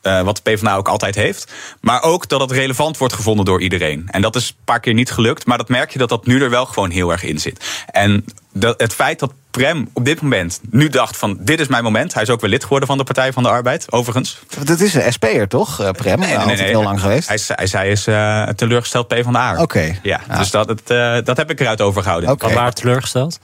Uh, 0.03 0.21
wat 0.21 0.35
de 0.35 0.51
PvdA 0.51 0.75
ook 0.75 0.87
altijd 0.87 1.15
heeft. 1.15 1.51
Maar 1.81 2.01
ook 2.01 2.29
dat 2.29 2.39
het 2.39 2.51
relevant 2.51 2.97
wordt 2.97 3.13
gevonden 3.13 3.45
door 3.45 3.61
iedereen. 3.61 4.07
En 4.11 4.21
dat 4.21 4.35
is 4.35 4.49
een 4.49 4.63
paar 4.65 4.79
keer 4.79 4.93
niet 4.93 5.11
gelukt. 5.11 5.45
Maar 5.45 5.57
dat 5.57 5.69
merk 5.69 5.91
je 5.91 5.99
dat 5.99 6.09
dat 6.09 6.25
nu 6.25 6.41
er 6.41 6.49
wel 6.49 6.65
gewoon 6.65 6.89
heel 6.89 7.11
erg 7.11 7.23
in 7.23 7.39
zit. 7.39 7.83
En 7.91 8.25
dat, 8.53 8.81
het 8.81 8.93
feit 8.93 9.19
dat 9.19 9.33
Prem 9.51 9.89
op 9.93 10.05
dit 10.05 10.21
moment 10.21 10.59
nu 10.69 10.89
dacht 10.89 11.17
van 11.17 11.37
dit 11.39 11.59
is 11.59 11.67
mijn 11.67 11.83
moment. 11.83 12.13
Hij 12.13 12.23
is 12.23 12.29
ook 12.29 12.41
weer 12.41 12.49
lid 12.49 12.63
geworden 12.63 12.87
van 12.87 12.97
de 12.97 13.03
Partij 13.03 13.33
van 13.33 13.43
de 13.43 13.49
Arbeid, 13.49 13.91
overigens. 13.91 14.39
Dat 14.63 14.79
is 14.79 14.93
een 14.93 15.13
SP'er 15.13 15.47
toch, 15.47 15.91
Prem? 15.91 16.19
Nee, 16.19 16.37
nee, 16.37 16.45
nee, 16.45 16.55
nee. 16.55 16.67
heel 16.67 16.83
lang 16.83 16.99
geweest. 16.99 17.27
Hij, 17.27 17.39
hij, 17.45 17.67
hij 17.71 17.89
is 17.89 18.07
uh, 18.07 18.47
teleurgesteld 18.47 19.07
P 19.07 19.15
van 19.23 19.33
de 19.33 19.39
A. 19.39 19.51
Oké. 19.51 19.61
Okay. 19.61 19.99
Ja, 20.03 20.21
ja, 20.29 20.37
dus 20.37 20.51
dat, 20.51 20.67
het, 20.67 20.89
uh, 20.89 21.17
dat 21.23 21.37
heb 21.37 21.49
ik 21.49 21.59
eruit 21.59 21.81
overgehouden. 21.81 22.29
Okay. 22.29 22.53
Waar 22.53 22.73
teleurgesteld? 22.73 23.39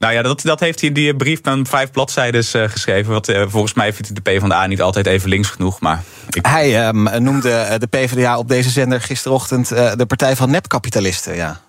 Nou 0.00 0.12
ja, 0.12 0.22
dat, 0.22 0.40
dat 0.42 0.60
heeft 0.60 0.80
hij 0.80 0.88
in 0.88 0.94
die 0.94 1.16
brief 1.16 1.40
van 1.42 1.66
vijf 1.66 1.90
bladzijden 1.90 2.44
uh, 2.56 2.68
geschreven. 2.68 3.12
Wat, 3.12 3.28
uh, 3.28 3.44
volgens 3.48 3.74
mij 3.74 3.92
vindt 3.92 4.14
de 4.14 4.20
PvdA 4.20 4.66
niet 4.66 4.82
altijd 4.82 5.06
even 5.06 5.28
links 5.28 5.48
genoeg. 5.48 5.80
Maar 5.80 6.02
ik... 6.30 6.46
Hij 6.46 6.88
um, 6.88 7.22
noemde 7.22 7.76
de 7.78 7.86
PvdA 7.86 8.38
op 8.38 8.48
deze 8.48 8.70
zender 8.70 9.00
gisterochtend 9.00 9.72
uh, 9.72 9.92
de 9.96 10.06
partij 10.06 10.36
van 10.36 10.50
nepkapitalisten. 10.50 11.34
Ja. 11.34 11.60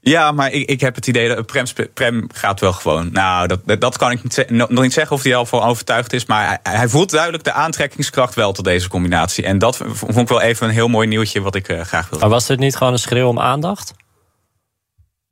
Ja, 0.00 0.32
maar 0.32 0.52
ik, 0.52 0.68
ik 0.68 0.80
heb 0.80 0.94
het 0.94 1.06
idee 1.06 1.28
dat 1.28 1.46
Prem, 1.46 1.66
Prem 1.94 2.26
gaat 2.34 2.60
wel 2.60 2.72
gewoon. 2.72 3.08
Nou, 3.12 3.46
dat, 3.46 3.80
dat 3.80 3.96
kan 3.96 4.10
ik 4.10 4.22
niet, 4.22 4.50
nog 4.50 4.82
niet 4.82 4.92
zeggen 4.92 5.16
of 5.16 5.22
hij 5.22 5.36
al 5.36 5.46
van 5.46 5.62
overtuigd 5.62 6.12
is. 6.12 6.26
Maar 6.26 6.46
hij, 6.46 6.58
hij, 6.72 6.88
voelt 6.88 7.10
duidelijk 7.10 7.44
de 7.44 7.52
aantrekkingskracht 7.52 8.34
wel 8.34 8.52
tot 8.52 8.64
deze 8.64 8.88
combinatie. 8.88 9.44
En 9.44 9.58
dat 9.58 9.76
vond 9.92 10.16
ik 10.16 10.28
wel 10.28 10.40
even 10.40 10.66
een 10.66 10.74
heel 10.74 10.88
mooi 10.88 11.08
nieuwtje 11.08 11.40
wat 11.40 11.54
ik 11.54 11.66
graag 11.66 12.08
wilde. 12.08 12.18
Maar 12.18 12.34
was 12.34 12.46
dit 12.46 12.58
niet 12.58 12.76
gewoon 12.76 12.92
een 12.92 12.98
schreeuw 12.98 13.28
om 13.28 13.40
aandacht? 13.40 13.94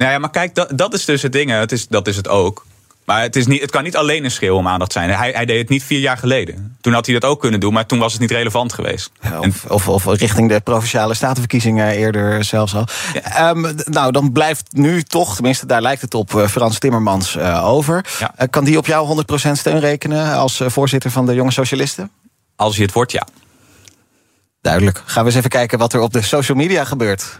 Nou 0.01 0.12
ja, 0.12 0.18
maar 0.18 0.30
kijk, 0.30 0.55
dat, 0.55 0.78
dat 0.78 0.94
is 0.94 1.05
dus 1.05 1.22
het 1.22 1.32
ding. 1.32 1.51
Het 1.51 1.72
is, 1.72 1.88
dat 1.88 2.07
is 2.07 2.16
het 2.16 2.28
ook. 2.28 2.66
Maar 3.05 3.22
het, 3.22 3.36
is 3.36 3.46
niet, 3.46 3.61
het 3.61 3.70
kan 3.70 3.82
niet 3.82 3.96
alleen 3.96 4.24
een 4.24 4.30
schreeuw 4.30 4.57
om 4.57 4.68
aandacht 4.68 4.92
zijn. 4.92 5.11
Hij, 5.11 5.30
hij 5.30 5.44
deed 5.44 5.59
het 5.59 5.68
niet 5.68 5.82
vier 5.82 5.98
jaar 5.98 6.16
geleden. 6.16 6.76
Toen 6.80 6.92
had 6.92 7.07
hij 7.07 7.14
dat 7.18 7.30
ook 7.30 7.40
kunnen 7.40 7.61
doen, 7.61 7.72
maar 7.72 7.86
toen 7.86 7.98
was 7.98 8.12
het 8.12 8.20
niet 8.20 8.30
relevant 8.30 8.72
geweest. 8.72 9.11
Ja, 9.20 9.38
of, 9.38 9.64
of, 9.64 9.88
of, 9.88 10.05
richting 10.05 10.48
de 10.48 10.61
provinciale 10.61 11.14
statenverkiezingen 11.14 11.90
eerder 11.90 12.44
zelfs 12.44 12.74
al. 12.74 12.86
Ja. 13.12 13.51
Um, 13.51 13.74
nou, 13.84 14.12
dan 14.12 14.32
blijft 14.32 14.66
nu 14.72 15.03
toch, 15.03 15.34
tenminste 15.34 15.66
daar 15.66 15.82
lijkt 15.82 16.03
het 16.03 16.14
op, 16.14 16.32
uh, 16.32 16.46
Frans 16.46 16.78
Timmermans 16.78 17.36
uh, 17.36 17.66
over. 17.66 18.05
Ja. 18.18 18.34
Uh, 18.38 18.46
kan 18.51 18.64
die 18.64 18.78
op 18.78 18.86
jou 18.86 19.22
100% 19.48 19.51
steun 19.53 19.80
rekenen 19.80 20.34
als 20.34 20.62
voorzitter 20.66 21.11
van 21.11 21.26
de 21.26 21.34
Jonge 21.34 21.53
Socialisten? 21.53 22.11
Als 22.57 22.74
hij 22.74 22.84
het 22.84 22.94
wordt, 22.94 23.12
ja. 23.12 23.26
Duidelijk. 24.61 25.03
Gaan 25.05 25.22
we 25.22 25.28
eens 25.28 25.38
even 25.38 25.51
kijken 25.51 25.78
wat 25.78 25.92
er 25.92 26.01
op 26.01 26.12
de 26.12 26.22
social 26.22 26.57
media 26.57 26.84
gebeurt. 26.84 27.38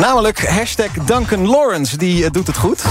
Namelijk 0.00 0.48
hashtag 0.48 0.90
Duncan 0.92 1.46
Lawrence, 1.46 1.96
die 1.96 2.24
uh, 2.24 2.30
doet 2.30 2.46
het 2.46 2.56
goed. 2.56 2.82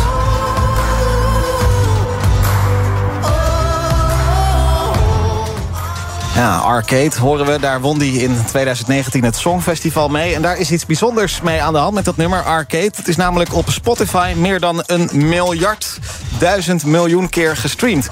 Ja, 6.40 6.58
Arcade 6.58 7.20
horen 7.20 7.46
we. 7.46 7.60
Daar 7.60 7.82
won 7.82 7.98
hij 7.98 8.08
in 8.08 8.38
2019 8.48 9.24
het 9.24 9.36
Songfestival 9.36 10.10
mee. 10.10 10.36
En 10.36 10.42
daar 10.42 10.58
is 10.58 10.72
iets 10.72 10.86
bijzonders 10.86 11.42
mee 11.42 11.62
aan 11.62 11.74
de 11.74 11.80
hand 11.80 11.94
met 11.94 12.06
dat 12.06 12.18
nummer 12.18 12.44
Arcade. 12.44 12.92
Het 12.96 13.08
is 13.08 13.16
namelijk 13.16 13.54
op 13.54 13.70
Spotify 13.70 14.34
meer 14.38 14.60
dan 14.60 14.84
een 14.86 15.10
miljard 15.14 16.00
duizend 16.40 16.86
miljoen 16.86 17.30
keer 17.30 17.58
gestreamd. 17.58 18.10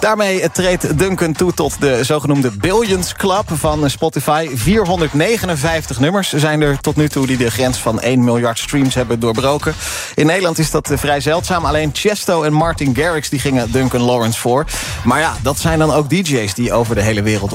Daarmee 0.00 0.50
treedt 0.50 0.98
Duncan 0.98 1.32
toe 1.32 1.54
tot 1.54 1.80
de 1.80 2.04
zogenoemde 2.04 2.50
Billions 2.50 3.12
Club 3.12 3.44
van 3.52 3.90
Spotify. 3.90 4.48
459 4.54 6.00
nummers 6.00 6.32
zijn 6.32 6.60
er 6.60 6.80
tot 6.80 6.96
nu 6.96 7.08
toe 7.08 7.26
die 7.26 7.36
de 7.36 7.50
grens 7.50 7.78
van 7.78 8.00
1 8.00 8.24
miljard 8.24 8.58
streams 8.58 8.94
hebben 8.94 9.20
doorbroken. 9.20 9.74
In 10.14 10.26
Nederland 10.26 10.58
is 10.58 10.70
dat 10.70 10.90
vrij 10.94 11.20
zeldzaam. 11.20 11.64
Alleen 11.64 11.90
Chesto 11.92 12.42
en 12.42 12.52
Martin 12.52 12.94
Garrix 12.94 13.28
die 13.28 13.40
gingen 13.40 13.72
Duncan 13.72 14.00
Lawrence 14.00 14.40
voor. 14.40 14.64
Maar 15.04 15.20
ja, 15.20 15.36
dat 15.42 15.58
zijn 15.58 15.78
dan 15.78 15.92
ook 15.92 16.10
DJ's 16.10 16.54
die 16.54 16.72
over 16.72 16.94
de 16.94 17.02
hele 17.02 17.22
wereld 17.22 17.52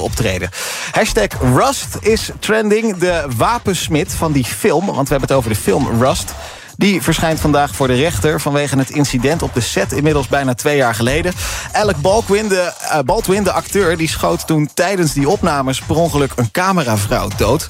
Hashtag 0.90 1.28
Rust 1.54 1.96
is 2.00 2.30
trending. 2.38 2.96
De 2.96 3.24
wapensmid 3.36 4.12
van 4.12 4.32
die 4.32 4.44
film, 4.44 4.86
want 4.86 5.08
we 5.08 5.14
hebben 5.14 5.28
het 5.28 5.32
over 5.32 5.50
de 5.50 5.56
film 5.56 6.02
Rust... 6.02 6.34
Die 6.76 7.02
verschijnt 7.02 7.40
vandaag 7.40 7.74
voor 7.74 7.86
de 7.86 7.94
rechter 7.94 8.40
vanwege 8.40 8.78
het 8.78 8.90
incident 8.90 9.42
op 9.42 9.54
de 9.54 9.60
set 9.60 9.92
inmiddels 9.92 10.28
bijna 10.28 10.54
twee 10.54 10.76
jaar 10.76 10.94
geleden. 10.94 11.32
Alec 11.72 11.96
Baldwin, 11.96 12.48
de, 12.48 12.72
uh, 12.82 12.98
Baldwin, 13.04 13.42
de 13.42 13.52
acteur, 13.52 13.96
die 13.96 14.08
schoot 14.08 14.46
toen 14.46 14.70
tijdens 14.74 15.12
die 15.12 15.28
opnames 15.28 15.80
per 15.80 15.96
ongeluk 15.96 16.32
een 16.36 16.50
cameravrouw 16.50 17.28
dood. 17.36 17.68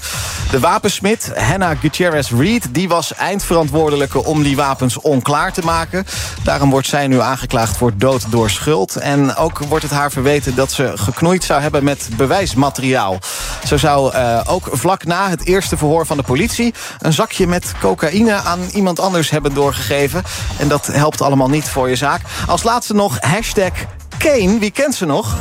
De 0.51 0.59
wapensmid, 0.59 1.31
Hannah 1.35 1.79
Gutierrez 1.79 2.31
Reed, 2.31 2.73
die 2.73 2.87
was 2.87 3.13
eindverantwoordelijke 3.13 4.23
om 4.23 4.43
die 4.43 4.55
wapens 4.55 5.01
onklaar 5.01 5.53
te 5.53 5.61
maken. 5.61 6.05
Daarom 6.43 6.69
wordt 6.69 6.87
zij 6.87 7.07
nu 7.07 7.19
aangeklaagd 7.19 7.77
voor 7.77 7.91
dood 7.97 8.31
door 8.31 8.49
schuld. 8.49 8.95
En 8.95 9.35
ook 9.35 9.57
wordt 9.57 9.83
het 9.83 9.93
haar 9.93 10.11
verweten 10.11 10.55
dat 10.55 10.71
ze 10.71 10.91
geknoeid 10.95 11.43
zou 11.43 11.61
hebben 11.61 11.83
met 11.83 12.09
bewijsmateriaal. 12.17 13.19
Zo 13.67 13.77
zou 13.77 14.15
uh, 14.15 14.41
ook 14.45 14.67
vlak 14.71 15.05
na 15.05 15.29
het 15.29 15.45
eerste 15.45 15.77
verhoor 15.77 16.05
van 16.05 16.17
de 16.17 16.23
politie 16.23 16.73
een 16.99 17.13
zakje 17.13 17.47
met 17.47 17.73
cocaïne 17.79 18.33
aan 18.33 18.59
iemand 18.73 18.99
anders 18.99 19.29
hebben 19.29 19.53
doorgegeven. 19.53 20.23
En 20.57 20.67
dat 20.67 20.85
helpt 20.85 21.21
allemaal 21.21 21.49
niet 21.49 21.69
voor 21.69 21.89
je 21.89 21.95
zaak. 21.95 22.21
Als 22.47 22.63
laatste 22.63 22.93
nog 22.93 23.17
hashtag 23.19 23.71
Kane. 24.17 24.59
Wie 24.59 24.71
kent 24.71 24.95
ze 24.95 25.05
nog? 25.05 25.35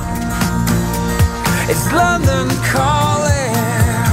It's 1.68 1.92
London 1.92 2.48
calling. 2.72 3.13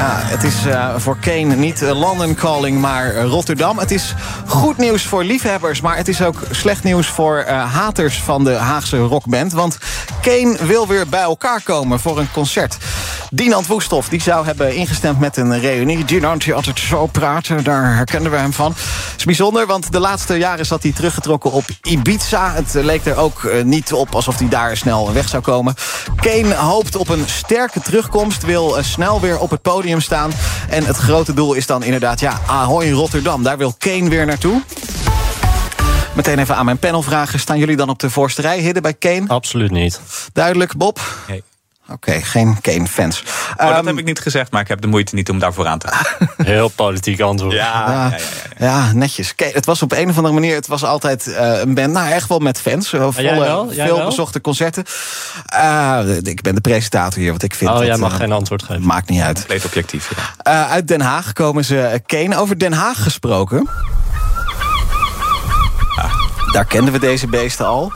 Ja, 0.02 0.20
het 0.20 0.44
is 0.44 0.66
uh, 0.66 0.96
voor 0.98 1.18
Kane 1.20 1.56
niet 1.56 1.82
London 1.82 2.36
Calling, 2.36 2.80
maar 2.80 3.16
Rotterdam. 3.16 3.78
Het 3.78 3.92
is 3.92 4.14
goed 4.48 4.78
nieuws 4.78 5.04
voor 5.04 5.24
liefhebbers, 5.24 5.82
maar 5.82 5.98
het 5.98 6.08
is 6.08 6.22
ook 6.22 6.42
slecht 6.52 6.84
nieuws 6.84 7.08
voor 7.08 7.46
haters 7.48 8.22
van 8.22 8.44
de 8.44 8.54
Haagse 8.54 8.98
rockband. 8.98 9.54
Want 9.54 9.78
Kane 10.22 10.58
wil 10.66 10.88
weer 10.88 11.08
bij 11.08 11.22
elkaar 11.22 11.62
komen 11.64 12.00
voor 12.00 12.20
een 12.20 12.32
concert. 12.32 12.78
Dinant 13.32 13.68
Woesthof 13.68 14.10
die 14.10 14.22
zou 14.22 14.46
hebben 14.46 14.76
ingestemd 14.76 15.20
met 15.20 15.38
een 15.38 15.60
reunie. 15.60 16.06
Dinant 16.06 16.44
die 16.44 16.54
altijd 16.54 16.80
zo 16.80 17.06
praten, 17.06 17.64
daar 17.64 17.96
herkenden 17.96 18.32
we 18.32 18.38
hem 18.38 18.54
van. 18.54 18.72
Het 18.72 19.14
is 19.18 19.26
bijzonder, 19.26 19.66
want 19.66 19.92
de 19.92 20.00
laatste 20.00 20.38
jaren 20.38 20.66
zat 20.66 20.84
hij 20.84 20.92
teruggetrokken 20.92 21.52
op 21.52 21.66
Ibiza. 21.82 22.54
Het 22.54 22.74
leek 22.74 23.06
er 23.06 23.18
ook 23.18 23.52
niet 23.64 23.94
op 23.94 24.16
alsof 24.16 24.40
hij 24.40 24.50
daar 24.50 24.78
snel 24.78 25.14
weg 25.14 25.30
zou 25.30 25.44
komen. 25.44 25.76
Kane 26.16 26.56
hoopt 26.56 26.96
op 26.96 27.10
een 27.10 27.24
sterke 27.26 27.80
terugkomst, 27.82 28.44
wil 28.44 28.78
snel 28.82 29.20
weer 29.20 29.40
op 29.40 29.50
het 29.50 29.62
podium 29.62 29.91
staan. 30.00 30.32
En 30.70 30.86
het 30.86 30.98
grote 30.98 31.34
doel 31.34 31.54
is 31.54 31.66
dan 31.66 31.84
inderdaad, 31.84 32.20
ja, 32.20 32.40
Ahoy 32.48 32.92
Rotterdam. 32.92 33.44
Daar 33.44 33.58
wil 33.58 33.74
Kane 33.78 34.10
weer 34.10 34.26
naartoe. 34.26 34.62
Meteen 36.16 36.40
even 36.40 36.56
aan 36.56 36.66
mijn 36.66 36.78
panel 36.78 37.02
vragen. 37.02 37.40
Staan 37.40 37.58
jullie 37.58 37.76
dan 37.76 37.90
op 37.90 38.00
de 38.00 38.10
voorste 38.10 38.42
rij, 38.42 38.60
Hidden, 38.60 38.82
bij 38.82 38.94
Kane? 38.94 39.24
Absoluut 39.28 39.72
niet. 39.72 40.02
Duidelijk, 40.34 40.78
Bob? 40.78 41.00
Nee. 41.28 41.44
Oké, 41.92 42.10
okay, 42.10 42.22
geen 42.22 42.62
Kane-fans. 42.62 43.24
Oh, 43.58 43.68
um, 43.68 43.74
dat 43.76 43.86
heb 43.86 43.98
ik 43.98 44.06
niet 44.06 44.20
gezegd, 44.20 44.52
maar 44.52 44.62
ik 44.62 44.68
heb 44.68 44.82
de 44.82 44.88
moeite 44.88 45.16
niet 45.16 45.30
om 45.30 45.40
daarvoor 45.40 45.68
aan 45.68 45.80
te 45.80 45.88
gaan. 45.88 46.28
Heel 46.46 46.68
politiek 46.68 47.20
antwoord. 47.20 47.54
Ja, 47.54 47.84
ja, 47.88 47.92
ja, 47.92 48.18
ja, 48.58 48.66
ja 48.66 48.94
netjes. 48.94 49.36
Kijk, 49.36 49.54
het 49.54 49.66
was 49.66 49.82
op 49.82 49.92
een 49.92 50.10
of 50.10 50.16
andere 50.16 50.34
manier, 50.34 50.56
het 50.56 50.68
was 50.68 50.84
altijd 50.84 51.28
uh, 51.28 51.60
een 51.60 51.74
band, 51.74 51.94
nou 51.94 52.12
echt 52.12 52.28
wel 52.28 52.40
met 52.40 52.62
fans. 52.62 52.90
Volle, 52.90 53.12
jij 53.16 53.40
wel? 53.40 53.74
Jij 53.74 53.86
veel 53.86 53.98
wel? 53.98 54.06
bezochte 54.06 54.42
concerten. 54.42 54.84
Uh, 55.56 56.00
ik 56.24 56.42
ben 56.42 56.56
de 56.56 56.62
presentator 56.62 57.22
hier, 57.22 57.32
wat 57.32 57.44
ik 57.44 57.56
vind. 57.56 57.72
Oh, 57.72 57.78
dat, 57.78 57.86
jij 57.86 57.98
mag 57.98 58.12
uh, 58.12 58.18
geen 58.18 58.32
antwoord 58.32 58.64
geven. 58.64 58.86
Maakt 58.86 59.10
niet 59.10 59.22
uit. 59.22 59.38
Compleet 59.38 59.66
objectief. 59.66 60.12
Ja. 60.44 60.68
uit 60.68 60.88
Den 60.88 61.02
Haag 61.02 61.34
komen 61.34 61.66
ze. 61.66 62.02
Kane, 62.06 62.38
over 62.38 62.60
Den 62.60 62.74
Haag 62.74 63.04
gesproken. 63.04 63.70
Daar 66.52 66.66
kenden 66.66 66.94
we 66.94 67.00
deze 67.00 67.28
beesten 67.28 67.66
al. 67.66 67.92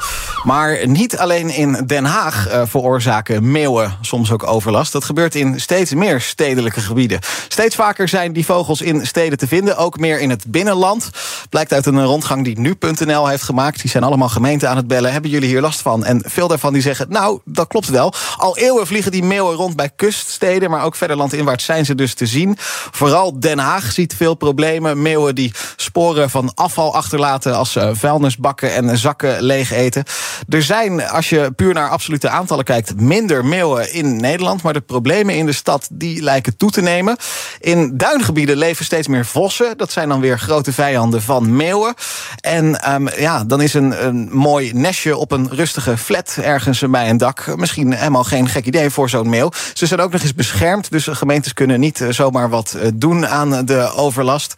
Maar 0.45 0.87
niet 0.87 1.17
alleen 1.17 1.49
in 1.49 1.83
Den 1.85 2.05
Haag 2.05 2.47
uh, 2.47 2.61
veroorzaken 2.65 3.51
meeuwen 3.51 3.97
soms 4.01 4.31
ook 4.31 4.47
overlast. 4.47 4.91
Dat 4.91 5.03
gebeurt 5.03 5.35
in 5.35 5.59
steeds 5.59 5.93
meer 5.93 6.21
stedelijke 6.21 6.79
gebieden. 6.79 7.19
Steeds 7.47 7.75
vaker 7.75 8.07
zijn 8.07 8.33
die 8.33 8.45
vogels 8.45 8.81
in 8.81 9.05
steden 9.05 9.37
te 9.37 9.47
vinden, 9.47 9.77
ook 9.77 9.99
meer 9.99 10.19
in 10.19 10.29
het 10.29 10.45
binnenland. 10.47 11.09
Blijkt 11.49 11.73
uit 11.73 11.85
een 11.85 12.03
rondgang 12.03 12.43
die 12.43 12.59
nu.nl 12.59 13.27
heeft 13.27 13.43
gemaakt. 13.43 13.81
Die 13.81 13.89
zijn 13.89 14.03
allemaal 14.03 14.29
gemeenten 14.29 14.69
aan 14.69 14.75
het 14.77 14.87
bellen. 14.87 15.11
Hebben 15.11 15.31
jullie 15.31 15.49
hier 15.49 15.61
last 15.61 15.81
van? 15.81 16.05
En 16.05 16.21
veel 16.25 16.47
daarvan 16.47 16.73
die 16.73 16.81
zeggen, 16.81 17.05
nou, 17.09 17.39
dat 17.45 17.67
klopt 17.67 17.89
wel. 17.89 18.13
Al 18.37 18.57
eeuwen 18.57 18.87
vliegen 18.87 19.11
die 19.11 19.23
meeuwen 19.23 19.55
rond 19.55 19.75
bij 19.75 19.89
kuststeden, 19.95 20.69
maar 20.69 20.83
ook 20.83 20.95
verder 20.95 21.17
landinwaarts 21.17 21.65
zijn 21.65 21.85
ze 21.85 21.95
dus 21.95 22.13
te 22.13 22.25
zien. 22.25 22.57
Vooral 22.91 23.39
Den 23.39 23.59
Haag 23.59 23.91
ziet 23.91 24.15
veel 24.15 24.35
problemen. 24.35 25.01
Meeuwen 25.01 25.35
die 25.35 25.53
sporen 25.75 26.29
van 26.29 26.51
afval 26.53 26.95
achterlaten 26.95 27.55
als 27.55 27.75
uh, 27.75 27.89
vuilnisbakken 27.93 28.73
en 28.73 28.97
zakken 28.97 29.41
leeg 29.41 29.71
eten. 29.71 30.03
Er 30.49 30.63
zijn, 30.63 31.07
als 31.07 31.29
je 31.29 31.51
puur 31.55 31.73
naar 31.73 31.89
absolute 31.89 32.29
aantallen 32.29 32.63
kijkt, 32.63 32.99
minder 32.99 33.45
meeuwen 33.45 33.93
in 33.93 34.15
Nederland. 34.15 34.61
Maar 34.61 34.73
de 34.73 34.81
problemen 34.81 35.35
in 35.35 35.45
de 35.45 35.51
stad 35.51 35.87
die 35.91 36.21
lijken 36.21 36.57
toe 36.57 36.71
te 36.71 36.81
nemen. 36.81 37.17
In 37.59 37.97
duingebieden 37.97 38.57
leven 38.57 38.85
steeds 38.85 39.07
meer 39.07 39.25
vossen. 39.25 39.77
Dat 39.77 39.91
zijn 39.91 40.09
dan 40.09 40.19
weer 40.19 40.39
grote 40.39 40.73
vijanden 40.73 41.21
van 41.21 41.55
meeuwen. 41.55 41.93
En 42.39 42.93
um, 42.93 43.09
ja, 43.17 43.43
dan 43.43 43.61
is 43.61 43.73
een, 43.73 44.05
een 44.05 44.29
mooi 44.31 44.73
nestje 44.73 45.17
op 45.17 45.31
een 45.31 45.49
rustige 45.51 45.97
flat 45.97 46.37
ergens 46.41 46.83
bij 46.89 47.09
een 47.09 47.17
dak 47.17 47.55
misschien 47.55 47.93
helemaal 47.93 48.23
geen 48.23 48.49
gek 48.49 48.65
idee 48.65 48.89
voor 48.89 49.09
zo'n 49.09 49.29
meeuw. 49.29 49.51
Ze 49.73 49.85
zijn 49.85 49.99
ook 49.99 50.11
nog 50.11 50.21
eens 50.21 50.33
beschermd. 50.33 50.91
Dus 50.91 51.07
gemeentes 51.11 51.53
kunnen 51.53 51.79
niet 51.79 52.05
zomaar 52.09 52.49
wat 52.49 52.77
doen 52.93 53.27
aan 53.27 53.65
de 53.65 53.91
overlast. 53.95 54.53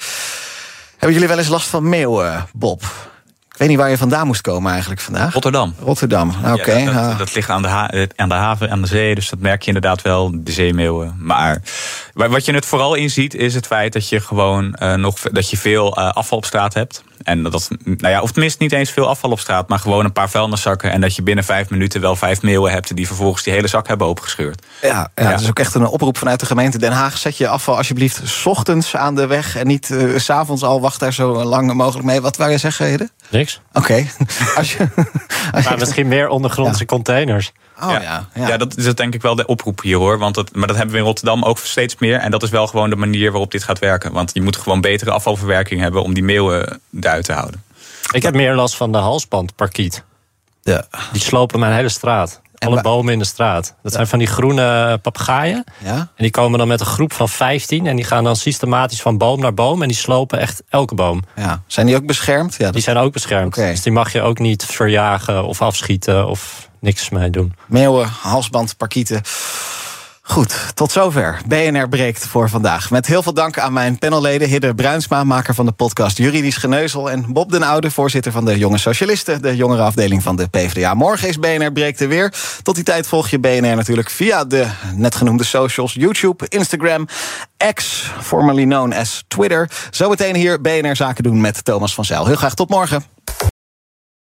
Hebben 0.92 1.14
jullie 1.14 1.28
wel 1.28 1.38
eens 1.38 1.48
last 1.48 1.68
van 1.68 1.90
meeuwen, 1.90 2.48
Bob? 2.54 2.84
Ik 3.58 3.64
weet 3.64 3.72
niet 3.72 3.82
waar 3.82 3.90
je 3.90 3.98
vandaan 3.98 4.28
moest 4.28 4.42
komen 4.42 4.72
eigenlijk 4.72 5.02
vandaag. 5.02 5.34
Rotterdam. 5.34 5.76
Rotterdam, 5.80 6.30
oké. 6.46 6.54
Okay. 6.54 6.84
Ja, 6.84 7.08
dat, 7.08 7.18
dat, 7.18 7.36
ligt 7.36 7.50
aan 7.50 7.62
de, 7.62 7.68
ha 7.68 7.92
aan 8.16 8.30
de 8.30 8.36
haven, 8.36 8.72
aan 8.72 8.82
de 8.82 8.88
zee. 8.88 9.16
Dus 9.16 9.30
dat 9.30 9.40
merk 9.40 9.62
je 9.62 9.68
inderdaad 9.68 10.02
wel, 10.02 10.32
de 10.34 10.52
zeemeeuwen. 10.52 11.16
Maar 11.20 11.62
wat 12.14 12.46
je 12.46 12.54
het 12.54 12.66
vooral 12.66 12.96
in 12.96 13.10
ziet, 13.10 13.34
is 13.34 13.54
het 13.54 13.68
feit 13.68 13.94
dat 13.94 14.10
je 14.10 14.20
gewoon 14.20 14.78
uh, 14.82 14.94
nog 14.94 15.20
dat 15.20 15.50
je 15.50 15.58
veel 15.58 16.00
uh, 16.00 16.12
afval 16.12 16.38
op 16.38 16.46
straat 16.46 16.74
hebt. 16.74 17.04
En 17.24 17.44
dat, 17.44 17.68
nou 17.84 18.14
ja, 18.14 18.22
of 18.22 18.32
tenminste 18.32 18.64
niet 18.64 18.72
eens 18.72 18.92
veel 18.92 19.08
afval 19.08 19.32
op 19.32 19.40
straat, 19.40 19.70
maar 19.70 19.80
gewoon 19.80 20.06
een 20.06 20.12
paar 20.12 20.30
vuilniszakken. 20.30 20.92
En 20.92 21.02
dat 21.02 21.16
je 21.16 21.22
binnen 21.22 21.44
vijf 21.44 21.70
minuten 21.70 22.02
wel 22.02 22.16
vijf 22.16 22.42
meeuwen 22.42 22.72
hebt 22.72 22.96
die 22.96 23.08
vervolgens 23.08 23.44
die 23.44 23.54
hele 23.54 23.68
zak 23.68 23.88
hebben 23.88 24.08
opengescheurd. 24.08 24.66
Ja, 24.82 24.88
ja, 24.88 25.10
ja. 25.16 25.32
dat 25.32 25.42
is 25.42 25.50
ook 25.50 25.60
echt 25.60 25.74
een 25.74 25.86
oproep 25.86 26.18
vanuit 26.18 26.40
de 26.40 26.46
gemeente 26.46 26.78
Den 26.78 26.92
Haag. 26.92 27.18
Zet 27.18 27.38
je 27.38 27.48
afval 27.48 27.78
alsjeblieft 27.78 28.22
's 28.24 28.46
ochtends 28.46 28.96
aan 28.96 29.16
de 29.16 29.28
weg 29.28 29.56
en 29.56 29.68
niet 29.68 29.90
uh, 29.90 30.20
's 30.20 30.30
avonds 30.30 30.64
al. 30.64 30.82
Wacht 30.82 31.00
daar 31.00 31.14
zo 31.14 31.44
lang 31.44 31.74
mogelijk 31.74 32.06
mee. 32.06 32.22
Wat 32.22 32.38
wou 32.38 32.52
je 32.52 32.58
zeggen, 32.58 32.86
Hede? 32.86 33.10
Niks. 33.48 33.62
Oké. 33.74 33.80
Okay. 33.80 34.12
als 34.58 34.74
je, 34.74 34.88
als 35.52 35.64
maar 35.64 35.74
je... 35.74 35.80
misschien 35.80 36.08
meer 36.08 36.28
ondergrondse 36.28 36.80
ja. 36.80 36.86
containers. 36.86 37.52
Oh, 37.82 37.90
ja. 37.90 38.02
Ja, 38.02 38.30
ja. 38.34 38.48
ja, 38.48 38.58
dat 38.58 38.78
is 38.78 38.96
denk 38.96 39.14
ik 39.14 39.22
wel 39.22 39.36
de 39.36 39.46
oproep 39.46 39.82
hier 39.82 39.98
hoor. 39.98 40.18
Want 40.18 40.36
dat, 40.36 40.56
maar 40.56 40.68
dat 40.68 40.76
hebben 40.76 40.94
we 40.94 41.02
in 41.02 41.08
Rotterdam 41.08 41.44
ook 41.44 41.58
steeds 41.58 41.96
meer. 41.98 42.20
En 42.20 42.32
dat 42.32 42.44
is 42.44 42.50
wel 42.50 42.68
gewoon 42.68 42.90
de 42.90 42.96
manier 42.96 43.32
waarop 43.32 43.52
dit 43.52 43.64
gaat 43.64 43.80
werken. 43.80 44.12
Want 44.12 44.32
je 44.34 44.42
moet 44.42 44.58
gewoon 44.58 44.82
betere 44.82 45.12
afvalverwerking 45.12 45.82
hebben 45.82 46.04
om 46.04 46.14
die 46.14 46.24
meeuwen 46.24 46.82
eruit 47.02 47.26
te 47.26 47.34
houden. 47.34 47.64
Ik 48.12 48.24
heb 48.24 48.34
meer 48.34 48.56
last 48.56 48.76
van 48.76 48.92
de 48.92 48.98
halsbandparkiet. 48.98 50.04
Ja. 50.62 50.88
Die 51.12 51.22
slopen 51.22 51.60
mijn 51.60 51.74
hele 51.74 51.90
straat. 51.90 52.42
Alle 52.60 52.82
bomen 52.82 53.14
in 53.14 53.20
de 53.20 53.26
straat. 53.26 53.76
Dat 53.84 53.94
zijn 53.94 54.08
van 54.08 54.20
die 54.20 54.28
groene 54.28 54.98
papegaaien. 55.02 55.64
Ja? 55.84 55.96
En 55.96 56.08
die 56.16 56.32
komen 56.32 56.60
dan 56.60 56.68
met 56.68 56.80
een 56.80 56.86
groep 56.86 57.14
van 57.14 57.30
15. 57.30 57.88
En 57.88 57.96
die 57.96 58.06
gaan 58.06 58.24
dan 58.24 58.36
systematisch 58.36 59.02
van 59.02 59.18
boom 59.18 59.40
naar 59.40 59.54
boom. 59.54 59.82
En 59.82 59.88
die 59.88 59.98
slopen 59.98 60.40
echt 60.40 60.64
elke 60.70 60.96
boom. 60.96 61.24
Ja. 61.36 61.62
Zijn 61.68 61.86
die 61.86 61.96
ook 61.96 62.06
beschermd? 62.06 62.56
Ja, 62.58 62.72
Die 62.72 62.82
zijn 62.82 62.98
ook 62.98 63.14
beschermd. 63.14 63.56
Dus 63.56 63.82
die 63.82 63.92
mag 63.92 64.12
je 64.12 64.22
ook 64.22 64.40
niet 64.40 64.66
verjagen 64.66 65.44
of 65.46 65.62
afschieten 65.62 66.28
of 66.28 66.70
niks 66.80 67.10
mee 67.10 67.30
doen. 67.30 67.56
Meeuwen, 67.66 68.08
halsband, 68.22 68.78
parkieten. 68.78 69.22
Goed, 70.30 70.72
tot 70.74 70.92
zover. 70.92 71.42
BNR 71.48 71.90
breekt 71.90 72.28
voor 72.28 72.50
vandaag. 72.50 72.90
Met 72.90 73.08
heel 73.08 73.24
veel 73.24 73.34
dank 73.34 73.60
aan 73.60 73.74
mijn 73.74 73.98
panelleden. 73.98 74.48
Hidde 74.48 74.76
Bruinsma, 74.76 75.24
maker 75.24 75.56
van 75.56 75.66
de 75.66 75.72
podcast 75.72 76.18
Juridisch 76.18 76.58
Geneuzel. 76.58 77.12
En 77.12 77.34
Bob 77.34 77.52
den 77.52 77.64
Oude, 77.64 77.92
voorzitter 77.92 78.32
van 78.32 78.46
de 78.46 78.58
Jonge 78.58 78.78
Socialisten. 78.78 79.42
De 79.42 79.56
jongere 79.56 79.82
afdeling 79.82 80.24
van 80.24 80.36
de 80.36 80.48
PvdA. 80.48 80.94
Morgen 80.94 81.28
is 81.28 81.40
BNR 81.40 81.72
breekt 81.72 82.00
er 82.00 82.08
weer. 82.08 82.34
Tot 82.64 82.76
die 82.76 82.84
tijd 82.84 83.08
volg 83.08 83.30
je 83.30 83.40
BNR 83.40 83.76
natuurlijk 83.76 84.10
via 84.10 84.46
de 84.46 84.68
net 84.96 85.16
genoemde 85.16 85.44
socials. 85.44 85.94
YouTube, 85.94 86.46
Instagram, 86.50 87.08
X, 87.74 88.12
formerly 88.22 88.64
known 88.64 88.94
as 88.94 89.24
Twitter. 89.28 89.70
Zometeen 89.92 90.36
hier 90.36 90.62
BNR 90.62 90.96
Zaken 90.96 91.24
doen 91.24 91.42
met 91.42 91.66
Thomas 91.66 91.94
van 91.94 92.06
Zijl. 92.06 92.26
Heel 92.26 92.36
graag 92.36 92.54
tot 92.54 92.70
morgen. 92.70 93.04